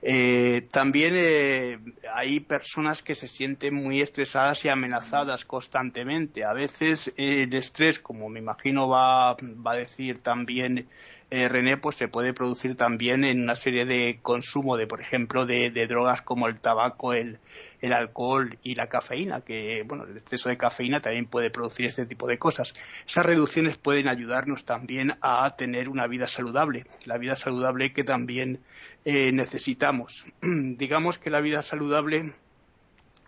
Eh, 0.01 0.69
también 0.71 1.15
eh, 1.17 1.79
hay 2.15 2.39
personas 2.39 3.03
que 3.03 3.13
se 3.13 3.27
sienten 3.27 3.73
muy 3.73 3.99
estresadas 3.99 4.63
y 4.63 4.69
amenazadas 4.69 5.43
constantemente. 5.43 6.45
A 6.45 6.53
veces 6.53 7.11
el 7.17 7.53
estrés, 7.53 7.99
como 7.99 8.29
me 8.29 8.39
imagino 8.39 8.87
va, 8.87 9.33
va 9.33 9.73
a 9.73 9.75
decir 9.75 10.21
también 10.21 10.87
eh, 11.31 11.47
René, 11.47 11.77
pues 11.77 11.95
se 11.95 12.07
puede 12.07 12.33
producir 12.33 12.75
también 12.75 13.23
en 13.23 13.43
una 13.43 13.55
serie 13.55 13.85
de 13.85 14.19
consumo 14.21 14.77
de, 14.77 14.87
por 14.87 14.99
ejemplo, 14.99 15.45
de, 15.45 15.69
drogas 15.87 16.23
como 16.23 16.47
el 16.47 16.59
tabaco, 16.59 17.13
el, 17.13 17.37
el, 17.81 17.93
alcohol 17.93 18.57
y 18.63 18.75
la 18.75 18.87
cafeína, 18.87 19.41
que, 19.41 19.83
bueno, 19.85 20.05
el 20.05 20.17
exceso 20.17 20.49
de 20.49 20.57
cafeína 20.57 21.01
también 21.01 21.25
puede 21.25 21.49
producir 21.49 21.85
este 21.85 22.05
tipo 22.05 22.27
de 22.27 22.37
cosas. 22.37 22.73
Esas 23.07 23.25
reducciones 23.25 23.77
pueden 23.77 24.07
ayudarnos 24.07 24.65
también 24.65 25.13
a 25.21 25.55
tener 25.55 25.89
una 25.89 26.07
vida 26.07 26.27
saludable, 26.27 26.85
la 27.05 27.17
vida 27.17 27.35
saludable 27.35 27.93
que 27.93 28.03
también 28.03 28.61
eh, 29.05 29.31
necesitamos. 29.31 30.25
Digamos 30.41 31.17
que 31.17 31.29
la 31.29 31.41
vida 31.41 31.61
saludable 31.61 32.33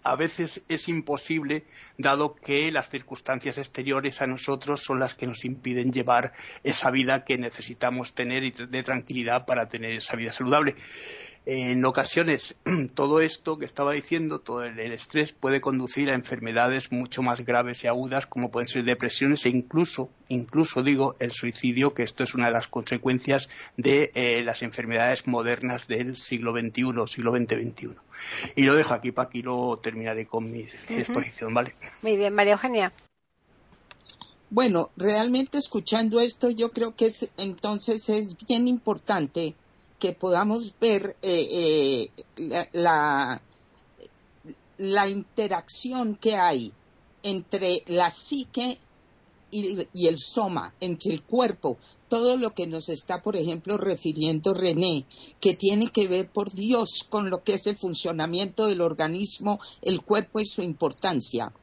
a 0.03 0.15
veces 0.15 0.63
es 0.67 0.87
imposible 0.87 1.65
dado 1.97 2.35
que 2.35 2.71
las 2.71 2.89
circunstancias 2.89 3.57
exteriores 3.57 4.21
a 4.21 4.27
nosotros 4.27 4.81
son 4.83 4.99
las 4.99 5.13
que 5.13 5.27
nos 5.27 5.45
impiden 5.45 5.91
llevar 5.91 6.33
esa 6.63 6.89
vida 6.89 7.23
que 7.23 7.37
necesitamos 7.37 8.13
tener 8.13 8.51
de 8.51 8.83
tranquilidad 8.83 9.45
para 9.45 9.67
tener 9.67 9.91
esa 9.91 10.17
vida 10.17 10.31
saludable 10.31 10.75
en 11.45 11.83
ocasiones 11.85 12.55
todo 12.93 13.19
esto 13.19 13.57
que 13.57 13.65
estaba 13.65 13.93
diciendo, 13.93 14.39
todo 14.39 14.63
el, 14.63 14.79
estrés 14.79 15.33
puede 15.33 15.59
conducir 15.59 16.11
a 16.11 16.15
enfermedades 16.15 16.91
mucho 16.91 17.21
más 17.21 17.43
graves 17.43 17.83
y 17.83 17.87
agudas 17.87 18.27
como 18.27 18.51
pueden 18.51 18.67
ser 18.67 18.83
depresiones 18.83 19.45
e 19.45 19.49
incluso, 19.49 20.09
incluso 20.27 20.83
digo, 20.83 21.15
el 21.19 21.31
suicidio, 21.31 21.93
que 21.93 22.03
esto 22.03 22.23
es 22.23 22.35
una 22.35 22.47
de 22.47 22.53
las 22.53 22.67
consecuencias 22.67 23.49
de 23.77 24.11
eh, 24.13 24.43
las 24.43 24.61
enfermedades 24.61 25.27
modernas 25.27 25.87
del 25.87 26.15
siglo 26.15 26.53
XXI, 26.53 27.07
siglo 27.07 27.31
XX-XXI. 27.35 27.95
Y 28.55 28.63
lo 28.63 28.75
dejo 28.75 28.93
aquí, 28.93 29.11
para 29.11 29.29
aquí 29.29 29.41
lo 29.41 29.79
terminaré 29.79 30.27
con 30.27 30.51
mi 30.51 30.67
exposición, 30.89 31.53
¿vale? 31.53 31.75
Muy 32.03 32.17
bien, 32.17 32.33
María 32.33 32.53
Eugenia. 32.53 32.93
Bueno, 34.51 34.89
realmente 34.97 35.57
escuchando 35.57 36.19
esto, 36.19 36.49
yo 36.49 36.71
creo 36.71 36.93
que 36.93 37.05
es, 37.05 37.31
entonces 37.37 38.09
es 38.09 38.35
bien 38.45 38.67
importante 38.67 39.55
que 40.01 40.13
podamos 40.13 40.73
ver 40.79 41.15
eh, 41.21 42.09
eh, 42.35 42.69
la, 42.73 43.39
la, 44.79 45.07
interacción 45.07 46.15
que 46.15 46.35
hay 46.35 46.73
entre 47.21 47.83
la 47.85 48.09
psique 48.09 48.79
y, 49.51 49.87
y, 49.93 50.07
el 50.07 50.17
soma, 50.17 50.73
entre 50.79 51.13
el 51.13 51.21
cuerpo, 51.21 51.77
todo 52.09 52.35
lo 52.35 52.49
que 52.49 52.65
nos 52.65 52.89
está, 52.89 53.21
por 53.21 53.35
ejemplo, 53.35 53.77
refiriendo 53.77 54.55
René, 54.55 55.05
que 55.39 55.53
tiene 55.53 55.89
que 55.89 56.07
ver, 56.07 56.31
por 56.31 56.51
Dios, 56.51 57.05
con 57.07 57.29
lo 57.29 57.43
que 57.43 57.53
es 57.53 57.67
el 57.67 57.77
funcionamiento 57.77 58.65
del 58.65 58.81
organismo, 58.81 59.59
el 59.83 60.01
cuerpo 60.01 60.39
y 60.39 60.47
su 60.47 60.63
importancia. 60.63 61.53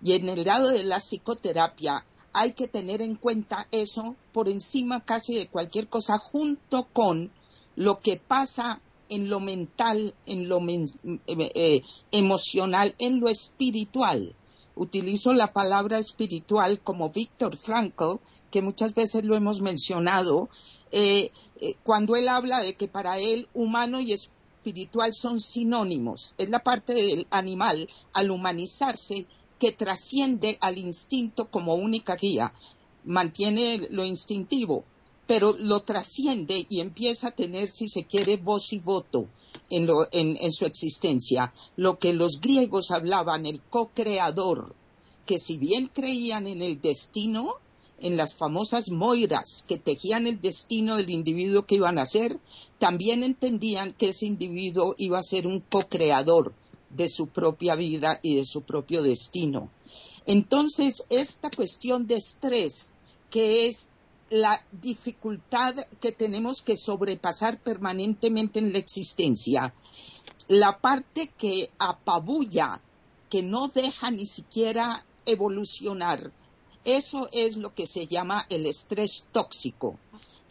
Y 0.00 0.14
en 0.14 0.30
el 0.30 0.44
lado 0.44 0.70
de 0.70 0.82
la 0.82 0.98
psicoterapia 0.98 2.06
hay 2.32 2.52
que 2.52 2.68
tener 2.68 3.02
en 3.02 3.16
cuenta 3.16 3.68
eso 3.70 4.16
por 4.32 4.48
encima 4.48 5.04
casi 5.04 5.34
de 5.34 5.48
cualquier 5.48 5.88
cosa, 5.88 6.16
junto 6.16 6.84
con 6.90 7.30
lo 7.76 8.00
que 8.00 8.16
pasa 8.16 8.80
en 9.08 9.28
lo 9.28 9.38
mental, 9.40 10.14
en 10.26 10.48
lo 10.48 10.58
eh, 10.68 10.88
eh, 11.26 11.82
emocional, 12.10 12.94
en 12.98 13.20
lo 13.20 13.28
espiritual. 13.28 14.34
Utilizo 14.74 15.32
la 15.32 15.52
palabra 15.52 15.98
espiritual 15.98 16.80
como 16.80 17.10
Víctor 17.10 17.56
Frankl, 17.56 18.16
que 18.50 18.62
muchas 18.62 18.94
veces 18.94 19.24
lo 19.24 19.36
hemos 19.36 19.60
mencionado, 19.60 20.48
eh, 20.90 21.30
cuando 21.82 22.16
él 22.16 22.28
habla 22.28 22.60
de 22.62 22.74
que 22.74 22.88
para 22.88 23.18
él 23.18 23.48
humano 23.54 24.00
y 24.00 24.12
espiritual 24.12 25.12
son 25.14 25.40
sinónimos. 25.40 26.34
Es 26.38 26.50
la 26.50 26.60
parte 26.62 26.94
del 26.94 27.26
animal 27.30 27.88
al 28.12 28.30
humanizarse 28.30 29.26
que 29.58 29.72
trasciende 29.72 30.58
al 30.60 30.78
instinto 30.78 31.50
como 31.50 31.74
única 31.74 32.16
guía, 32.16 32.52
mantiene 33.04 33.86
lo 33.90 34.04
instintivo, 34.04 34.84
pero 35.26 35.54
lo 35.58 35.80
trasciende 35.80 36.66
y 36.68 36.80
empieza 36.80 37.28
a 37.28 37.34
tener, 37.34 37.68
si 37.68 37.88
se 37.88 38.04
quiere, 38.04 38.36
voz 38.36 38.72
y 38.72 38.78
voto 38.78 39.26
en, 39.70 39.88
en 40.12 40.52
su 40.52 40.64
existencia. 40.66 41.52
Lo 41.76 41.98
que 41.98 42.12
los 42.12 42.40
griegos 42.40 42.90
hablaban, 42.90 43.46
el 43.46 43.60
co-creador, 43.60 44.74
que 45.24 45.38
si 45.38 45.56
bien 45.56 45.88
creían 45.92 46.46
en 46.46 46.62
el 46.62 46.80
destino, 46.80 47.54
en 47.98 48.16
las 48.16 48.34
famosas 48.34 48.90
moiras 48.90 49.64
que 49.66 49.78
tejían 49.78 50.26
el 50.26 50.40
destino 50.40 50.96
del 50.96 51.10
individuo 51.10 51.64
que 51.66 51.76
iban 51.76 51.98
a 51.98 52.06
ser, 52.06 52.38
también 52.78 53.22
entendían 53.22 53.92
que 53.92 54.10
ese 54.10 54.26
individuo 54.26 54.94
iba 54.98 55.18
a 55.18 55.22
ser 55.22 55.46
un 55.46 55.60
co-creador 55.60 56.52
de 56.90 57.08
su 57.08 57.28
propia 57.28 57.74
vida 57.74 58.20
y 58.22 58.36
de 58.36 58.44
su 58.44 58.62
propio 58.62 59.02
destino. 59.02 59.70
Entonces, 60.26 61.04
esta 61.08 61.50
cuestión 61.50 62.06
de 62.06 62.16
estrés, 62.16 62.92
que 63.30 63.66
es 63.66 63.90
la 64.30 64.64
dificultad 64.72 65.74
que 66.00 66.12
tenemos 66.12 66.62
que 66.62 66.76
sobrepasar 66.76 67.60
permanentemente 67.60 68.58
en 68.58 68.72
la 68.72 68.78
existencia, 68.78 69.72
la 70.48 70.78
parte 70.78 71.32
que 71.36 71.70
apabulla, 71.78 72.80
que 73.30 73.42
no 73.42 73.68
deja 73.68 74.10
ni 74.10 74.26
siquiera 74.26 75.04
evolucionar, 75.24 76.32
eso 76.86 77.28
es 77.32 77.56
lo 77.56 77.74
que 77.74 77.88
se 77.88 78.06
llama 78.06 78.46
el 78.48 78.64
estrés 78.64 79.26
tóxico. 79.32 79.98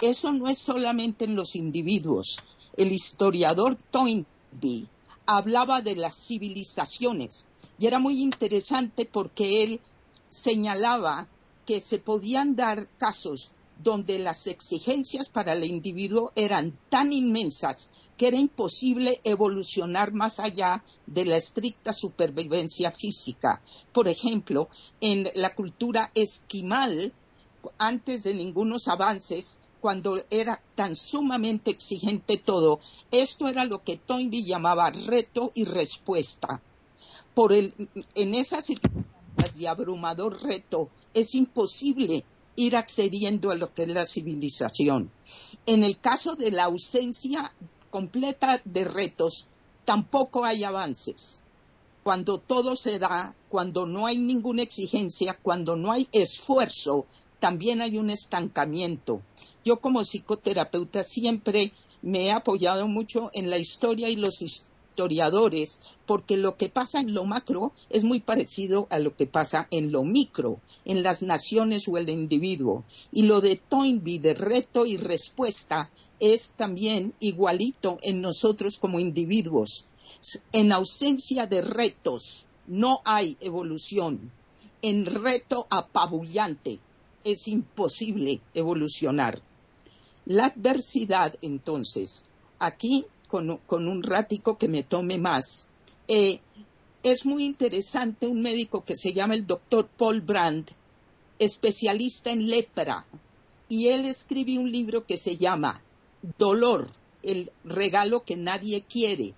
Eso 0.02 0.34
no 0.34 0.50
es 0.50 0.58
solamente 0.58 1.24
en 1.24 1.34
los 1.34 1.56
individuos. 1.56 2.40
El 2.76 2.92
historiador 2.92 3.78
Toynbee 3.90 4.90
hablaba 5.26 5.82
de 5.82 5.96
las 5.96 6.28
civilizaciones 6.28 7.48
y 7.80 7.88
era 7.88 8.00
muy 8.00 8.22
interesante 8.22 9.06
porque 9.06 9.64
él 9.64 9.80
señalaba 10.28 11.30
que 11.66 11.80
se 11.80 12.00
podían 12.00 12.58
dar 12.58 12.90
casos 12.98 13.52
donde 13.84 14.20
las 14.20 14.48
exigencias 14.48 15.30
para 15.30 15.54
el 15.54 15.64
individuo 15.64 16.32
eran 16.36 16.78
tan 16.90 17.12
inmensas 17.14 17.90
que 18.18 18.28
era 18.28 18.38
imposible 18.38 19.20
evolucionar 19.24 20.14
más 20.14 20.40
allá 20.40 20.84
de 21.06 21.26
la 21.26 21.38
estricta 21.38 21.92
supervivencia 21.92 22.92
física. 22.92 23.62
Por 23.92 24.08
ejemplo, 24.08 24.70
en 25.02 25.28
la 25.36 25.54
cultura 25.54 26.12
esquimal, 26.16 27.14
antes 27.78 28.24
de 28.24 28.34
ningunos 28.34 28.88
avances, 28.88 29.58
cuando 29.82 30.18
era 30.30 30.62
tan 30.76 30.96
sumamente 30.96 31.72
exigente 31.72 32.38
todo, 32.38 32.80
esto 33.12 33.48
era 33.48 33.66
lo 33.66 33.84
que 33.84 33.98
Toynbee 33.98 34.44
llamaba 34.44 34.90
reto 34.90 35.52
y 35.54 35.66
respuesta. 35.66 36.62
Por 37.34 37.54
el, 37.54 37.74
en 38.16 38.34
esas 38.34 38.66
circunstancias 38.66 39.56
de 39.56 39.68
abrumador 39.68 40.42
reto, 40.42 40.90
es 41.14 41.36
imposible 41.36 42.24
ir 42.56 42.76
accediendo 42.76 43.52
a 43.52 43.56
lo 43.56 43.74
que 43.74 43.84
es 43.84 43.88
la 43.90 44.06
civilización. 44.06 45.12
En 45.66 45.84
el 45.84 46.00
caso 46.00 46.36
de 46.36 46.52
la 46.52 46.66
ausencia 46.66 47.52
completa 47.90 48.62
de 48.66 48.84
retos, 48.84 49.48
tampoco 49.84 50.46
hay 50.46 50.64
avances. 50.64 51.42
Cuando 52.04 52.40
todo 52.40 52.76
se 52.76 53.00
da, 53.00 53.36
cuando 53.50 53.86
no 53.86 54.06
hay 54.06 54.18
ninguna 54.18 54.62
exigencia, 54.62 55.38
cuando 55.42 55.76
no 55.76 55.92
hay 55.92 56.08
esfuerzo, 56.12 57.06
también 57.40 57.82
hay 57.82 57.98
un 57.98 58.10
estancamiento. 58.10 59.22
Yo 59.64 59.78
como 59.78 60.04
psicoterapeuta 60.04 61.04
siempre 61.04 61.74
me 62.02 62.26
he 62.26 62.32
apoyado 62.32 62.88
mucho 62.88 63.30
en 63.34 63.50
la 63.50 63.58
historia 63.58 64.10
y 64.10 64.16
los 64.16 64.42
historiadores, 64.96 65.82
porque 66.06 66.38
lo 66.38 66.56
que 66.56 66.70
pasa 66.70 67.02
en 67.02 67.14
lo 67.14 67.26
macro 67.26 67.74
es 67.90 68.06
muy 68.06 68.22
parecido 68.22 68.88
a 68.90 68.98
lo 68.98 69.14
que 69.14 69.28
pasa 69.28 69.68
en 69.70 69.92
lo 69.92 70.04
micro, 70.06 70.62
en 70.86 71.04
las 71.04 71.22
naciones 71.22 71.86
o 71.90 71.98
el 71.98 72.10
individuo. 72.10 72.86
Y 73.12 73.24
lo 73.24 73.42
de 73.42 73.58
Toynbee 73.58 74.20
de 74.20 74.34
reto 74.34 74.86
y 74.86 74.96
respuesta 74.96 75.90
es 76.22 76.54
también 76.54 77.14
igualito 77.20 77.98
en 78.04 78.22
nosotros 78.22 78.78
como 78.80 79.02
individuos. 79.02 79.86
En 80.54 80.72
ausencia 80.72 81.46
de 81.46 81.62
retos 81.62 82.46
no 82.68 83.02
hay 83.04 83.36
evolución. 83.42 84.32
En 84.82 85.06
reto 85.06 85.68
apabullante 85.70 86.80
es 87.26 87.50
imposible 87.50 88.40
evolucionar. 88.54 89.42
La 90.26 90.46
adversidad, 90.46 91.36
entonces, 91.42 92.24
aquí 92.60 93.06
con, 93.68 93.88
un 93.88 94.04
ratico 94.04 94.58
que 94.58 94.68
me 94.68 94.84
tome 94.84 95.18
más, 95.18 95.68
eh, 96.08 96.40
es 97.04 97.26
muy 97.26 97.46
interesante 97.46 98.28
un 98.28 98.42
médico 98.42 98.84
que 98.84 98.96
se 98.96 99.14
llama 99.14 99.36
el 99.36 99.46
doctor 99.46 99.88
Paul 99.98 100.22
Brandt, 100.22 100.72
especialista 101.38 102.32
en 102.32 102.48
lepra, 102.48 103.06
y 103.68 103.88
él 103.88 104.06
escribe 104.06 104.58
un 104.58 104.72
libro 104.72 105.06
que 105.06 105.18
se 105.18 105.36
llama 105.36 105.82
dolor, 106.38 106.90
el 107.24 107.52
regalo 107.64 108.24
que 108.24 108.38
nadie 108.38 108.84
quiere. 108.84 109.34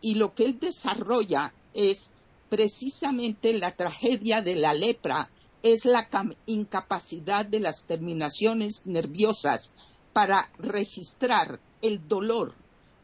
Y 0.00 0.14
lo 0.14 0.34
que 0.34 0.44
él 0.44 0.58
desarrolla 0.58 1.52
es 1.74 2.10
precisamente 2.48 3.52
la 3.52 3.72
tragedia 3.72 4.40
de 4.40 4.56
la 4.56 4.72
lepra, 4.72 5.28
es 5.62 5.84
la 5.84 6.08
incapacidad 6.46 7.44
de 7.44 7.60
las 7.60 7.84
terminaciones 7.84 8.86
nerviosas 8.86 9.72
para 10.12 10.50
registrar 10.58 11.60
el 11.82 12.06
dolor, 12.08 12.54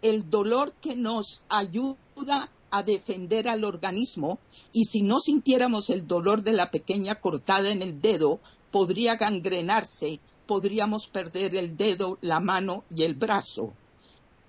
el 0.02 0.30
dolor 0.30 0.72
que 0.80 0.96
nos 0.96 1.42
ayuda 1.48 2.50
a 2.70 2.82
defender 2.82 3.48
al 3.48 3.64
organismo 3.64 4.38
y 4.72 4.84
si 4.84 5.02
no 5.02 5.20
sintiéramos 5.20 5.90
el 5.90 6.06
dolor 6.06 6.42
de 6.42 6.52
la 6.52 6.70
pequeña 6.70 7.16
cortada 7.16 7.70
en 7.70 7.82
el 7.82 8.00
dedo, 8.00 8.40
podría 8.70 9.16
gangrenarse 9.16 10.20
podríamos 10.46 11.08
perder 11.08 11.54
el 11.54 11.76
dedo, 11.76 12.18
la 12.20 12.40
mano 12.40 12.84
y 12.94 13.02
el 13.02 13.14
brazo. 13.14 13.72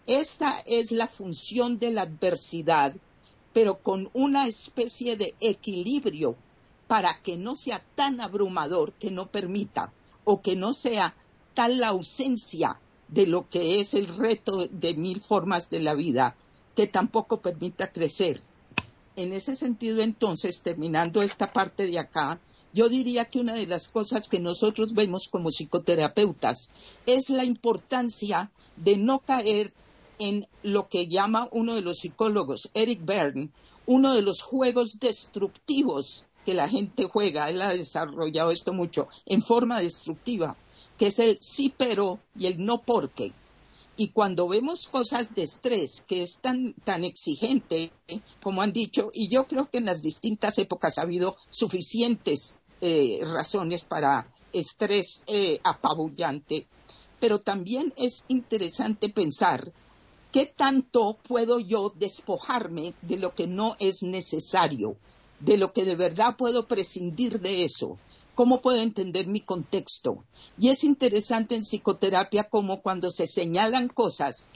Esta 0.05 0.63
es 0.65 0.91
la 0.91 1.07
función 1.07 1.79
de 1.79 1.91
la 1.91 2.03
adversidad, 2.03 2.95
pero 3.51 3.79
con 3.79 4.09
una 4.13 4.47
especie 4.47 5.17
de 5.17 5.35
equilibrio 5.39 6.35
para 6.87 7.19
que 7.21 7.35
no 7.35 7.55
sea 7.55 7.83
tan 7.95 8.21
abrumador 8.21 8.93
que 8.93 9.11
no 9.11 9.27
permita 9.27 9.91
o 10.23 10.41
que 10.41 10.55
no 10.55 10.73
sea 10.73 11.15
tal 11.53 11.79
la 11.79 11.89
ausencia 11.89 12.79
de 13.07 13.27
lo 13.27 13.47
que 13.49 13.79
es 13.79 13.93
el 13.93 14.07
reto 14.17 14.67
de 14.69 14.93
mil 14.93 15.21
formas 15.21 15.69
de 15.69 15.79
la 15.79 15.93
vida 15.93 16.35
que 16.75 16.87
tampoco 16.87 17.41
permita 17.41 17.91
crecer. 17.91 18.41
En 19.15 19.33
ese 19.33 19.55
sentido, 19.55 20.01
entonces, 20.01 20.61
terminando 20.61 21.21
esta 21.23 21.51
parte 21.51 21.87
de 21.87 21.97
acá, 21.97 22.39
yo 22.73 22.89
diría 22.89 23.25
que 23.25 23.39
una 23.39 23.55
de 23.55 23.65
las 23.65 23.87
cosas 23.87 24.27
que 24.27 24.39
nosotros 24.39 24.93
vemos 24.93 25.27
como 25.27 25.49
psicoterapeutas 25.49 26.69
es 27.07 27.31
la 27.31 27.43
importancia 27.43 28.51
de 28.75 28.97
no 28.97 29.19
caer 29.19 29.73
en 30.19 30.47
lo 30.61 30.87
que 30.87 31.07
llama 31.07 31.49
uno 31.51 31.75
de 31.75 31.81
los 31.81 31.99
psicólogos, 31.99 32.69
Eric 32.73 33.03
Berne, 33.03 33.49
uno 33.87 34.13
de 34.13 34.21
los 34.21 34.41
juegos 34.41 34.99
destructivos 34.99 36.25
que 36.45 36.53
la 36.53 36.69
gente 36.69 37.05
juega, 37.11 37.49
él 37.49 37.61
ha 37.61 37.73
desarrollado 37.73 38.51
esto 38.51 38.73
mucho, 38.73 39.07
en 39.25 39.41
forma 39.41 39.81
destructiva, 39.81 40.55
que 40.97 41.07
es 41.07 41.19
el 41.19 41.37
sí 41.41 41.73
pero 41.75 42.19
y 42.35 42.47
el 42.47 42.63
no 42.63 42.81
porque. 42.81 43.33
Y 43.99 44.09
cuando 44.09 44.47
vemos 44.47 44.87
cosas 44.87 45.33
de 45.33 45.43
estrés 45.43 46.03
que 46.07 46.21
es 46.21 46.37
tan, 46.37 46.73
tan 46.83 47.03
exigente, 47.03 47.91
como 48.43 48.61
han 48.61 48.71
dicho, 48.71 49.09
y 49.13 49.27
yo 49.27 49.47
creo 49.47 49.69
que 49.69 49.79
en 49.79 49.85
las 49.85 50.03
distintas 50.03 50.59
épocas 50.59 50.97
ha 50.97 51.01
habido 51.01 51.35
suficientes 51.49 52.53
eh, 52.79 53.21
razones 53.23 53.83
para 53.83 54.27
estrés 54.53 55.23
eh, 55.25 55.59
apabullante, 55.63 56.67
pero 57.19 57.39
también 57.39 57.91
es 57.97 58.23
interesante 58.27 59.09
pensar 59.09 59.71
qué 60.31 60.45
tanto 60.45 61.17
puedo 61.27 61.59
yo 61.59 61.91
despojarme 61.95 62.93
de 63.01 63.17
lo 63.17 63.33
que 63.33 63.47
no 63.47 63.75
es 63.79 64.03
necesario, 64.03 64.95
de 65.39 65.57
lo 65.57 65.73
que 65.73 65.85
de 65.85 65.95
verdad 65.95 66.35
puedo 66.37 66.67
prescindir 66.67 67.39
de 67.39 67.63
eso, 67.63 67.97
cómo 68.37 68.61
puedo 68.61 68.79
entender 68.79 69.25
mi 69.25 69.41
contexto. 69.41 70.23
Y 70.59 70.69
es 70.69 70.83
interesante 70.83 71.55
en 71.55 71.63
psicoterapia 71.63 72.43
como 72.43 72.83
cuando 72.83 73.09
se 73.09 73.25
señalan 73.25 73.87
cosas, 73.87 74.47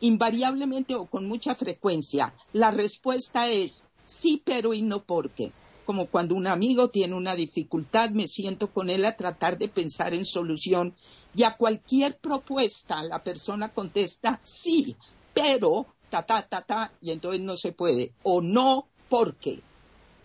invariablemente 0.00 0.94
o 0.94 1.06
con 1.06 1.26
mucha 1.26 1.54
frecuencia, 1.54 2.34
la 2.52 2.70
respuesta 2.70 3.48
es 3.48 3.88
sí, 4.04 4.42
pero 4.44 4.74
y 4.74 4.82
no 4.82 5.04
porque 5.04 5.52
como 5.86 6.06
cuando 6.06 6.34
un 6.34 6.46
amigo 6.46 6.88
tiene 6.88 7.14
una 7.14 7.34
dificultad, 7.34 8.10
me 8.10 8.28
siento 8.28 8.70
con 8.74 8.90
él 8.90 9.06
a 9.06 9.16
tratar 9.16 9.56
de 9.56 9.68
pensar 9.68 10.12
en 10.12 10.26
solución 10.26 10.94
y 11.34 11.42
a 11.44 11.56
cualquier 11.56 12.18
propuesta 12.18 13.02
la 13.02 13.24
persona 13.24 13.70
contesta 13.70 14.38
sí, 14.44 14.96
pero 15.32 15.86
ta 16.10 16.26
ta 16.26 16.46
ta 16.46 16.60
ta 16.60 16.92
y 17.00 17.10
entonces 17.10 17.40
no 17.40 17.56
se 17.56 17.72
puede 17.72 18.12
o 18.22 18.42
no 18.42 18.86
porque. 19.08 19.62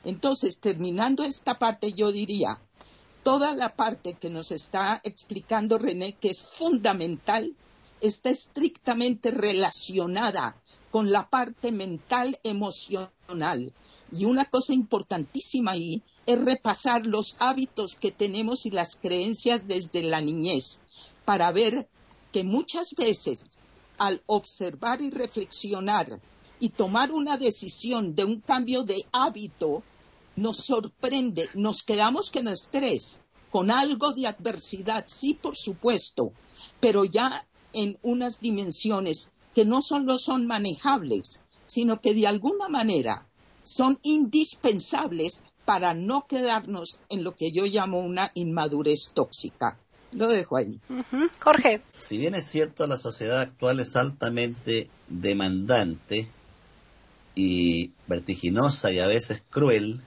Entonces, 0.04 0.60
terminando 0.60 1.24
esta 1.24 1.58
parte, 1.58 1.94
yo 1.94 2.12
diría, 2.12 2.60
toda 3.26 3.56
la 3.56 3.76
parte 3.76 4.14
que 4.14 4.30
nos 4.30 4.52
está 4.52 5.02
explicando 5.04 5.80
René, 5.80 6.14
que 6.14 6.30
es 6.30 6.44
fundamental, 6.44 7.56
está 8.00 8.30
estrictamente 8.30 9.32
relacionada 9.32 10.62
con 10.92 11.12
la 11.12 11.28
parte 11.28 11.72
mental 11.72 12.38
emocional. 12.44 13.74
Y 14.12 14.26
una 14.26 14.46
cosa 14.46 14.76
importantísima 14.76 15.72
ahí 15.72 16.04
es 16.28 16.40
repasar 16.40 17.08
los 17.08 17.36
hábitos 17.40 17.96
que 17.96 18.12
tenemos 18.12 18.68
y 18.68 18.70
las 18.70 18.96
creencias 18.96 19.68
desde 19.68 20.04
la 20.04 20.22
niñez 20.22 20.84
para 21.26 21.52
ver 21.52 21.90
que 22.32 22.44
muchas 22.44 22.94
veces 22.96 23.58
al 23.98 24.22
observar 24.28 25.02
y 25.02 25.10
reflexionar 25.10 26.22
y 26.60 26.70
tomar 26.70 27.12
una 27.12 27.38
decisión 27.38 28.14
de 28.14 28.24
un 28.24 28.40
cambio 28.40 28.84
de 28.84 29.04
hábito, 29.12 29.82
nos 30.36 30.58
sorprende, 30.58 31.50
nos 31.54 31.84
quedamos 31.84 32.32
con 32.32 32.48
estrés, 32.48 33.22
con 33.52 33.72
algo 33.72 34.14
de 34.14 34.28
adversidad, 34.28 35.06
sí, 35.08 35.34
por 35.34 35.56
supuesto, 35.56 36.32
pero 36.80 37.06
ya 37.06 37.46
en 37.74 37.98
unas 38.04 38.40
dimensiones 38.40 39.32
que 39.54 39.66
no 39.66 39.82
solo 39.82 40.18
son 40.18 40.46
manejables, 40.46 41.42
sino 41.66 42.02
que 42.02 42.14
de 42.14 42.28
alguna 42.28 42.68
manera 42.70 43.28
son 43.64 43.98
indispensables 44.04 45.44
para 45.66 45.94
no 45.94 46.28
quedarnos 46.28 47.00
en 47.10 47.24
lo 47.24 47.36
que 47.36 47.52
yo 47.52 47.66
llamo 47.66 48.00
una 48.00 48.32
inmadurez 48.36 49.12
tóxica. 49.14 49.80
Lo 50.12 50.28
dejo 50.28 50.56
ahí. 50.56 50.80
Jorge. 51.44 51.82
Si 51.98 52.18
bien 52.18 52.36
es 52.36 52.46
cierto, 52.46 52.88
la 52.88 52.98
sociedad 52.98 53.42
actual 53.42 53.80
es 53.80 53.96
altamente 53.96 54.90
demandante 55.10 56.30
y 57.34 57.92
vertiginosa 58.08 58.92
y 58.92 59.00
a 59.00 59.08
veces 59.08 59.42
cruel, 59.50 60.02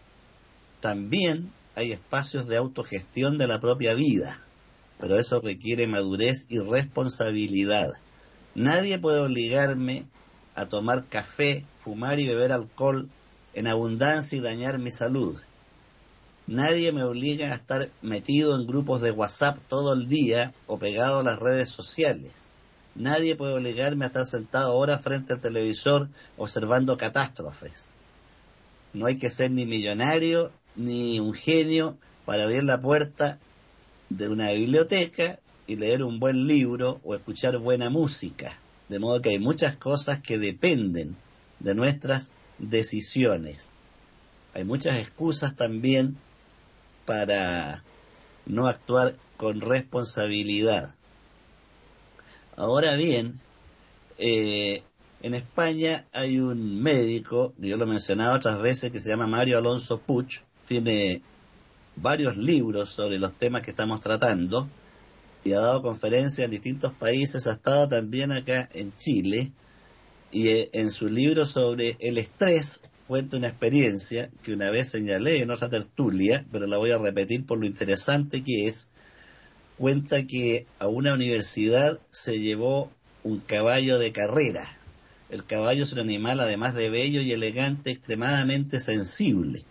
también 0.80 1.52
hay 1.74 1.92
espacios 1.92 2.46
de 2.46 2.56
autogestión 2.56 3.38
de 3.38 3.46
la 3.46 3.60
propia 3.60 3.94
vida, 3.94 4.40
pero 4.98 5.18
eso 5.18 5.40
requiere 5.40 5.86
madurez 5.86 6.46
y 6.48 6.58
responsabilidad. 6.58 7.90
Nadie 8.54 8.98
puede 8.98 9.20
obligarme 9.20 10.06
a 10.54 10.66
tomar 10.66 11.06
café, 11.06 11.64
fumar 11.76 12.18
y 12.18 12.26
beber 12.26 12.52
alcohol 12.52 13.08
en 13.54 13.66
abundancia 13.66 14.38
y 14.38 14.40
dañar 14.40 14.78
mi 14.78 14.90
salud. 14.90 15.38
Nadie 16.46 16.92
me 16.92 17.04
obliga 17.04 17.52
a 17.52 17.54
estar 17.54 17.90
metido 18.02 18.56
en 18.56 18.66
grupos 18.66 19.00
de 19.00 19.10
WhatsApp 19.10 19.58
todo 19.68 19.92
el 19.92 20.08
día 20.08 20.54
o 20.66 20.78
pegado 20.78 21.20
a 21.20 21.22
las 21.22 21.38
redes 21.38 21.68
sociales. 21.68 22.52
Nadie 22.94 23.36
puede 23.36 23.54
obligarme 23.54 24.04
a 24.04 24.08
estar 24.08 24.24
sentado 24.24 24.72
ahora 24.72 24.98
frente 24.98 25.34
al 25.34 25.40
televisor 25.40 26.08
observando 26.36 26.96
catástrofes. 26.96 27.92
No 28.92 29.06
hay 29.06 29.18
que 29.18 29.30
ser 29.30 29.50
ni 29.50 29.66
millonario 29.66 30.50
ni 30.78 31.20
un 31.20 31.34
genio 31.34 31.98
para 32.24 32.44
abrir 32.44 32.64
la 32.64 32.80
puerta 32.80 33.38
de 34.08 34.28
una 34.28 34.52
biblioteca 34.52 35.38
y 35.66 35.76
leer 35.76 36.02
un 36.02 36.18
buen 36.18 36.46
libro 36.46 37.00
o 37.04 37.14
escuchar 37.14 37.58
buena 37.58 37.90
música. 37.90 38.58
De 38.88 38.98
modo 38.98 39.20
que 39.20 39.30
hay 39.30 39.38
muchas 39.38 39.76
cosas 39.76 40.20
que 40.22 40.38
dependen 40.38 41.16
de 41.60 41.74
nuestras 41.74 42.32
decisiones. 42.58 43.74
Hay 44.54 44.64
muchas 44.64 44.98
excusas 44.98 45.54
también 45.54 46.16
para 47.04 47.82
no 48.46 48.66
actuar 48.66 49.16
con 49.36 49.60
responsabilidad. 49.60 50.94
Ahora 52.56 52.96
bien, 52.96 53.40
eh, 54.16 54.82
en 55.22 55.34
España 55.34 56.06
hay 56.12 56.40
un 56.40 56.82
médico, 56.82 57.52
yo 57.58 57.76
lo 57.76 57.84
he 57.84 57.88
mencionado 57.88 58.36
otras 58.36 58.60
veces, 58.60 58.90
que 58.90 59.00
se 59.00 59.10
llama 59.10 59.26
Mario 59.26 59.58
Alonso 59.58 59.98
Puch, 59.98 60.40
tiene 60.68 61.22
varios 61.96 62.36
libros 62.36 62.90
sobre 62.90 63.18
los 63.18 63.32
temas 63.36 63.62
que 63.62 63.70
estamos 63.70 64.00
tratando 64.00 64.68
y 65.42 65.52
ha 65.52 65.60
dado 65.60 65.80
conferencias 65.80 66.44
en 66.44 66.50
distintos 66.50 66.92
países, 66.92 67.46
ha 67.46 67.52
estado 67.52 67.88
también 67.88 68.32
acá 68.32 68.68
en 68.74 68.94
Chile 68.94 69.50
y 70.30 70.48
eh, 70.48 70.68
en 70.74 70.90
su 70.90 71.08
libro 71.08 71.46
sobre 71.46 71.96
el 72.00 72.18
estrés 72.18 72.82
cuenta 73.06 73.38
una 73.38 73.48
experiencia 73.48 74.30
que 74.42 74.52
una 74.52 74.70
vez 74.70 74.90
señalé 74.90 75.40
en 75.40 75.50
otra 75.50 75.70
tertulia, 75.70 76.44
pero 76.52 76.66
la 76.66 76.76
voy 76.76 76.90
a 76.90 76.98
repetir 76.98 77.46
por 77.46 77.58
lo 77.58 77.66
interesante 77.66 78.44
que 78.44 78.68
es, 78.68 78.90
cuenta 79.78 80.26
que 80.26 80.66
a 80.78 80.86
una 80.86 81.14
universidad 81.14 81.98
se 82.10 82.40
llevó 82.40 82.92
un 83.24 83.40
caballo 83.40 83.98
de 83.98 84.12
carrera. 84.12 84.76
El 85.30 85.46
caballo 85.46 85.84
es 85.84 85.92
un 85.92 86.00
animal 86.00 86.40
además 86.40 86.74
de 86.74 86.90
bello 86.90 87.22
y 87.22 87.32
elegante, 87.32 87.90
extremadamente 87.90 88.80
sensible 88.80 89.64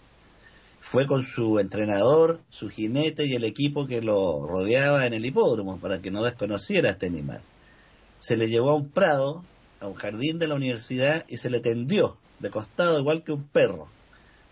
fue 0.89 1.05
con 1.05 1.21
su 1.21 1.59
entrenador, 1.59 2.39
su 2.49 2.69
jinete 2.69 3.25
y 3.25 3.33
el 3.33 3.43
equipo 3.43 3.87
que 3.87 4.01
lo 4.01 4.47
rodeaba 4.47 5.05
en 5.05 5.13
el 5.13 5.25
hipódromo 5.25 5.79
para 5.79 6.01
que 6.01 6.11
no 6.11 6.23
desconociera 6.23 6.87
a 6.87 6.91
este 6.93 7.07
animal. 7.07 7.41
Se 8.19 8.37
le 8.37 8.47
llevó 8.47 8.69
a 8.69 8.75
un 8.75 8.87
prado, 8.87 9.43
a 9.81 9.87
un 9.87 9.95
jardín 9.95 10.39
de 10.39 10.47
la 10.47 10.55
universidad 10.55 11.25
y 11.27 11.37
se 11.37 11.49
le 11.49 11.59
tendió 11.59 12.15
de 12.39 12.51
costado 12.51 12.97
igual 12.99 13.25
que 13.25 13.33
un 13.33 13.43
perro. 13.43 13.89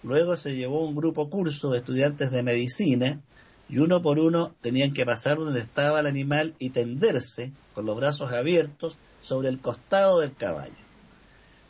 Luego 0.03 0.35
se 0.35 0.57
llevó 0.57 0.85
un 0.85 0.93
grupo 0.93 1.29
curso 1.29 1.71
de 1.71 1.77
estudiantes 1.77 2.31
de 2.31 2.43
medicina 2.43 3.21
y 3.69 3.77
uno 3.77 4.01
por 4.01 4.19
uno 4.19 4.53
tenían 4.59 4.91
que 4.91 5.05
pasar 5.05 5.37
donde 5.37 5.61
estaba 5.61 6.01
el 6.01 6.05
animal 6.05 6.53
y 6.59 6.71
tenderse 6.71 7.53
con 7.73 7.85
los 7.85 7.95
brazos 7.95 8.33
abiertos 8.33 8.97
sobre 9.21 9.47
el 9.47 9.61
costado 9.61 10.19
del 10.19 10.35
caballo. 10.35 10.75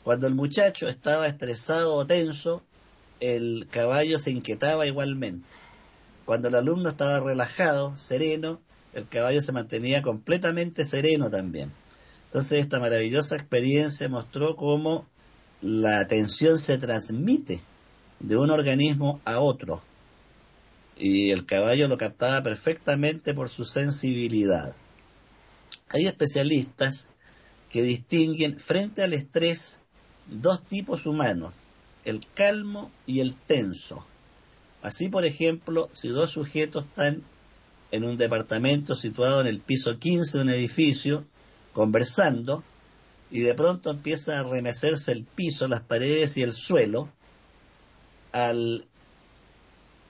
Cuando 0.03 0.25
el 0.25 0.33
muchacho 0.33 0.89
estaba 0.89 1.27
estresado 1.27 1.93
o 1.93 2.07
tenso, 2.07 2.63
el 3.19 3.67
caballo 3.69 4.19
se 4.19 4.31
inquietaba 4.31 4.87
igualmente. 4.87 5.47
Cuando 6.25 6.47
el 6.47 6.55
alumno 6.55 6.89
estaba 6.89 7.19
relajado, 7.19 7.95
sereno, 7.97 8.61
el 8.93 9.07
caballo 9.07 9.41
se 9.41 9.51
mantenía 9.51 10.01
completamente 10.01 10.85
sereno 10.85 11.29
también. 11.29 11.71
Entonces 12.27 12.59
esta 12.59 12.79
maravillosa 12.79 13.35
experiencia 13.35 14.09
mostró 14.09 14.55
cómo 14.55 15.05
la 15.61 15.99
atención 15.99 16.57
se 16.57 16.77
transmite 16.77 17.61
de 18.19 18.37
un 18.37 18.49
organismo 18.49 19.21
a 19.25 19.39
otro. 19.39 19.81
Y 20.97 21.31
el 21.31 21.45
caballo 21.45 21.87
lo 21.87 21.97
captaba 21.97 22.41
perfectamente 22.41 23.33
por 23.33 23.49
su 23.49 23.65
sensibilidad. 23.65 24.75
Hay 25.89 26.07
especialistas 26.07 27.09
que 27.69 27.83
distinguen 27.83 28.59
frente 28.59 29.03
al 29.03 29.13
estrés 29.13 29.79
dos 30.27 30.63
tipos 30.63 31.05
humanos, 31.05 31.53
el 32.05 32.25
calmo 32.33 32.91
y 33.05 33.19
el 33.19 33.35
tenso. 33.35 34.05
Así, 34.81 35.09
por 35.09 35.25
ejemplo, 35.25 35.89
si 35.91 36.09
dos 36.09 36.31
sujetos 36.31 36.85
están 36.85 37.23
en 37.91 38.05
un 38.05 38.17
departamento 38.17 38.95
situado 38.95 39.41
en 39.41 39.47
el 39.47 39.59
piso 39.59 39.97
15 39.97 40.37
de 40.37 40.43
un 40.43 40.49
edificio, 40.49 41.25
conversando, 41.73 42.63
y 43.31 43.41
de 43.41 43.55
pronto 43.55 43.89
empieza 43.89 44.39
a 44.39 44.43
remecerse 44.43 45.11
el 45.11 45.23
piso, 45.23 45.67
las 45.67 45.81
paredes 45.81 46.37
y 46.37 46.43
el 46.43 46.53
suelo, 46.53 47.09
al 48.31 48.85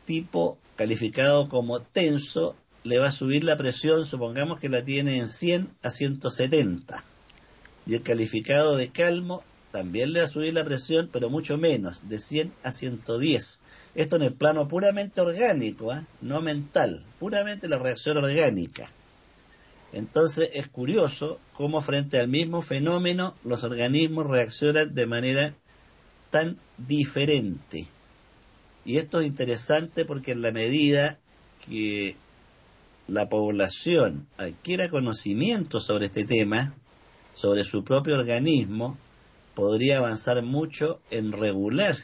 tipo 0.05 0.57
calificado 0.75 1.47
como 1.47 1.81
tenso 1.81 2.55
le 2.83 2.99
va 2.99 3.07
a 3.07 3.11
subir 3.11 3.43
la 3.43 3.57
presión, 3.57 4.05
supongamos 4.05 4.59
que 4.59 4.69
la 4.69 4.83
tiene 4.83 5.17
en 5.17 5.27
100 5.27 5.69
a 5.81 5.89
170, 5.89 7.03
y 7.87 7.95
el 7.95 8.03
calificado 8.03 8.75
de 8.75 8.89
calmo 8.89 9.43
también 9.75 10.13
le 10.13 10.21
va 10.21 10.25
a 10.25 10.29
subir 10.29 10.53
la 10.53 10.63
presión, 10.63 11.09
pero 11.11 11.29
mucho 11.29 11.57
menos, 11.57 12.07
de 12.07 12.17
100 12.17 12.53
a 12.63 12.71
110. 12.71 13.59
Esto 13.93 14.15
en 14.15 14.21
el 14.21 14.33
plano 14.33 14.69
puramente 14.69 15.19
orgánico, 15.19 15.93
¿eh? 15.93 16.05
no 16.21 16.41
mental, 16.41 17.03
puramente 17.19 17.67
la 17.67 17.77
reacción 17.77 18.15
orgánica. 18.15 18.89
Entonces 19.91 20.49
es 20.53 20.69
curioso 20.69 21.41
cómo 21.51 21.81
frente 21.81 22.21
al 22.21 22.29
mismo 22.29 22.61
fenómeno 22.61 23.35
los 23.43 23.65
organismos 23.65 24.27
reaccionan 24.27 24.95
de 24.95 25.05
manera 25.07 25.55
tan 26.29 26.57
diferente. 26.77 27.85
Y 28.85 28.95
esto 28.95 29.19
es 29.19 29.27
interesante 29.27 30.05
porque 30.05 30.31
en 30.31 30.41
la 30.41 30.53
medida 30.53 31.19
que 31.67 32.15
la 33.09 33.27
población 33.27 34.25
adquiera 34.37 34.89
conocimiento 34.89 35.81
sobre 35.81 36.05
este 36.05 36.23
tema, 36.23 36.75
sobre 37.33 37.65
su 37.65 37.83
propio 37.83 38.15
organismo, 38.15 38.97
podría 39.55 39.97
avanzar 39.97 40.43
mucho 40.43 40.99
en 41.09 41.31
regular 41.31 41.95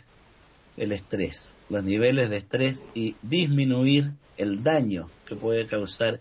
el 0.78 0.91
estrés, 0.93 1.56
los 1.70 1.84
niveles 1.84 2.30
de 2.30 2.38
estrés 2.38 2.84
y 2.95 3.16
disminuir 3.22 4.14
el 4.38 4.64
daño 4.64 5.10
que 5.26 5.36
puede 5.36 5.66
causar 5.66 6.20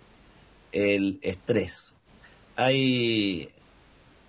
el 0.72 1.18
estrés. 1.22 1.94
Hay 2.56 3.50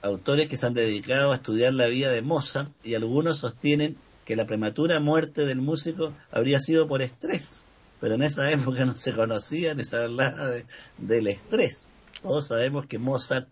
autores 0.01 0.47
que 0.47 0.57
se 0.57 0.65
han 0.65 0.73
dedicado 0.73 1.31
a 1.31 1.35
estudiar 1.35 1.73
la 1.73 1.87
vida 1.87 2.11
de 2.11 2.21
Mozart 2.21 2.71
y 2.83 2.95
algunos 2.95 3.39
sostienen 3.39 3.97
que 4.25 4.35
la 4.35 4.45
prematura 4.45 4.99
muerte 4.99 5.45
del 5.45 5.61
músico 5.61 6.13
habría 6.31 6.59
sido 6.59 6.87
por 6.87 7.01
estrés, 7.01 7.65
pero 7.99 8.15
en 8.15 8.23
esa 8.23 8.49
época 8.53 8.85
no 8.85 8.95
se 8.95 9.13
conocía 9.13 9.73
ni 9.73 9.83
se 9.83 9.97
hablaba 9.97 10.49
del 10.97 11.27
estrés. 11.27 11.89
Todos 12.21 12.47
sabemos 12.47 12.85
que 12.85 12.99
Mozart 12.99 13.47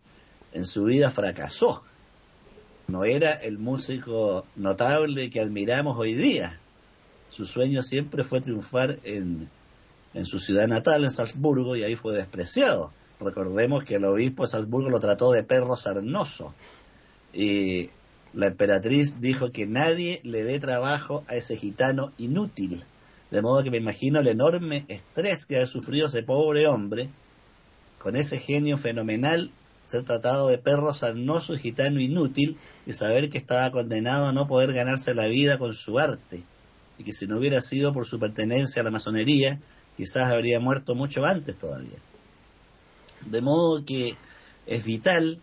en 0.54 0.66
su 0.66 0.86
vida 0.86 1.10
fracasó. 1.10 1.84
No 2.90 3.04
era 3.04 3.34
el 3.34 3.60
músico 3.60 4.48
notable 4.56 5.30
que 5.30 5.40
admiramos 5.40 5.96
hoy 5.96 6.16
día. 6.16 6.60
Su 7.30 7.46
sueño 7.46 7.84
siempre 7.84 8.24
fue 8.24 8.42
triunfar 8.42 8.98
en, 9.04 9.48
en 10.16 10.26
su 10.26 10.40
ciudad 10.40 10.68
natal, 10.68 11.04
en 11.04 11.12
Salzburgo, 11.12 11.76
y 11.76 11.84
ahí 11.84 11.96
fue 11.96 12.16
despreciado. 12.16 12.92
Recordemos 13.20 13.86
que 13.86 13.96
el 13.96 14.06
obispo 14.06 14.44
de 14.44 14.50
Salzburgo 14.50 14.90
lo 14.90 15.00
trató 15.00 15.32
de 15.32 15.44
perro 15.44 15.76
sarnoso. 15.76 16.56
Y 17.32 17.92
la 18.34 18.48
emperatriz 18.48 19.22
dijo 19.22 19.52
que 19.52 19.68
nadie 19.68 20.20
le 20.24 20.44
dé 20.44 20.60
trabajo 20.60 21.24
a 21.28 21.36
ese 21.36 21.58
gitano 21.58 22.12
inútil. 22.18 22.84
De 23.30 23.44
modo 23.44 23.62
que 23.62 23.70
me 23.70 23.78
imagino 23.78 24.20
el 24.20 24.28
enorme 24.28 24.86
estrés 24.88 25.46
que 25.46 25.58
ha 25.58 25.66
sufrido 25.68 26.08
ese 26.08 26.24
pobre 26.24 26.66
hombre 26.66 27.10
con 28.00 28.16
ese 28.16 28.40
genio 28.40 28.80
fenomenal, 28.80 29.52
ser 29.90 30.04
tratado 30.04 30.48
de 30.48 30.60
perro 30.60 30.94
sarnoso 30.94 31.54
y 31.54 31.58
gitano 31.58 32.00
inútil 32.00 32.58
y 32.86 32.94
saber 32.94 33.30
que 33.30 33.40
estaba 33.40 33.72
condenado 33.72 34.28
a 34.28 34.34
no 34.34 34.48
poder 34.48 34.72
ganarse 34.72 35.16
la 35.16 35.26
vida 35.26 35.58
con 35.58 35.74
su 35.74 35.98
arte 35.98 36.44
y 37.00 37.04
que 37.04 37.14
si 37.14 37.26
no 37.26 37.38
hubiera 37.38 37.62
sido 37.62 37.92
por 37.92 38.06
su 38.06 38.20
pertenencia 38.20 38.82
a 38.82 38.86
la 38.86 38.92
masonería, 38.92 39.60
quizás 39.98 40.32
habría 40.32 40.60
muerto 40.60 40.94
mucho 40.96 41.26
antes 41.26 41.58
todavía. 41.58 41.98
De 43.26 43.42
modo 43.42 43.84
que 43.84 44.16
es 44.68 44.84
vital 44.84 45.40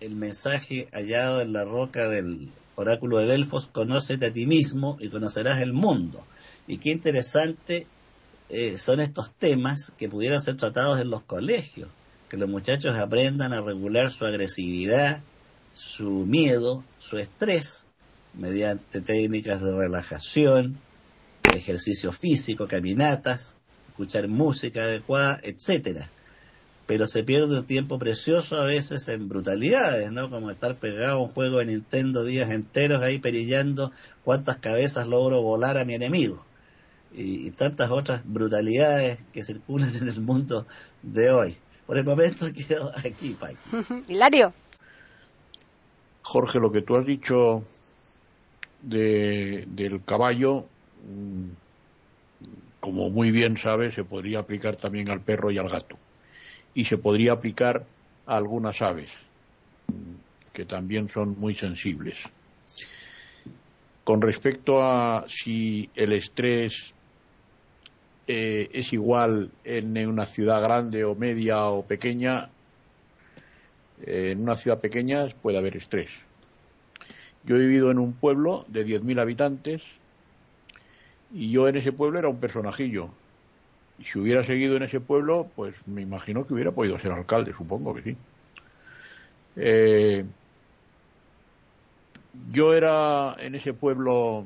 el 0.00 0.14
mensaje 0.14 0.88
hallado 0.92 1.42
en 1.42 1.52
la 1.52 1.64
roca 1.64 2.08
del 2.08 2.50
oráculo 2.76 3.18
de 3.18 3.26
Delfos, 3.26 3.66
conócete 3.66 4.26
a 4.26 4.32
ti 4.32 4.46
mismo 4.46 4.96
y 5.00 5.08
conocerás 5.08 5.60
el 5.60 5.72
mundo. 5.72 6.24
Y 6.66 6.78
qué 6.78 6.90
interesante 6.90 7.86
eh, 8.48 8.78
son 8.78 9.00
estos 9.00 9.32
temas 9.32 9.92
que 9.98 10.08
pudieran 10.08 10.40
ser 10.40 10.56
tratados 10.56 11.00
en 11.00 11.10
los 11.10 11.22
colegios, 11.22 11.90
que 12.28 12.36
los 12.36 12.48
muchachos 12.48 12.96
aprendan 12.96 13.52
a 13.52 13.60
regular 13.60 14.10
su 14.10 14.24
agresividad, 14.24 15.22
su 15.72 16.26
miedo, 16.26 16.84
su 16.98 17.18
estrés, 17.18 17.86
mediante 18.34 19.00
técnicas 19.00 19.60
de 19.60 19.76
relajación, 19.76 20.78
ejercicio 21.54 22.12
físico, 22.12 22.66
caminatas, 22.66 23.56
escuchar 23.88 24.28
música 24.28 24.82
adecuada, 24.82 25.40
etcétera 25.42 26.10
pero 26.88 27.06
se 27.06 27.22
pierde 27.22 27.58
un 27.58 27.66
tiempo 27.66 27.98
precioso 27.98 28.56
a 28.56 28.64
veces 28.64 29.08
en 29.08 29.28
brutalidades, 29.28 30.10
¿no? 30.10 30.30
Como 30.30 30.50
estar 30.50 30.78
pegado 30.78 31.18
a 31.18 31.20
un 31.20 31.28
juego 31.28 31.58
de 31.58 31.66
Nintendo 31.66 32.24
días 32.24 32.50
enteros 32.50 33.02
ahí 33.02 33.18
perillando 33.18 33.92
cuántas 34.22 34.56
cabezas 34.56 35.06
logro 35.06 35.42
volar 35.42 35.76
a 35.76 35.84
mi 35.84 35.92
enemigo. 35.92 36.46
Y, 37.12 37.50
tantas 37.50 37.90
otras 37.90 38.22
brutalidades 38.24 39.18
que 39.32 39.44
circulan 39.44 39.94
en 39.96 40.08
el 40.08 40.22
mundo 40.22 40.66
de 41.02 41.30
hoy. 41.30 41.58
Por 41.88 41.96
el 41.96 42.04
momento 42.04 42.44
quedo 42.68 42.92
aquí, 42.94 43.34
Pai. 43.40 43.56
Hilario. 44.08 44.52
Jorge, 46.22 46.60
lo 46.60 46.70
que 46.70 46.82
tú 46.82 46.96
has 46.96 47.06
dicho 47.06 47.64
de, 48.82 49.64
del 49.68 50.04
caballo, 50.04 50.68
mm, 51.02 51.48
como 52.78 53.08
muy 53.08 53.30
bien 53.30 53.56
sabes, 53.56 53.94
se 53.94 54.04
podría 54.04 54.40
aplicar 54.40 54.76
también 54.76 55.10
al 55.10 55.22
perro 55.22 55.50
y 55.50 55.56
al 55.56 55.70
gato 55.70 55.98
y 56.74 56.84
se 56.84 56.98
podría 56.98 57.32
aplicar 57.32 57.86
a 58.26 58.36
algunas 58.36 58.82
aves 58.82 59.10
que 60.52 60.66
también 60.66 61.08
son 61.08 61.40
muy 61.40 61.54
sensibles. 61.54 62.18
Con 64.04 64.20
respecto 64.20 64.82
a 64.82 65.24
si 65.26 65.88
el 65.94 66.12
estrés 66.12 66.92
eh, 68.30 68.68
es 68.74 68.92
igual 68.92 69.50
en 69.64 69.96
una 70.06 70.26
ciudad 70.26 70.62
grande 70.62 71.02
o 71.02 71.14
media 71.14 71.64
o 71.64 71.86
pequeña, 71.86 72.50
eh, 74.02 74.32
en 74.32 74.42
una 74.42 74.54
ciudad 74.54 74.80
pequeña 74.80 75.26
puede 75.40 75.56
haber 75.56 75.78
estrés. 75.78 76.10
Yo 77.44 77.56
he 77.56 77.60
vivido 77.60 77.90
en 77.90 77.98
un 77.98 78.12
pueblo 78.12 78.66
de 78.68 78.84
10.000 78.84 79.18
habitantes 79.18 79.80
y 81.32 81.50
yo 81.50 81.68
en 81.68 81.76
ese 81.76 81.90
pueblo 81.90 82.18
era 82.18 82.28
un 82.28 82.38
personajillo. 82.38 83.08
Y 83.98 84.04
si 84.04 84.18
hubiera 84.18 84.44
seguido 84.44 84.76
en 84.76 84.82
ese 84.82 85.00
pueblo, 85.00 85.48
pues 85.56 85.74
me 85.86 86.02
imagino 86.02 86.46
que 86.46 86.52
hubiera 86.52 86.72
podido 86.72 86.98
ser 86.98 87.12
alcalde, 87.12 87.54
supongo 87.54 87.94
que 87.94 88.02
sí. 88.02 88.16
Eh, 89.56 90.24
yo 92.52 92.74
era 92.74 93.36
en 93.38 93.54
ese 93.54 93.72
pueblo 93.72 94.44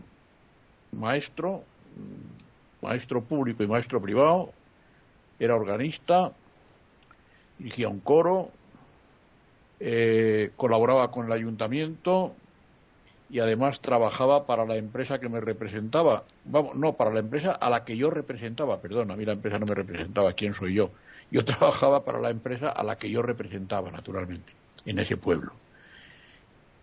maestro, 0.93 1.65
maestro 2.83 3.23
público 3.23 3.63
y 3.63 3.67
maestro 3.67 4.01
privado, 4.03 4.53
era 5.39 5.57
organista, 5.57 6.33
dirigía 7.59 7.89
un 7.89 8.01
coro, 8.01 8.51
eh, 9.81 10.51
colaboraba 10.57 11.11
con 11.11 11.27
el 11.27 11.33
ayuntamiento, 11.33 12.35
y 13.33 13.41
además 13.41 13.81
trabajaba 13.81 14.47
para 14.47 14.67
la 14.67 14.77
empresa 14.77 15.19
que 15.19 15.31
me 15.31 15.41
representaba. 15.41 16.25
Vamos, 16.45 16.77
no, 16.77 16.93
para 16.93 17.11
la 17.11 17.21
empresa 17.21 17.53
a 17.53 17.71
la 17.71 17.83
que 17.83 17.97
yo 17.97 18.11
representaba, 18.11 18.83
perdón, 18.83 19.11
a 19.11 19.17
mí 19.17 19.25
la 19.25 19.33
empresa 19.33 19.59
no 19.59 19.65
me 19.65 19.75
representaba, 19.75 20.35
¿quién 20.35 20.53
soy 20.53 20.75
yo? 20.75 20.91
Yo 21.31 21.43
trabajaba 21.47 22.05
para 22.05 22.21
la 22.21 22.29
empresa 22.29 22.69
a 22.69 22.85
la 22.85 22.97
que 22.97 23.11
yo 23.11 23.23
representaba, 23.23 23.91
naturalmente, 23.91 24.53
en 24.85 24.99
ese 24.99 25.17
pueblo. 25.17 25.55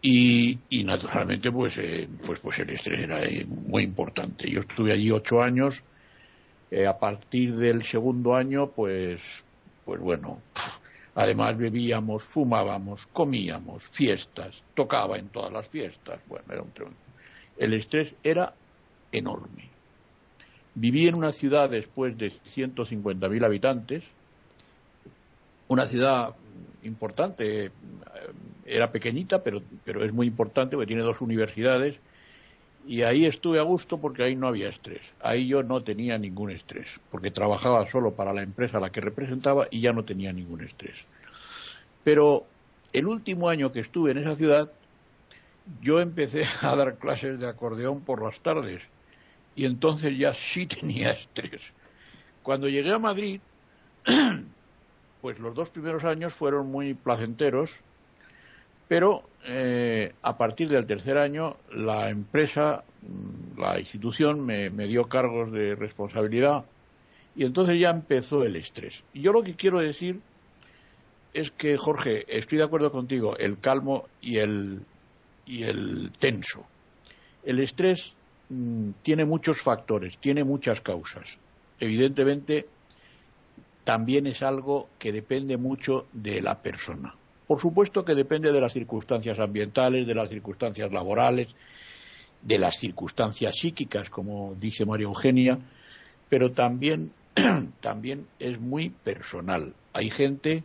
Y, 0.02 0.58
y 0.70 0.84
naturalmente, 0.84 1.52
pues, 1.52 1.78
eh, 1.78 2.08
pues, 2.26 2.39
pues 2.39 2.60
el 2.60 2.70
estrés 2.70 3.02
era 3.02 3.24
eh, 3.24 3.45
muy 3.45 3.84
importante. 3.84 4.50
Yo 4.50 4.62
estuve 4.62 4.93
allí 4.93 5.12
ocho 5.12 5.41
años. 5.41 5.84
Eh, 6.72 6.86
a 6.86 6.97
partir 6.97 7.56
del 7.56 7.84
segundo 7.84 8.36
año, 8.36 8.68
pues, 8.68 9.22
pues 9.86 10.00
bueno, 10.00 10.39
Además 11.20 11.58
bebíamos, 11.58 12.24
fumábamos, 12.24 13.06
comíamos, 13.12 13.86
fiestas, 13.89 14.64
tocaba 14.74 15.18
en 15.18 15.28
todas 15.28 15.52
las 15.52 15.68
fiestas. 15.68 16.22
Bueno, 16.28 16.45
era 16.50 16.62
un 16.62 16.72
El 17.58 17.74
estrés 17.74 18.14
era 18.24 18.54
enorme. 19.12 19.68
Viví 20.76 21.10
en 21.10 21.16
una 21.16 21.34
ciudad 21.34 21.70
después 21.70 22.18
de 22.18 22.32
150.000 22.32 23.43
habitantes, 23.43 24.04
una 25.68 25.86
ciudad 25.88 26.36
importante, 26.84 27.66
eh, 27.66 27.72
era 28.66 28.91
pequeñita, 28.91 29.43
pero, 29.43 29.62
pero 29.84 30.03
es 30.03 30.14
muy 30.14 30.28
importante 30.28 30.76
porque 30.76 30.88
tiene 30.88 31.03
dos 31.03 31.22
universidades 31.22 31.99
y 32.88 33.03
ahí 33.03 33.26
estuve 33.26 33.60
a 33.60 33.64
gusto 33.64 33.99
porque 33.99 34.24
ahí 34.24 34.36
no 34.36 34.47
había 34.47 34.70
estrés. 34.70 35.01
Ahí 35.22 35.47
yo 35.47 35.64
no 35.64 35.84
tenía 35.84 36.18
ningún 36.18 36.51
estrés, 36.51 36.88
porque 37.12 37.32
trabajaba 37.32 37.86
solo 37.88 38.16
para 38.16 38.34
la 38.34 38.41
empresa 38.41 38.78
a 38.78 38.82
la 38.82 38.91
que 38.91 39.01
representaba 39.01 39.68
y 39.70 39.82
ya 39.82 39.91
no 39.91 40.05
tenía 40.05 40.34
ningún 40.34 40.64
estrés. 40.64 40.95
Pero 42.03 42.45
el 42.93 43.07
último 43.07 43.49
año 43.49 43.72
que 43.72 43.82
estuve 43.82 44.12
en 44.12 44.20
esa 44.20 44.36
ciudad, 44.36 44.72
yo 45.82 45.99
empecé 45.99 46.43
a 46.62 46.76
dar 46.76 46.97
clases 46.97 47.39
de 47.39 47.47
acordeón 47.47 48.01
por 48.01 48.24
las 48.24 48.39
tardes 48.39 48.82
y 49.55 49.66
entonces 49.66 50.18
ya 50.18 50.34
sí 50.34 50.66
tenía 50.68 51.12
estrés. 51.12 51.62
Cuando 52.41 52.68
llegué 52.68 52.93
a 52.93 52.99
Madrid, 52.99 53.41
pues 55.22 55.39
los 55.39 55.53
dos 55.53 55.70
primeros 55.70 56.03
años 56.03 56.34
fueron 56.34 56.72
muy 56.72 56.93
placenteros 56.93 57.80
pero 58.89 59.24
eh, 59.45 60.13
a 60.24 60.36
partir 60.36 60.67
del 60.67 60.86
tercer 60.86 61.17
año, 61.17 61.55
la 61.72 62.09
empresa, 62.09 62.84
mm, 63.03 63.59
la 63.61 63.80
institución, 63.80 64.45
me, 64.45 64.70
dio 64.70 65.05
cargos 65.05 65.51
de 65.51 65.76
responsabilidad 65.76 66.65
y 67.36 67.45
entonces 67.45 67.80
ya 67.80 67.91
empezó 67.91 68.43
el 68.43 68.55
estrés. 68.57 69.03
Y 69.13 69.22
yo 69.22 69.32
lo 69.32 69.43
que 69.43 69.55
quiero 69.55 69.80
decir 69.80 70.20
es 71.34 71.51
que, 71.51 71.78
Jorge, 71.78 72.26
estoy 72.28 72.57
de 72.57 72.63
acuerdo 72.63 72.91
contigo, 72.91 73.38
el 73.38 73.59
calmo 73.59 74.07
y 74.20 74.38
el, 74.38 74.82
y 75.45 75.63
el 75.63 76.11
tenso. 76.17 76.65
El 77.45 77.59
estrés 77.59 78.15
mm, 78.49 78.89
tiene 79.03 79.24
muchos 79.24 79.61
factores, 79.61 80.17
tiene 80.17 80.43
muchas 80.43 80.82
causas. 80.82 81.38
Evidentemente, 81.80 82.67
también 83.84 84.28
es 84.28 84.44
algo 84.44 84.90
que 85.00 85.12
depende 85.12 85.58
mucho 85.58 86.08
de 86.14 86.42
la 86.42 86.62
persona. 86.62 87.16
Por 87.48 87.60
supuesto 87.60 88.06
que 88.06 88.14
depende 88.14 88.52
de 88.52 88.62
las 88.62 88.74
circunstancias 88.74 89.40
ambientales, 89.40 90.06
de 90.06 90.14
las 90.14 90.30
circunstancias 90.30 90.92
laborales, 90.92 91.48
de 92.42 92.60
las 92.60 92.78
circunstancias 92.78 93.56
psíquicas, 93.58 94.10
como 94.10 94.56
dice 94.60 94.86
María 94.86 95.06
Eugenia, 95.06 95.58
pero 96.30 96.52
también, 96.52 97.12
también 97.82 98.28
es 98.38 98.60
muy 98.60 98.90
personal. 98.90 99.74
Hay 99.94 100.10
gente 100.10 100.64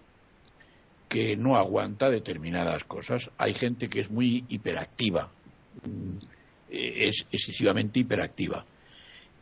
que 1.08 1.36
no 1.36 1.56
aguanta 1.56 2.10
determinadas 2.10 2.84
cosas, 2.84 3.30
hay 3.38 3.54
gente 3.54 3.88
que 3.88 4.00
es 4.00 4.10
muy 4.10 4.44
hiperactiva, 4.48 5.30
mm, 5.86 6.18
es 6.70 7.26
excesivamente 7.30 8.00
hiperactiva. 8.00 8.64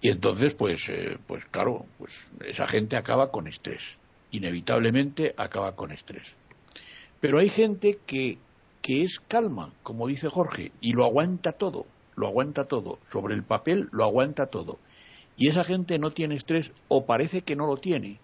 Y 0.02 0.08
entonces, 0.08 0.54
pues, 0.54 0.80
eh, 0.88 1.16
pues 1.28 1.46
claro, 1.46 1.86
pues 1.96 2.12
esa 2.44 2.66
gente 2.66 2.96
acaba 2.96 3.30
con 3.30 3.46
estrés. 3.46 3.82
Inevitablemente 4.32 5.32
acaba 5.36 5.76
con 5.76 5.92
estrés. 5.92 6.26
Pero 7.20 7.38
hay 7.38 7.48
gente 7.48 8.00
que, 8.04 8.38
que 8.82 9.02
es 9.02 9.20
calma, 9.20 9.72
como 9.84 10.08
dice 10.08 10.28
Jorge, 10.28 10.72
y 10.80 10.92
lo 10.92 11.04
aguanta 11.04 11.52
todo. 11.52 11.86
lo 12.16 12.26
aguanta 12.26 12.64
todo, 12.64 12.98
sobre 13.10 13.34
el 13.34 13.44
papel 13.44 13.88
lo 13.92 14.04
aguanta 14.04 14.46
todo. 14.46 14.78
Y 15.36 15.48
esa 15.48 15.62
gente 15.64 15.98
no 16.00 16.10
tiene 16.10 16.34
estrés 16.34 16.72
o 16.88 17.06
parece 17.06 17.42
que 17.42 17.56
no 17.56 17.66
lo 17.66 17.76
tiene. 17.76 18.18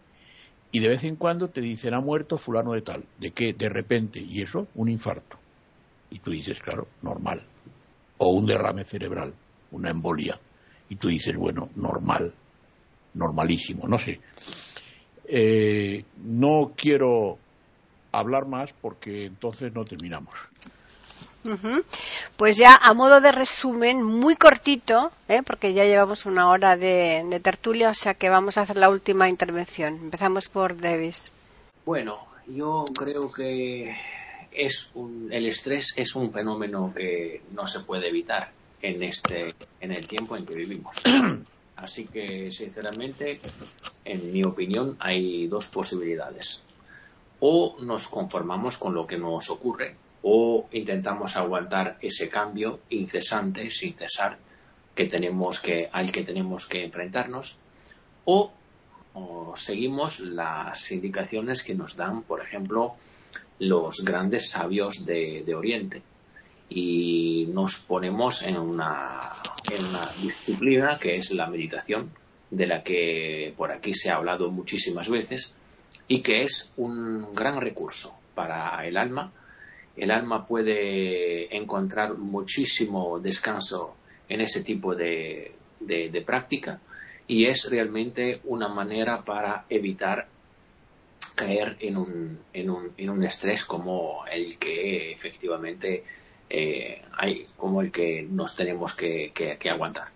Y 0.73 0.81
de 0.81 0.89
vez 0.89 1.05
en 1.05 1.17
cuando 1.17 1.49
te 1.49 1.61
dicen 1.61 1.95
ha 1.95 2.01
muerto 2.01 2.39
fulano 2.39 2.73
de 2.73 2.83
tal. 2.83 3.05
¿De 3.19 3.31
qué? 3.31 3.55
De 3.55 3.69
repente. 3.69 4.21
¿Y 4.21 4.43
eso? 4.43 4.67
Un 4.75 4.91
infarto. 4.91 5.39
Y 6.11 6.19
tú 6.19 6.33
dices, 6.33 6.59
claro, 6.59 6.89
normal. 7.03 7.45
O 8.19 8.31
un 8.31 8.47
derrame 8.47 8.85
cerebral, 8.85 9.33
una 9.71 9.91
embolia. 9.91 10.39
Y 10.89 10.97
tú 10.97 11.09
dices, 11.09 11.37
bueno, 11.37 11.69
normal, 11.77 12.33
normalísimo, 13.15 13.87
no 13.87 13.99
sé. 13.99 14.21
Eh, 15.27 16.05
no 16.25 16.73
quiero 16.77 17.39
hablar 18.13 18.47
más 18.47 18.73
porque 18.73 19.27
entonces 19.27 19.73
no 19.75 19.85
terminamos. 19.85 20.35
Pues 22.37 22.57
ya 22.57 22.75
a 22.75 22.93
modo 22.95 23.21
de 23.21 23.33
resumen, 23.33 24.03
muy 24.03 24.37
cortito, 24.37 25.13
¿eh? 25.29 25.43
porque 25.47 25.73
ya 25.73 25.85
llevamos 25.85 26.27
una 26.27 26.51
hora 26.51 26.77
de, 26.77 27.25
de, 27.29 27.41
tertulia, 27.41 27.91
o 27.91 27.95
sea 27.95 28.15
que 28.15 28.29
vamos 28.29 28.59
a 28.59 28.63
hacer 28.63 28.77
la 28.77 28.91
última 28.91 29.29
intervención. 29.29 29.95
Empezamos 29.95 30.49
por 30.49 30.79
Davis. 30.79 31.31
Bueno, 31.87 32.19
yo 32.47 32.85
creo 32.95 33.33
que 33.33 33.97
es 34.53 34.91
un, 34.95 35.29
el 35.33 35.47
estrés 35.47 35.93
es 35.97 36.15
un 36.17 36.33
fenómeno 36.33 36.93
que 36.95 37.43
no 37.53 37.67
se 37.67 37.81
puede 37.81 38.09
evitar 38.09 38.51
en 38.83 39.03
este 39.03 39.55
en 39.81 39.93
el 39.93 40.07
tiempo 40.07 40.37
en 40.37 40.47
que 40.47 40.55
vivimos. 40.55 40.97
Así 41.77 42.07
que, 42.07 42.51
sinceramente, 42.51 43.41
en 44.05 44.33
mi 44.33 44.43
opinión, 44.43 44.97
hay 44.99 45.47
dos 45.47 45.69
posibilidades. 45.69 46.65
O 47.39 47.77
nos 47.81 48.09
conformamos 48.09 48.79
con 48.79 48.95
lo 48.95 49.07
que 49.07 49.17
nos 49.17 49.49
ocurre, 49.49 49.95
o 50.23 50.67
intentamos 50.73 51.37
aguantar 51.37 51.97
ese 52.03 52.29
cambio 52.29 52.81
incesante, 52.91 53.71
sin 53.71 53.95
cesar, 53.95 54.39
que 54.97 55.05
tenemos 55.05 55.61
que, 55.61 55.89
al 55.93 56.11
que 56.11 56.25
tenemos 56.25 56.67
que 56.67 56.83
enfrentarnos, 56.85 57.57
o, 58.25 58.51
o 59.15 59.55
seguimos 59.55 60.19
las 60.19 60.91
indicaciones 60.91 61.63
que 61.63 61.77
nos 61.77 61.97
dan, 61.97 62.23
por 62.23 62.41
ejemplo, 62.43 62.97
los 63.61 64.05
grandes 64.05 64.51
sabios 64.51 65.07
de, 65.07 65.45
de 65.47 65.55
Oriente 65.55 66.03
y 66.69 67.47
nos 67.53 67.79
ponemos 67.79 68.43
en 68.43 68.57
una, 68.57 69.43
en 69.71 69.85
una 69.85 70.13
disciplina 70.21 70.99
que 70.99 71.13
es 71.13 71.31
la 71.33 71.47
meditación, 71.47 72.11
de 72.51 72.67
la 72.67 72.83
que 72.83 73.53
por 73.57 73.71
aquí 73.73 73.95
se 73.95 74.11
ha 74.11 74.17
hablado 74.17 74.51
muchísimas 74.51 75.09
veces 75.09 75.53
y 76.07 76.23
que 76.23 76.43
es 76.43 76.73
un 76.77 77.35
gran 77.35 77.61
recurso 77.61 78.15
para 78.35 78.87
el 78.87 78.97
alma. 78.97 79.33
El 79.97 80.11
alma 80.11 80.47
puede 80.47 81.55
encontrar 81.55 82.17
muchísimo 82.17 83.19
descanso 83.19 83.97
en 84.29 84.41
ese 84.41 84.63
tipo 84.63 84.95
de, 84.95 85.53
de, 85.81 86.09
de 86.11 86.23
práctica 86.23 86.81
y 87.27 87.47
es 87.47 87.69
realmente 87.71 88.41
una 88.45 88.69
manera 88.69 89.19
para 89.25 89.65
evitar 89.69 90.29
caer 91.35 91.77
en 91.81 91.97
un, 91.97 92.39
en 92.53 92.71
un, 92.71 92.93
en 92.97 93.11
un 93.11 93.25
estrés 93.25 93.65
como 93.65 94.25
el 94.27 94.59
que 94.59 95.13
efectivamente 95.13 96.03
eh, 96.51 97.03
hay, 97.17 97.47
como 97.57 97.81
el 97.81 97.93
que 97.93 98.23
nos 98.23 98.55
tenemos 98.55 98.95
que, 98.95 99.33
aguantar. 99.71 100.09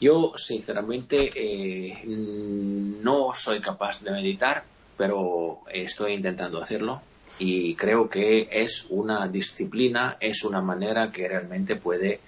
Yo, 0.00 0.32
sinceramente, 0.36 1.30
eh, 1.34 2.04
no 2.06 3.32
soy 3.34 3.60
capaz 3.60 4.02
de 4.02 4.12
meditar, 4.12 4.64
pero 4.96 5.60
estoy 5.72 6.14
intentando 6.14 6.60
hacerlo 6.60 7.02
y 7.38 7.74
creo 7.74 8.08
que 8.08 8.48
es 8.50 8.86
una 8.90 9.28
disciplina, 9.28 10.08
es 10.20 10.44
una 10.44 10.60
manera 10.60 11.12
que 11.12 11.28
realmente 11.28 11.76
puede 11.76 12.20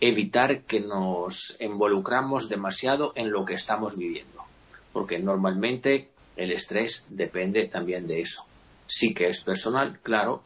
evitar 0.00 0.62
que 0.62 0.80
nos 0.80 1.56
involucramos 1.60 2.48
demasiado 2.48 3.12
en 3.16 3.30
lo 3.30 3.44
que 3.44 3.54
estamos 3.54 3.96
viviendo. 3.96 4.42
Porque 4.92 5.18
normalmente 5.18 6.10
el 6.36 6.52
estrés 6.52 7.06
depende 7.10 7.68
también 7.68 8.06
de 8.06 8.20
eso. 8.20 8.44
Sí 8.86 9.14
que 9.14 9.28
es 9.28 9.40
personal, 9.40 9.98
claro, 10.02 10.42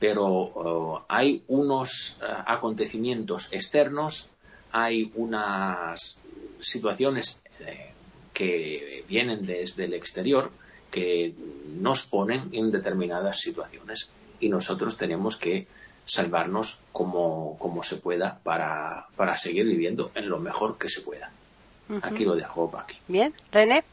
pero 0.00 0.26
uh, 0.26 1.00
hay 1.08 1.44
unos 1.48 2.18
uh, 2.20 2.24
acontecimientos 2.46 3.52
externos, 3.52 4.30
hay 4.72 5.12
unas 5.14 6.20
situaciones 6.58 7.40
eh, 7.60 7.92
que 8.32 9.04
vienen 9.06 9.44
desde 9.44 9.84
el 9.84 9.94
exterior 9.94 10.50
que 10.90 11.34
nos 11.66 12.06
ponen 12.06 12.48
en 12.52 12.70
determinadas 12.70 13.38
situaciones 13.40 14.10
y 14.40 14.48
nosotros 14.48 14.96
tenemos 14.96 15.36
que 15.36 15.66
salvarnos 16.04 16.78
como, 16.92 17.58
como 17.58 17.82
se 17.82 17.96
pueda 17.96 18.38
para, 18.42 19.06
para, 19.16 19.36
seguir 19.36 19.66
viviendo 19.66 20.10
en 20.14 20.28
lo 20.28 20.38
mejor 20.38 20.78
que 20.78 20.88
se 20.88 21.02
pueda. 21.02 21.30
Uh 21.88 21.94
-huh. 21.94 22.00
Aquí 22.02 22.24
lo 22.24 22.34
dejo, 22.34 22.70
Paqui. 22.70 22.96
Bien, 23.06 23.32
René. 23.52 23.84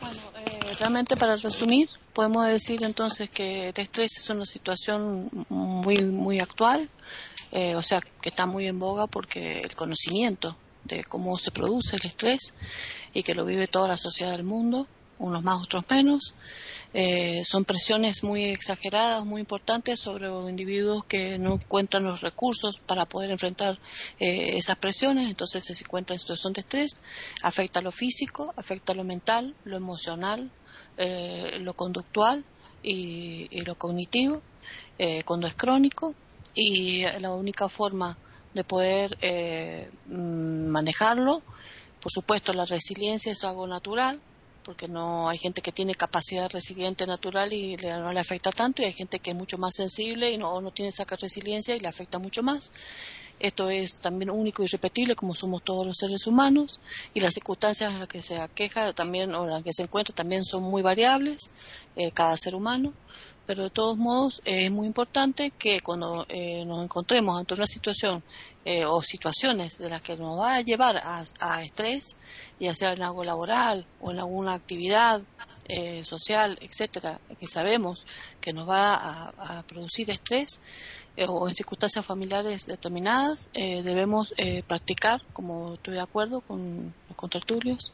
Bueno, 0.00 0.20
eh, 0.46 0.74
realmente 0.78 1.16
para 1.16 1.36
resumir, 1.36 1.88
podemos 2.14 2.46
decir 2.46 2.82
entonces 2.84 3.28
que 3.28 3.68
el 3.68 3.74
estrés 3.76 4.16
es 4.18 4.30
una 4.30 4.46
situación 4.46 5.28
muy, 5.48 5.98
muy 5.98 6.38
actual, 6.38 6.88
eh, 7.52 7.74
o 7.74 7.82
sea, 7.82 8.00
que 8.00 8.30
está 8.30 8.46
muy 8.46 8.66
en 8.66 8.78
boga 8.78 9.06
porque 9.06 9.60
el 9.60 9.74
conocimiento 9.74 10.56
de 10.84 11.04
cómo 11.04 11.38
se 11.38 11.50
produce 11.50 11.96
el 11.96 12.06
estrés 12.06 12.54
y 13.12 13.22
que 13.22 13.34
lo 13.34 13.44
vive 13.44 13.66
toda 13.66 13.88
la 13.88 13.96
sociedad 13.96 14.30
del 14.32 14.44
mundo, 14.44 14.86
unos 15.18 15.42
más, 15.42 15.62
otros 15.62 15.84
menos. 15.90 16.34
Eh, 16.96 17.42
son 17.44 17.64
presiones 17.64 18.22
muy 18.22 18.44
exageradas, 18.44 19.24
muy 19.24 19.40
importantes 19.40 19.98
sobre 19.98 20.28
individuos 20.48 21.04
que 21.06 21.38
no 21.40 21.54
encuentran 21.54 22.04
los 22.04 22.20
recursos 22.20 22.78
para 22.78 23.04
poder 23.04 23.32
enfrentar 23.32 23.80
eh, 24.20 24.56
esas 24.56 24.76
presiones, 24.76 25.28
entonces 25.28 25.64
se 25.64 25.82
encuentra 25.82 26.14
en 26.14 26.20
situación 26.20 26.52
de 26.52 26.60
estrés, 26.60 27.00
afecta 27.42 27.80
lo 27.80 27.90
físico, 27.90 28.54
afecta 28.56 28.94
lo 28.94 29.02
mental, 29.02 29.56
lo 29.64 29.76
emocional, 29.76 30.52
eh, 30.96 31.58
lo 31.58 31.74
conductual 31.74 32.44
y, 32.80 33.48
y 33.50 33.62
lo 33.62 33.74
cognitivo, 33.74 34.40
cuando 35.24 35.48
es 35.48 35.54
crónico, 35.56 36.14
y 36.54 37.02
la 37.18 37.32
única 37.32 37.68
forma 37.68 38.16
de 38.54 38.62
poder 38.62 39.18
manejarlo, 40.06 41.42
por 42.00 42.12
supuesto 42.12 42.52
la 42.52 42.64
resiliencia 42.64 43.32
es 43.32 43.42
algo 43.42 43.66
natural, 43.66 44.20
porque 44.64 44.88
no 44.88 45.28
hay 45.28 45.38
gente 45.38 45.60
que 45.60 45.72
tiene 45.72 45.94
capacidad 45.94 46.50
resiliente 46.50 47.06
natural 47.06 47.52
y 47.52 47.76
le, 47.76 47.90
no 47.98 48.10
le 48.12 48.20
afecta 48.20 48.50
tanto 48.50 48.82
y 48.82 48.86
hay 48.86 48.92
gente 48.92 49.18
que 49.18 49.30
es 49.30 49.36
mucho 49.36 49.58
más 49.58 49.74
sensible 49.74 50.30
y 50.30 50.38
no, 50.38 50.60
no 50.60 50.72
tiene 50.72 50.88
esa 50.88 51.04
resiliencia 51.04 51.76
y 51.76 51.80
le 51.80 51.88
afecta 51.88 52.18
mucho 52.18 52.42
más. 52.42 52.72
Esto 53.40 53.68
es 53.68 54.00
también 54.00 54.30
único 54.30 54.62
y 54.62 54.66
repetible 54.66 55.16
como 55.16 55.34
somos 55.34 55.62
todos 55.62 55.86
los 55.86 55.98
seres 55.98 56.26
humanos 56.26 56.80
y 57.12 57.20
las 57.20 57.34
circunstancias 57.34 57.92
en 57.92 57.98
las 57.98 58.08
que 58.08 58.22
se 58.22 58.38
aqueja 58.38 58.92
también 58.92 59.34
o 59.34 59.44
en 59.44 59.50
las 59.50 59.62
que 59.62 59.72
se 59.72 59.82
encuentra 59.82 60.14
también 60.14 60.44
son 60.44 60.62
muy 60.62 60.82
variables 60.82 61.50
eh, 61.96 62.12
cada 62.12 62.36
ser 62.36 62.54
humano 62.54 62.92
pero 63.46 63.64
de 63.64 63.70
todos 63.70 63.96
modos 63.96 64.42
eh, 64.44 64.66
es 64.66 64.70
muy 64.70 64.86
importante 64.86 65.50
que 65.50 65.80
cuando 65.80 66.26
eh, 66.28 66.64
nos 66.64 66.82
encontremos 66.82 67.38
ante 67.38 67.54
una 67.54 67.66
situación 67.66 68.22
eh, 68.64 68.86
o 68.86 69.02
situaciones 69.02 69.78
de 69.78 69.90
las 69.90 70.00
que 70.00 70.16
nos 70.16 70.38
va 70.38 70.54
a 70.54 70.60
llevar 70.62 70.96
a, 70.96 71.22
a, 71.40 71.62
estrés, 71.62 72.16
ya 72.58 72.72
sea 72.72 72.92
en 72.92 73.02
algo 73.02 73.22
laboral 73.22 73.86
o 74.00 74.10
en 74.10 74.18
alguna 74.18 74.54
actividad 74.54 75.22
eh, 75.68 76.02
social, 76.04 76.58
etcétera, 76.62 77.20
que 77.38 77.46
sabemos 77.46 78.06
que 78.40 78.54
nos 78.54 78.66
va 78.68 78.94
a, 78.94 79.58
a 79.58 79.62
producir 79.66 80.08
estrés 80.08 80.60
eh, 81.16 81.26
o 81.28 81.48
en 81.48 81.54
circunstancias 81.54 82.04
familiares 82.04 82.66
determinadas, 82.66 83.50
debemos 83.54 84.34
practicar, 84.66 85.20
como 85.32 85.74
estoy 85.74 85.94
de 85.94 86.00
acuerdo 86.00 86.40
con 86.40 86.92
los 87.08 87.16
contertulios, 87.16 87.92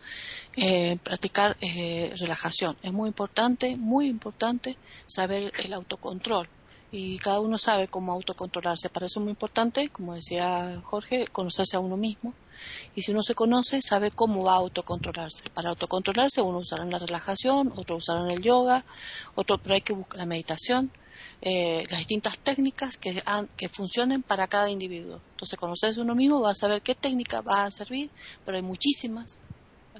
practicar 1.03 1.57
relajación. 1.61 2.77
Es 2.83 2.93
muy 2.93 3.09
importante, 3.09 3.77
muy 3.77 4.07
importante 4.07 4.77
saber 5.07 5.53
el 5.64 5.73
autocontrol 5.73 6.49
y 6.93 7.18
cada 7.18 7.41
uno 7.41 7.57
sabe 7.57 7.88
cómo 7.88 8.12
autocontrolarse. 8.12 8.88
Para 8.88 9.07
eso 9.07 9.20
es 9.20 9.24
muy 9.24 9.30
importante, 9.30 9.88
como 9.91 10.14
decía 10.14 10.80
Jorge, 10.84 11.26
conocerse 11.28 11.76
a 11.76 11.80
uno 11.80 11.97
mismo. 11.97 12.34
Y 12.95 13.03
si 13.03 13.12
uno 13.12 13.22
se 13.22 13.34
conoce, 13.34 13.80
sabe 13.80 14.11
cómo 14.11 14.45
va 14.45 14.55
a 14.55 14.57
autocontrolarse. 14.57 15.49
Para 15.51 15.70
autocontrolarse, 15.70 16.43
uno 16.43 16.59
usará 16.59 16.84
la 16.84 16.99
relajación, 16.99 17.72
otro 17.76 17.97
usará 17.97 18.26
el 18.28 18.43
yoga, 18.43 18.84
otro, 19.34 19.59
pero 19.59 19.76
hay 19.76 19.80
que 19.80 19.93
buscar 19.93 20.18
la 20.18 20.26
meditación, 20.26 20.91
eh, 21.43 21.84
las 21.88 22.01
distintas 22.01 22.38
técnicas 22.38 22.97
que, 22.97 23.22
que 23.57 23.68
funcionen 23.68 24.22
para 24.22 24.49
cada 24.49 24.68
individuo. 24.68 25.20
Entonces, 25.30 25.59
conocerse 25.59 26.01
a 26.01 26.03
uno 26.03 26.14
mismo 26.14 26.41
va 26.41 26.51
a 26.51 26.55
saber 26.55 26.82
qué 26.82 26.95
técnica 26.95 27.41
va 27.41 27.64
a 27.64 27.70
servir, 27.70 28.11
pero 28.45 28.57
hay 28.57 28.62
muchísimas. 28.62 29.38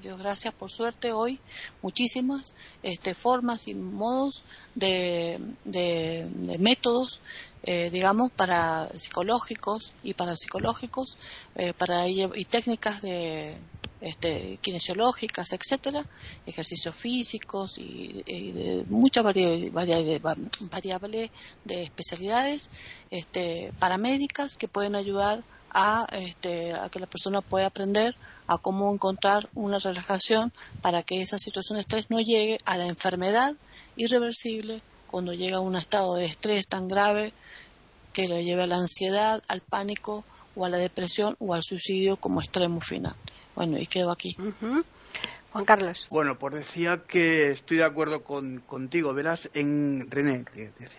Dios 0.03 0.19
gracias 0.19 0.55
por 0.55 0.71
suerte 0.71 1.13
hoy. 1.13 1.39
Muchísimas 1.83 2.55
este, 2.83 3.15
formas 3.15 3.69
y 3.69 3.75
modos 3.75 4.45
de, 4.75 5.39
de, 5.65 6.57
métodos 6.59 7.23
eh, 7.63 7.91
digamos 7.91 8.31
para 8.31 8.89
psicológicos 8.97 9.93
y 10.03 10.15
para 10.15 10.37
psicológicos 10.37 11.19
eh, 11.55 11.75
para 11.75 12.09
y 12.09 12.45
técnicas 12.49 13.03
de, 13.03 13.59
este, 14.01 14.59
kinesiológicas, 14.63 15.53
etcétera, 15.53 16.07
ejercicios 16.47 16.97
físicos 16.97 17.77
y, 17.77 18.23
de 18.25 18.87
muchas 18.89 19.23
variables 19.23 21.31
de 21.65 21.83
especialidades 21.83 22.71
este, 23.11 23.75
paramédicas 23.79 24.57
que 24.57 24.69
pueden 24.69 24.95
ayudar 24.95 25.45
a, 25.73 26.07
este, 26.13 26.75
a 26.75 26.89
que 26.89 26.99
la 26.99 27.07
persona 27.07 27.41
pueda 27.41 27.67
aprender 27.67 28.17
a 28.47 28.59
cómo 28.59 28.93
encontrar 28.93 29.49
una 29.55 29.79
relajación 29.79 30.53
para 30.83 31.03
que 31.03 31.23
esa 31.23 31.39
situación 31.39 31.77
de 31.77 31.83
estrés 31.83 32.07
no 32.09 32.21
llegue 32.21 32.59
a 32.65 32.77
la 32.77 32.87
enfermedad 32.87 33.55
irreversible 33.97 34.83
cuando 35.07 35.33
llega 35.35 35.59
a 35.59 35.61
un 35.61 35.77
estado 35.77 36.15
de 36.17 36.27
estrés 36.27 36.67
tan 36.69 36.89
grave 36.89 37.33
que 38.13 38.29
lo 38.29 38.41
lleve 38.41 38.63
a 38.63 38.67
la 38.67 38.77
ansiedad, 38.77 39.43
al 39.49 39.61
pánico 39.61 40.25
o 40.57 40.65
a 40.65 40.69
la 40.69 40.79
depresión 40.79 41.37
o 41.39 41.55
al 41.55 41.63
suicidio 41.63 42.17
como 42.17 42.41
extremo 42.41 42.81
final. 42.81 43.15
Bueno, 43.55 43.79
y 43.79 43.87
quedo 43.87 44.11
aquí. 44.11 44.37
Juan 45.53 45.65
Carlos. 45.65 46.07
Bueno, 46.11 46.39
pues 46.39 46.55
decía 46.55 47.03
que 47.07 47.51
estoy 47.51 47.79
de 47.79 47.85
acuerdo 47.85 48.23
con, 48.23 48.61
contigo. 48.61 49.13
Verás, 49.15 49.51
en 49.55 50.09
René, 50.11 50.45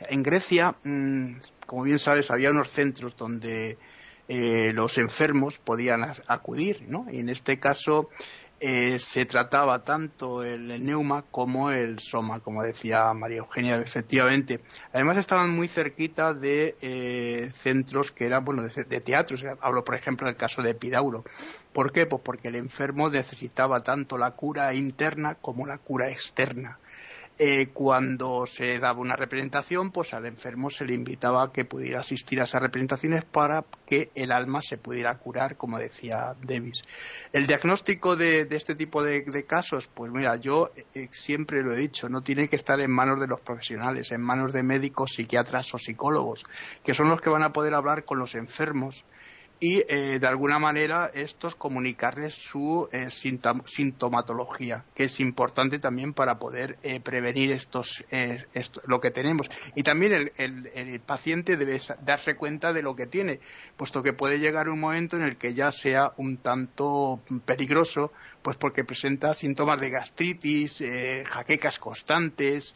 en 0.09 0.23
Grecia, 0.23 0.75
mm, 0.83 1.35
como 1.65 1.83
bien 1.83 1.99
sabes, 1.99 2.31
había 2.31 2.51
unos 2.51 2.69
centros 2.69 3.15
donde 3.15 3.77
eh, 4.33 4.71
los 4.71 4.97
enfermos 4.97 5.57
podían 5.57 6.05
acudir, 6.25 6.85
¿no? 6.87 7.05
Y 7.11 7.19
en 7.19 7.27
este 7.27 7.59
caso 7.59 8.07
eh, 8.61 8.97
se 8.97 9.25
trataba 9.25 9.83
tanto 9.83 10.41
el 10.41 10.85
neuma 10.85 11.25
como 11.29 11.69
el 11.69 11.99
soma, 11.99 12.39
como 12.39 12.63
decía 12.63 13.11
María 13.13 13.39
Eugenia, 13.39 13.75
efectivamente. 13.75 14.61
Además 14.93 15.17
estaban 15.17 15.49
muy 15.49 15.67
cerquita 15.67 16.33
de 16.33 16.77
eh, 16.81 17.49
centros 17.51 18.13
que 18.13 18.25
eran, 18.25 18.45
bueno, 18.45 18.63
de, 18.63 18.85
de, 18.85 19.01
teatros. 19.01 19.43
Hablo, 19.59 19.83
por 19.83 19.95
ejemplo, 19.95 20.27
del 20.27 20.37
caso 20.37 20.61
de 20.61 20.69
Epidauro. 20.69 21.25
¿Por 21.73 21.91
qué? 21.91 22.05
Pues 22.05 22.21
porque 22.23 22.47
el 22.47 22.55
enfermo 22.55 23.09
necesitaba 23.09 23.83
tanto 23.83 24.17
la 24.17 24.31
cura 24.31 24.73
interna 24.73 25.35
como 25.35 25.67
la 25.67 25.77
cura 25.77 26.09
externa. 26.09 26.79
Eh, 27.43 27.69
cuando 27.73 28.45
se 28.45 28.77
daba 28.77 28.99
una 28.99 29.15
representación, 29.15 29.89
pues 29.89 30.13
al 30.13 30.27
enfermo 30.27 30.69
se 30.69 30.85
le 30.85 30.93
invitaba 30.93 31.41
a 31.41 31.51
que 31.51 31.65
pudiera 31.65 32.01
asistir 32.01 32.39
a 32.39 32.43
esas 32.43 32.61
representaciones 32.61 33.25
para 33.25 33.65
que 33.87 34.11
el 34.13 34.31
alma 34.31 34.61
se 34.61 34.77
pudiera 34.77 35.17
curar, 35.17 35.57
como 35.57 35.79
decía 35.79 36.35
Davis. 36.43 36.83
El 37.33 37.47
diagnóstico 37.47 38.15
de, 38.15 38.47
este 38.51 38.75
tipo 38.75 39.01
de, 39.01 39.23
casos, 39.47 39.89
pues 39.91 40.11
mira, 40.11 40.35
yo 40.35 40.69
eh, 40.93 41.07
siempre 41.09 41.63
lo 41.63 41.73
he 41.73 41.77
dicho, 41.77 42.09
no 42.09 42.21
tiene 42.21 42.47
que 42.47 42.57
estar 42.57 42.79
en 42.79 42.91
manos 42.91 43.19
de 43.19 43.25
los 43.25 43.41
profesionales, 43.41 44.11
en 44.11 44.21
manos 44.21 44.53
de 44.53 44.61
médicos, 44.61 45.13
psiquiatras 45.15 45.73
o 45.73 45.79
psicólogos, 45.79 46.43
que 46.83 46.93
son 46.93 47.09
los 47.09 47.21
que 47.21 47.31
van 47.31 47.41
a 47.41 47.51
poder 47.51 47.73
hablar 47.73 48.05
con 48.05 48.19
los 48.19 48.35
enfermos 48.35 49.03
y 49.63 49.83
eh, 49.87 50.17
de 50.19 50.27
alguna 50.27 50.57
manera 50.57 51.11
estos 51.13 51.55
comunicarles 51.55 52.33
su 52.33 52.89
eh, 52.91 53.09
sintomatología, 53.11 54.85
que 54.95 55.03
es 55.03 55.19
importante 55.19 55.77
también 55.77 56.13
para 56.15 56.39
poder 56.39 56.79
eh, 56.81 56.99
prevenir 56.99 57.51
estos, 57.51 58.03
lo 58.87 58.99
que 58.99 59.11
tenemos. 59.11 59.47
Y 59.75 59.83
también 59.83 60.31
el, 60.35 60.71
el, 60.73 60.99
paciente 61.01 61.57
debe 61.57 61.79
darse 62.03 62.35
cuenta 62.35 62.73
de 62.73 62.81
lo 62.81 62.95
que 62.95 63.05
tiene, 63.05 63.39
puesto 63.77 64.01
que 64.01 64.13
puede 64.13 64.39
llegar 64.39 64.67
un 64.67 64.79
momento 64.79 65.15
en 65.15 65.21
el 65.21 65.37
que 65.37 65.53
ya 65.53 65.71
sea 65.71 66.13
un 66.17 66.37
tanto 66.37 67.21
peligroso, 67.45 68.11
pues 68.41 68.57
porque 68.57 68.83
presenta 68.83 69.35
síntomas 69.35 69.79
de 69.79 69.91
gastritis, 69.91 70.83
jaquecas 71.29 71.77
constantes, 71.77 72.73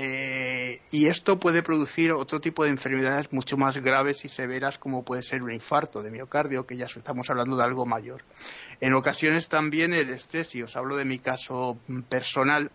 eh, 0.00 0.80
y 0.92 1.08
esto 1.08 1.40
puede 1.40 1.60
producir 1.60 2.12
otro 2.12 2.40
tipo 2.40 2.62
de 2.62 2.70
enfermedades 2.70 3.32
mucho 3.32 3.56
más 3.56 3.78
graves 3.78 4.24
y 4.24 4.28
severas 4.28 4.78
como 4.78 5.02
puede 5.02 5.22
ser 5.22 5.42
un 5.42 5.50
infarto 5.50 6.04
de 6.04 6.12
miocardio, 6.12 6.64
que 6.64 6.76
ya 6.76 6.84
estamos 6.86 7.28
hablando 7.30 7.56
de 7.56 7.64
algo 7.64 7.84
mayor. 7.84 8.22
En 8.80 8.94
ocasiones 8.94 9.48
también 9.48 9.92
el 9.92 10.10
estrés, 10.10 10.54
y 10.54 10.62
os 10.62 10.76
hablo 10.76 10.94
de 10.94 11.04
mi 11.04 11.18
caso 11.18 11.78
personal, 12.08 12.70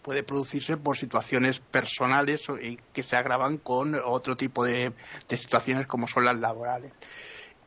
puede 0.00 0.22
producirse 0.22 0.78
por 0.78 0.96
situaciones 0.96 1.60
personales 1.60 2.46
que 2.94 3.02
se 3.02 3.14
agravan 3.14 3.58
con 3.58 3.94
otro 3.94 4.34
tipo 4.34 4.64
de, 4.64 4.94
situaciones 5.36 5.86
como 5.86 6.06
son 6.06 6.24
las 6.24 6.40
laborales 6.40 6.92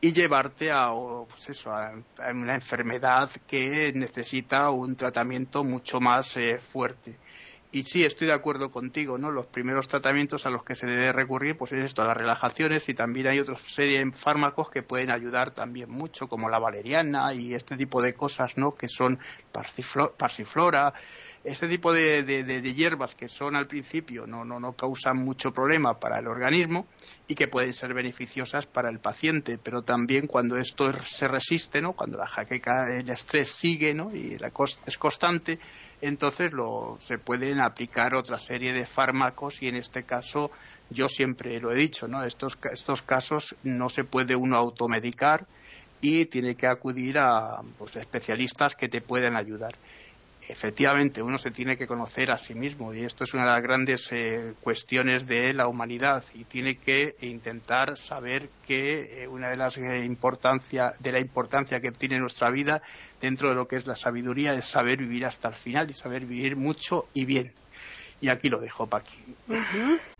y 0.00 0.12
llevarte 0.12 0.72
a, 0.72 0.90
pues 0.90 1.66
a, 1.68 1.92
una 2.34 2.56
enfermedad 2.56 3.30
que 3.46 3.92
necesita 3.94 4.70
un 4.70 4.96
tratamiento 4.96 5.62
mucho 5.62 6.00
más 6.00 6.36
eh, 6.36 6.58
fuerte 6.58 7.16
y 7.72 7.82
sí, 7.82 8.04
estoy 8.04 8.28
de 8.28 8.32
acuerdo 8.32 8.70
contigo, 8.70 9.18
¿no? 9.18 9.30
Los 9.30 9.46
primeros 9.46 9.88
tratamientos 9.88 10.46
a 10.46 10.50
los 10.50 10.62
que 10.62 10.74
se 10.74 10.86
debe 10.86 11.12
recurrir, 11.12 11.56
pues 11.56 11.72
es 11.72 11.84
esto, 11.84 12.04
las 12.04 12.16
relajaciones 12.16 12.88
y 12.88 12.94
también 12.94 13.26
hay 13.26 13.40
otra 13.40 13.56
serie 13.58 14.04
de 14.04 14.12
fármacos 14.12 14.70
que 14.70 14.82
pueden 14.82 15.10
ayudar 15.10 15.50
también 15.50 15.90
mucho, 15.90 16.28
como 16.28 16.48
la 16.48 16.58
valeriana 16.58 17.34
y 17.34 17.54
este 17.54 17.76
tipo 17.76 18.00
de 18.00 18.14
cosas, 18.14 18.56
¿no? 18.56 18.74
Que 18.74 18.88
son 18.88 19.18
parsiflora, 20.16 20.94
este 21.46 21.68
tipo 21.68 21.92
de, 21.92 22.74
hierbas 22.74 23.14
que 23.14 23.28
son 23.28 23.54
al 23.54 23.68
principio 23.68 24.26
no, 24.26 24.44
no, 24.44 24.58
no 24.58 24.72
causan 24.72 25.16
mucho 25.18 25.52
problema 25.52 25.94
para 25.94 26.18
el 26.18 26.26
organismo 26.26 26.86
y 27.28 27.36
que 27.36 27.46
pueden 27.46 27.72
ser 27.72 27.94
beneficiosas 27.94 28.66
para 28.66 28.90
el 28.90 28.98
paciente, 28.98 29.56
pero 29.56 29.82
también 29.82 30.26
cuando 30.26 30.56
esto 30.56 30.92
se 31.04 31.28
resiste, 31.28 31.80
¿no? 31.80 31.92
cuando 31.92 32.18
la 32.18 32.26
jaqueca, 32.26 32.86
el 32.98 33.08
estrés 33.08 33.48
sigue 33.48 33.94
¿no? 33.94 34.12
y 34.12 34.36
la 34.38 34.50
es 34.86 34.98
constante, 34.98 35.60
entonces 36.00 36.52
lo, 36.52 36.98
se 37.00 37.18
pueden 37.18 37.60
aplicar 37.60 38.16
otra 38.16 38.40
serie 38.40 38.72
de 38.72 38.84
fármacos 38.84 39.62
y 39.62 39.68
en 39.68 39.76
este 39.76 40.02
caso 40.02 40.50
yo 40.90 41.08
siempre 41.08 41.60
lo 41.60 41.70
he 41.70 41.76
dicho, 41.76 42.08
¿no? 42.08 42.24
estos, 42.24 42.58
estos 42.72 43.02
casos 43.02 43.54
no 43.62 43.88
se 43.88 44.02
puede 44.02 44.34
uno 44.34 44.56
automedicar 44.56 45.46
y 46.00 46.26
tiene 46.26 46.56
que 46.56 46.66
acudir 46.66 47.18
a 47.20 47.62
pues, 47.78 47.94
especialistas 47.94 48.74
que 48.74 48.88
te 48.88 49.00
puedan 49.00 49.36
ayudar 49.36 49.76
efectivamente 50.48 51.22
uno 51.22 51.38
se 51.38 51.50
tiene 51.50 51.76
que 51.76 51.86
conocer 51.86 52.30
a 52.30 52.38
sí 52.38 52.54
mismo 52.54 52.94
y 52.94 53.04
esto 53.04 53.24
es 53.24 53.34
una 53.34 53.44
de 53.44 53.50
las 53.50 53.62
grandes 53.62 54.08
eh, 54.12 54.54
cuestiones 54.60 55.26
de 55.26 55.52
la 55.52 55.68
humanidad 55.68 56.24
y 56.34 56.44
tiene 56.44 56.76
que 56.76 57.16
intentar 57.20 57.96
saber 57.96 58.48
que 58.66 59.22
eh, 59.22 59.28
una 59.28 59.50
de 59.50 59.56
las 59.56 59.76
eh, 59.76 60.04
importancia 60.04 60.92
de 61.00 61.12
la 61.12 61.20
importancia 61.20 61.78
que 61.78 61.92
tiene 61.92 62.18
nuestra 62.18 62.50
vida 62.50 62.82
dentro 63.20 63.48
de 63.48 63.54
lo 63.54 63.66
que 63.66 63.76
es 63.76 63.86
la 63.86 63.96
sabiduría 63.96 64.52
es 64.54 64.66
saber 64.66 64.98
vivir 64.98 65.26
hasta 65.26 65.48
el 65.48 65.54
final 65.54 65.90
y 65.90 65.94
saber 65.94 66.26
vivir 66.26 66.56
mucho 66.56 67.06
y 67.12 67.24
bien 67.24 67.52
y 68.20 68.28
aquí 68.30 68.48
lo 68.48 68.60
dejo 68.60 68.86
Paqui. 68.86 69.18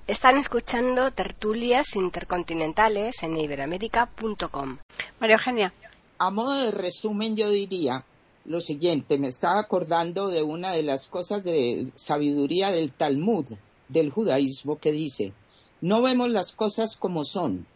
Están 0.06 0.36
escuchando 0.36 1.10
tertulias 1.12 1.96
intercontinentales 1.96 3.22
en 3.22 3.38
iberoamérica.com. 3.38 4.78
María 5.18 5.36
Eugenia. 5.36 5.72
A 6.18 6.30
modo 6.30 6.64
de 6.64 6.70
resumen 6.70 7.36
yo 7.36 7.50
diría 7.50 8.04
lo 8.46 8.60
siguiente, 8.60 9.18
me 9.18 9.28
estaba 9.28 9.58
acordando 9.58 10.28
de 10.28 10.42
una 10.42 10.72
de 10.72 10.82
las 10.82 11.08
cosas 11.08 11.42
de 11.42 11.90
sabiduría 11.94 12.70
del 12.70 12.92
Talmud, 12.92 13.46
del 13.88 14.10
judaísmo, 14.10 14.78
que 14.78 14.92
dice, 14.92 15.32
no 15.80 16.00
vemos 16.02 16.30
las 16.30 16.52
cosas 16.52 16.96
como 16.96 17.24
son, 17.24 17.66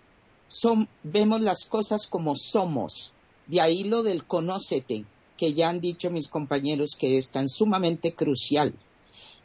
son 0.46 0.88
vemos 1.02 1.40
las 1.40 1.64
cosas 1.64 2.06
como 2.06 2.34
somos. 2.34 3.12
De 3.46 3.60
ahí 3.60 3.84
lo 3.84 4.02
del 4.02 4.24
conócete, 4.24 5.04
que 5.36 5.54
ya 5.54 5.68
han 5.68 5.80
dicho 5.80 6.10
mis 6.10 6.28
compañeros 6.28 6.96
que 6.98 7.16
es 7.16 7.30
tan 7.30 7.48
sumamente 7.48 8.14
crucial. 8.14 8.74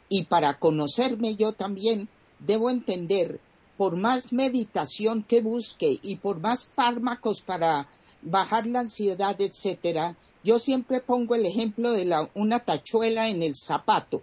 Y 0.08 0.24
para 0.24 0.58
conocerme 0.58 1.34
yo 1.34 1.52
también 1.52 2.08
debo 2.38 2.70
entender, 2.70 3.40
por 3.76 3.96
más 3.96 4.32
meditación 4.32 5.22
que 5.22 5.42
busque 5.42 5.98
y 6.02 6.16
por 6.16 6.40
más 6.40 6.64
fármacos 6.64 7.42
para 7.42 7.88
bajar 8.22 8.66
la 8.66 8.80
ansiedad, 8.80 9.40
etcétera, 9.40 10.16
yo 10.46 10.60
siempre 10.60 11.00
pongo 11.00 11.34
el 11.34 11.44
ejemplo 11.44 11.90
de 11.90 12.28
una 12.34 12.60
tachuela 12.60 13.28
en 13.28 13.42
el 13.42 13.56
zapato. 13.56 14.22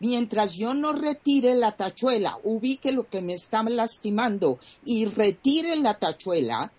Mientras 0.00 0.54
yo 0.54 0.72
no 0.72 0.94
retire 0.94 1.54
la 1.54 1.76
tachuela, 1.76 2.38
ubique 2.42 2.90
lo 2.90 3.06
que 3.06 3.20
me 3.20 3.34
está 3.34 3.62
lastimando 3.62 4.58
y 4.82 5.04
retire 5.04 5.76
la 5.76 5.98
tachuela, 5.98 6.72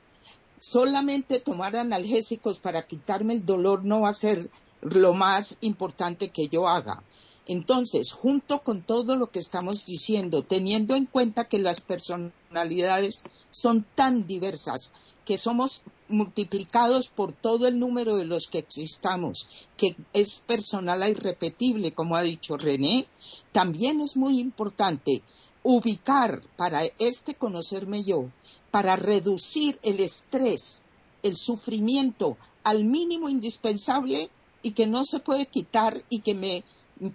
solamente 0.58 1.40
tomar 1.40 1.76
analgésicos 1.76 2.58
para 2.58 2.88
quitarme 2.88 3.36
el 3.36 3.45
dolor 3.45 3.86
no 3.86 4.02
va 4.02 4.10
a 4.10 4.14
ser 4.14 4.50
lo 4.82 5.14
más 5.14 5.58
importante 5.62 6.30
que 6.30 6.48
yo 6.48 6.68
haga. 6.68 7.04
Entonces, 7.45 8.12
junto 8.12 8.64
con 8.64 8.82
todo 8.82 9.16
lo 9.18 9.28
que 9.28 9.40
estamos 9.40 9.86
diciendo, 9.86 10.41
teniendo 10.41 10.95
en 10.95 11.06
cuenta 11.06 11.48
que 11.48 11.60
las 11.60 11.80
personalidades 11.80 13.24
son 13.52 13.86
tan 13.95 14.26
diversas, 14.26 14.94
que 15.26 15.38
somos 15.38 15.84
multiplicados 16.10 17.10
por 17.10 17.34
todo 17.34 17.68
el 17.68 17.80
número 17.80 18.16
de 18.16 18.26
los 18.26 18.48
que 18.48 18.60
existamos, 18.60 19.48
que 19.78 19.95
es 20.12 20.40
personal 20.40 21.02
e 21.04 21.12
irrepetible, 21.12 21.94
como 21.94 22.16
ha 22.16 22.22
dicho 22.22 22.58
René, 22.58 23.08
también 23.52 24.02
es 24.02 24.18
muy 24.18 24.40
importante 24.40 25.24
ubicar 25.64 26.41
para 26.58 26.84
este 27.00 27.36
conocerme 27.36 28.04
yo, 28.04 28.30
para 28.70 28.95
reducir 28.95 29.80
el 29.82 30.02
estrés, 30.02 30.84
el 31.24 31.38
sufrimiento 31.38 32.38
al 32.64 32.84
mínimo 32.84 33.30
indispensable 33.30 34.30
y 34.62 34.74
que 34.74 34.88
no 34.88 35.06
se 35.06 35.20
puede 35.20 35.45
quitar 35.45 36.02
y 36.10 36.20
que 36.20 36.34
me 36.34 36.64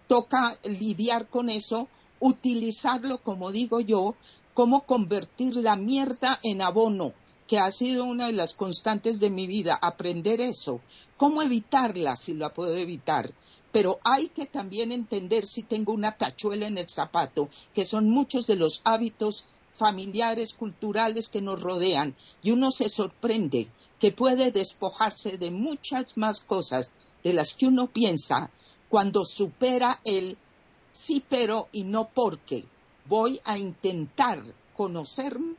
toca 0.07 0.59
lidiar 0.65 1.29
con 1.29 1.51
eso, 1.51 1.89
utilizarlo, 2.21 3.23
como 3.23 3.53
digo 3.53 3.81
yo, 3.81 4.15
como 4.55 4.85
convertir 4.85 5.57
la 5.57 5.77
mierda 5.77 6.41
en 6.43 6.63
abono 6.63 7.13
que 7.49 7.59
ha 7.59 7.71
sido 7.71 8.05
una 8.05 8.27
de 8.27 8.35
las 8.35 8.53
constantes 8.53 9.19
de 9.21 9.31
mi 9.31 9.47
vida, 9.47 9.79
aprender 9.81 10.41
eso. 10.41 10.81
¿Cómo 11.17 11.41
evitarla 11.43 12.15
si 12.15 12.35
la 12.35 12.53
puedo 12.53 12.77
evitar? 12.77 13.33
Pero 13.73 13.99
hay 14.05 14.29
que 14.29 14.45
también 14.45 14.93
entender 14.93 15.47
si 15.47 15.63
tengo 15.63 15.93
una 15.93 16.13
tachuela 16.13 16.67
en 16.67 16.77
el 16.77 16.89
zapato, 16.89 17.49
que 17.75 17.87
son 17.87 18.11
muchos 18.11 18.47
de 18.47 18.57
los 18.57 18.83
hábitos 18.85 19.47
familiares, 19.73 20.53
culturales 20.53 21.31
que 21.31 21.41
nos 21.41 21.61
rodean, 21.61 22.15
y 22.43 22.51
uno 22.51 22.71
se 22.71 22.91
sorprende 22.91 23.69
que 23.99 24.13
puede 24.13 24.53
despojarse 24.53 25.39
de 25.39 25.51
muchas 25.51 26.17
más 26.17 26.41
cosas 26.41 26.93
de 27.25 27.33
las 27.33 27.55
que 27.55 27.67
uno 27.67 27.87
piensa 27.87 28.51
cuando 28.91 29.25
supera 29.25 30.01
el 30.05 30.37
sí 30.91 31.25
pero 31.27 31.69
y 31.73 31.85
no 31.85 32.11
porque. 32.13 32.65
Voy 33.07 33.41
a 33.45 33.57
intentar 33.57 34.43
conocerme 34.77 35.57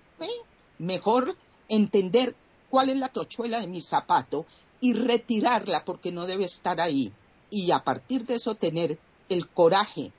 mejor, 0.78 1.36
entender 1.70 2.36
cuál 2.70 2.90
es 2.90 2.98
la 2.98 3.10
tochuela 3.10 3.62
de 3.62 3.68
mi 3.68 3.82
zapato 3.82 4.46
y 4.82 4.94
retirarla 4.94 5.86
porque 5.86 6.12
no 6.12 6.26
debe 6.26 6.46
estar 6.46 6.80
ahí. 6.80 7.12
Y 7.50 7.72
a 7.72 7.80
partir 7.80 8.26
de 8.26 8.36
eso 8.36 8.56
tener 8.56 9.00
el 9.30 9.48
coraje, 9.48 10.12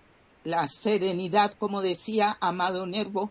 la 0.44 0.66
serenidad, 0.68 1.52
como 1.55 1.82
decía 1.82 2.36
Amado 2.40 2.86
Nervo, 2.86 3.31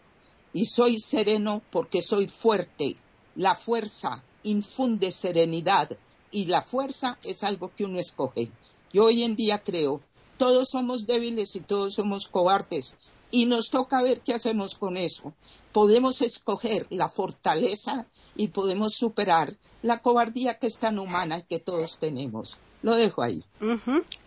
y 0.53 0.65
soy 0.65 0.97
sereno 0.99 1.61
porque 1.71 2.01
soy 2.01 2.27
fuerte. 2.27 2.95
La 3.35 3.55
fuerza 3.55 4.23
infunde 4.43 5.11
serenidad 5.11 5.97
y 6.31 6.45
la 6.45 6.61
fuerza 6.61 7.17
es 7.23 7.43
algo 7.43 7.71
que 7.75 7.85
uno 7.85 7.99
escoge. 7.99 8.51
Yo 8.91 9.05
hoy 9.05 9.23
en 9.23 9.35
día 9.35 9.59
creo, 9.63 10.01
todos 10.37 10.69
somos 10.69 11.05
débiles 11.05 11.55
y 11.55 11.61
todos 11.61 11.93
somos 11.93 12.27
cobardes 12.27 12.97
y 13.31 13.45
nos 13.45 13.69
toca 13.69 14.01
ver 14.01 14.22
qué 14.22 14.34
hacemos 14.34 14.76
con 14.76 14.97
eso. 14.97 15.34
Podemos 15.72 16.22
escoger 16.22 16.88
la 16.89 17.10
fortaleza 17.10 18.07
y 18.35 18.49
podemos 18.49 18.95
superar 18.95 19.57
la 19.81 20.01
cobardía 20.01 20.57
que 20.57 20.68
es 20.68 20.80
tan 20.80 20.99
humana 20.99 21.39
y 21.39 21.43
que 21.43 21.60
todos 21.60 21.99
tenemos. 21.99 22.57
Lo 22.81 22.95
dejo 22.95 23.22
ahí. 23.22 23.43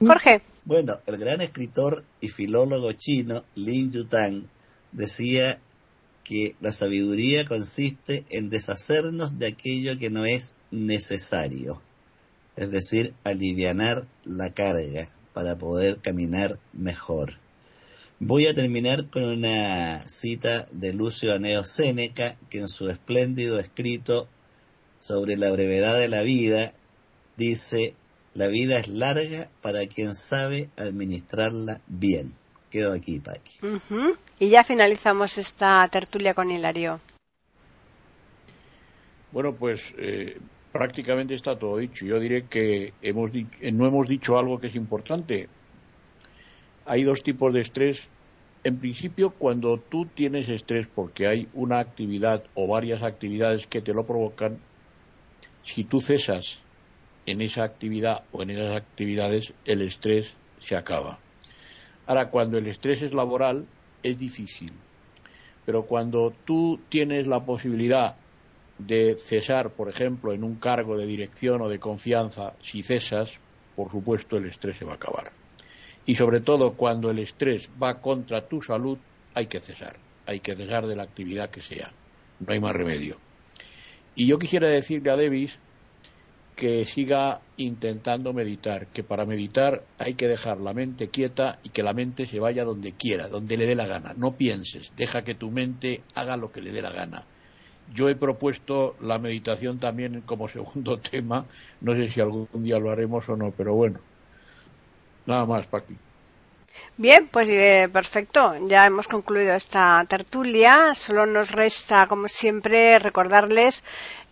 Jorge. 0.00 0.42
Bueno, 0.64 0.98
el 1.06 1.16
gran 1.16 1.40
escritor 1.40 2.04
y 2.20 2.28
filólogo 2.28 2.92
chino 2.92 3.44
Lin 3.54 3.90
Yutang 3.90 4.48
decía 4.92 5.58
que 6.22 6.54
la 6.60 6.70
sabiduría 6.70 7.46
consiste 7.46 8.24
en 8.28 8.48
deshacernos 8.48 9.38
de 9.38 9.48
aquello 9.48 9.98
que 9.98 10.10
no 10.10 10.24
es 10.24 10.54
necesario, 10.70 11.82
es 12.56 12.70
decir, 12.70 13.14
alivianar 13.24 14.06
la 14.24 14.50
carga 14.50 15.08
para 15.32 15.58
poder 15.58 15.98
caminar 15.98 16.60
mejor. 16.72 17.41
Voy 18.24 18.46
a 18.46 18.54
terminar 18.54 19.10
con 19.10 19.24
una 19.24 20.08
cita 20.08 20.68
de 20.70 20.92
Lucio 20.92 21.34
Aneo 21.34 21.64
Séneca, 21.64 22.36
que 22.50 22.60
en 22.60 22.68
su 22.68 22.88
espléndido 22.88 23.58
escrito 23.58 24.28
sobre 24.98 25.36
la 25.36 25.50
brevedad 25.50 25.98
de 25.98 26.06
la 26.06 26.22
vida 26.22 26.72
dice, 27.36 27.96
la 28.34 28.46
vida 28.46 28.78
es 28.78 28.86
larga 28.86 29.48
para 29.60 29.88
quien 29.88 30.14
sabe 30.14 30.70
administrarla 30.76 31.80
bien. 31.88 32.34
Quedo 32.70 32.92
aquí, 32.92 33.18
Paqui. 33.18 33.58
Y 34.38 34.50
ya 34.50 34.62
finalizamos 34.62 35.36
esta 35.36 35.88
tertulia 35.88 36.32
con 36.32 36.48
Hilario. 36.48 37.00
Bueno, 39.32 39.52
pues 39.52 39.92
eh, 39.98 40.38
prácticamente 40.70 41.34
está 41.34 41.58
todo 41.58 41.76
dicho. 41.78 42.06
Yo 42.06 42.20
diré 42.20 42.46
que 42.46 42.94
hemos 43.02 43.32
no 43.32 43.84
hemos 43.84 44.06
dicho 44.06 44.38
algo 44.38 44.60
que 44.60 44.68
es 44.68 44.76
importante. 44.76 45.48
Hay 46.84 47.02
dos 47.02 47.24
tipos 47.24 47.52
de 47.52 47.60
estrés. 47.60 48.08
En 48.64 48.78
principio, 48.78 49.30
cuando 49.30 49.78
tú 49.78 50.06
tienes 50.06 50.48
estrés 50.48 50.86
porque 50.86 51.26
hay 51.26 51.48
una 51.52 51.80
actividad 51.80 52.44
o 52.54 52.68
varias 52.68 53.02
actividades 53.02 53.66
que 53.66 53.80
te 53.80 53.92
lo 53.92 54.06
provocan, 54.06 54.60
si 55.64 55.82
tú 55.82 56.00
cesas 56.00 56.60
en 57.26 57.40
esa 57.40 57.64
actividad 57.64 58.24
o 58.30 58.42
en 58.42 58.50
esas 58.50 58.76
actividades, 58.76 59.52
el 59.64 59.82
estrés 59.82 60.34
se 60.60 60.76
acaba. 60.76 61.18
Ahora, 62.06 62.30
cuando 62.30 62.56
el 62.56 62.68
estrés 62.68 63.02
es 63.02 63.14
laboral, 63.14 63.66
es 64.04 64.16
difícil. 64.16 64.70
Pero 65.66 65.84
cuando 65.86 66.32
tú 66.44 66.80
tienes 66.88 67.26
la 67.26 67.44
posibilidad 67.44 68.16
de 68.78 69.16
cesar, 69.18 69.70
por 69.70 69.88
ejemplo, 69.88 70.32
en 70.32 70.44
un 70.44 70.56
cargo 70.56 70.96
de 70.96 71.06
dirección 71.06 71.62
o 71.62 71.68
de 71.68 71.80
confianza, 71.80 72.54
si 72.62 72.82
cesas, 72.82 73.38
por 73.74 73.90
supuesto 73.90 74.36
el 74.36 74.46
estrés 74.46 74.76
se 74.76 74.84
va 74.84 74.92
a 74.92 74.96
acabar. 74.96 75.41
Y 76.04 76.14
sobre 76.16 76.40
todo 76.40 76.72
cuando 76.72 77.10
el 77.10 77.18
estrés 77.18 77.68
va 77.80 78.00
contra 78.00 78.48
tu 78.48 78.60
salud, 78.60 78.98
hay 79.34 79.46
que 79.46 79.60
cesar. 79.60 79.96
Hay 80.26 80.40
que 80.40 80.54
cesar 80.54 80.86
de 80.86 80.96
la 80.96 81.04
actividad 81.04 81.50
que 81.50 81.62
sea. 81.62 81.92
No 82.40 82.52
hay 82.52 82.60
más 82.60 82.74
remedio. 82.74 83.16
Y 84.14 84.26
yo 84.26 84.38
quisiera 84.38 84.68
decirle 84.68 85.10
a 85.10 85.16
Davis 85.16 85.58
que 86.56 86.84
siga 86.84 87.40
intentando 87.56 88.32
meditar, 88.32 88.86
que 88.88 89.02
para 89.02 89.24
meditar 89.24 89.84
hay 89.98 90.14
que 90.14 90.28
dejar 90.28 90.60
la 90.60 90.74
mente 90.74 91.08
quieta 91.08 91.58
y 91.64 91.70
que 91.70 91.82
la 91.82 91.94
mente 91.94 92.26
se 92.26 92.40
vaya 92.40 92.64
donde 92.64 92.92
quiera, 92.92 93.28
donde 93.28 93.56
le 93.56 93.66
dé 93.66 93.74
la 93.74 93.86
gana. 93.86 94.14
No 94.16 94.36
pienses, 94.36 94.92
deja 94.96 95.22
que 95.22 95.34
tu 95.34 95.50
mente 95.50 96.02
haga 96.14 96.36
lo 96.36 96.52
que 96.52 96.60
le 96.60 96.72
dé 96.72 96.82
la 96.82 96.90
gana. 96.90 97.24
Yo 97.94 98.08
he 98.08 98.14
propuesto 98.14 98.96
la 99.00 99.18
meditación 99.18 99.78
también 99.78 100.20
como 100.22 100.48
segundo 100.48 100.98
tema, 100.98 101.46
no 101.80 101.94
sé 101.94 102.08
si 102.10 102.20
algún 102.20 102.48
día 102.62 102.78
lo 102.78 102.90
haremos 102.90 103.28
o 103.28 103.36
no, 103.36 103.52
pero 103.56 103.74
bueno, 103.74 104.00
nada 105.26 105.46
más, 105.46 105.66
Paqui. 105.66 105.96
Bien, 106.96 107.28
pues 107.28 107.48
eh, 107.48 107.88
perfecto. 107.92 108.54
Ya 108.68 108.86
hemos 108.86 109.08
concluido 109.08 109.54
esta 109.54 110.04
tertulia. 110.08 110.94
Solo 110.94 111.26
nos 111.26 111.50
resta, 111.50 112.06
como 112.06 112.28
siempre, 112.28 112.98
recordarles 112.98 113.84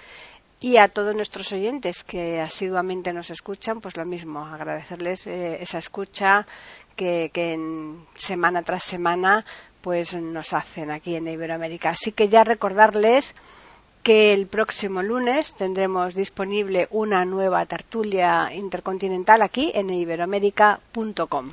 y 0.60 0.76
a 0.76 0.88
todos 0.88 1.16
nuestros 1.16 1.52
oyentes 1.52 2.04
que 2.04 2.38
asiduamente 2.38 3.14
nos 3.14 3.30
escuchan, 3.30 3.80
pues 3.80 3.96
lo 3.96 4.04
mismo, 4.04 4.44
agradecerles 4.44 5.26
eh, 5.26 5.56
esa 5.62 5.78
escucha 5.78 6.46
que, 6.94 7.30
en 7.34 8.04
semana 8.14 8.62
tras 8.62 8.84
semana 8.84 9.44
pues 9.80 10.14
nos 10.14 10.52
hacen 10.52 10.90
aquí 10.90 11.16
en 11.16 11.26
Iberoamérica. 11.26 11.90
Así 11.90 12.12
que 12.12 12.28
ya 12.28 12.44
recordarles 12.44 13.34
que 14.02 14.32
el 14.32 14.46
próximo 14.46 15.02
lunes 15.02 15.52
tendremos 15.54 16.14
disponible 16.14 16.88
una 16.90 17.24
nueva 17.24 17.66
tertulia 17.66 18.54
intercontinental 18.54 19.42
aquí 19.42 19.70
en 19.74 19.90
iberoamérica.com. 19.90 21.50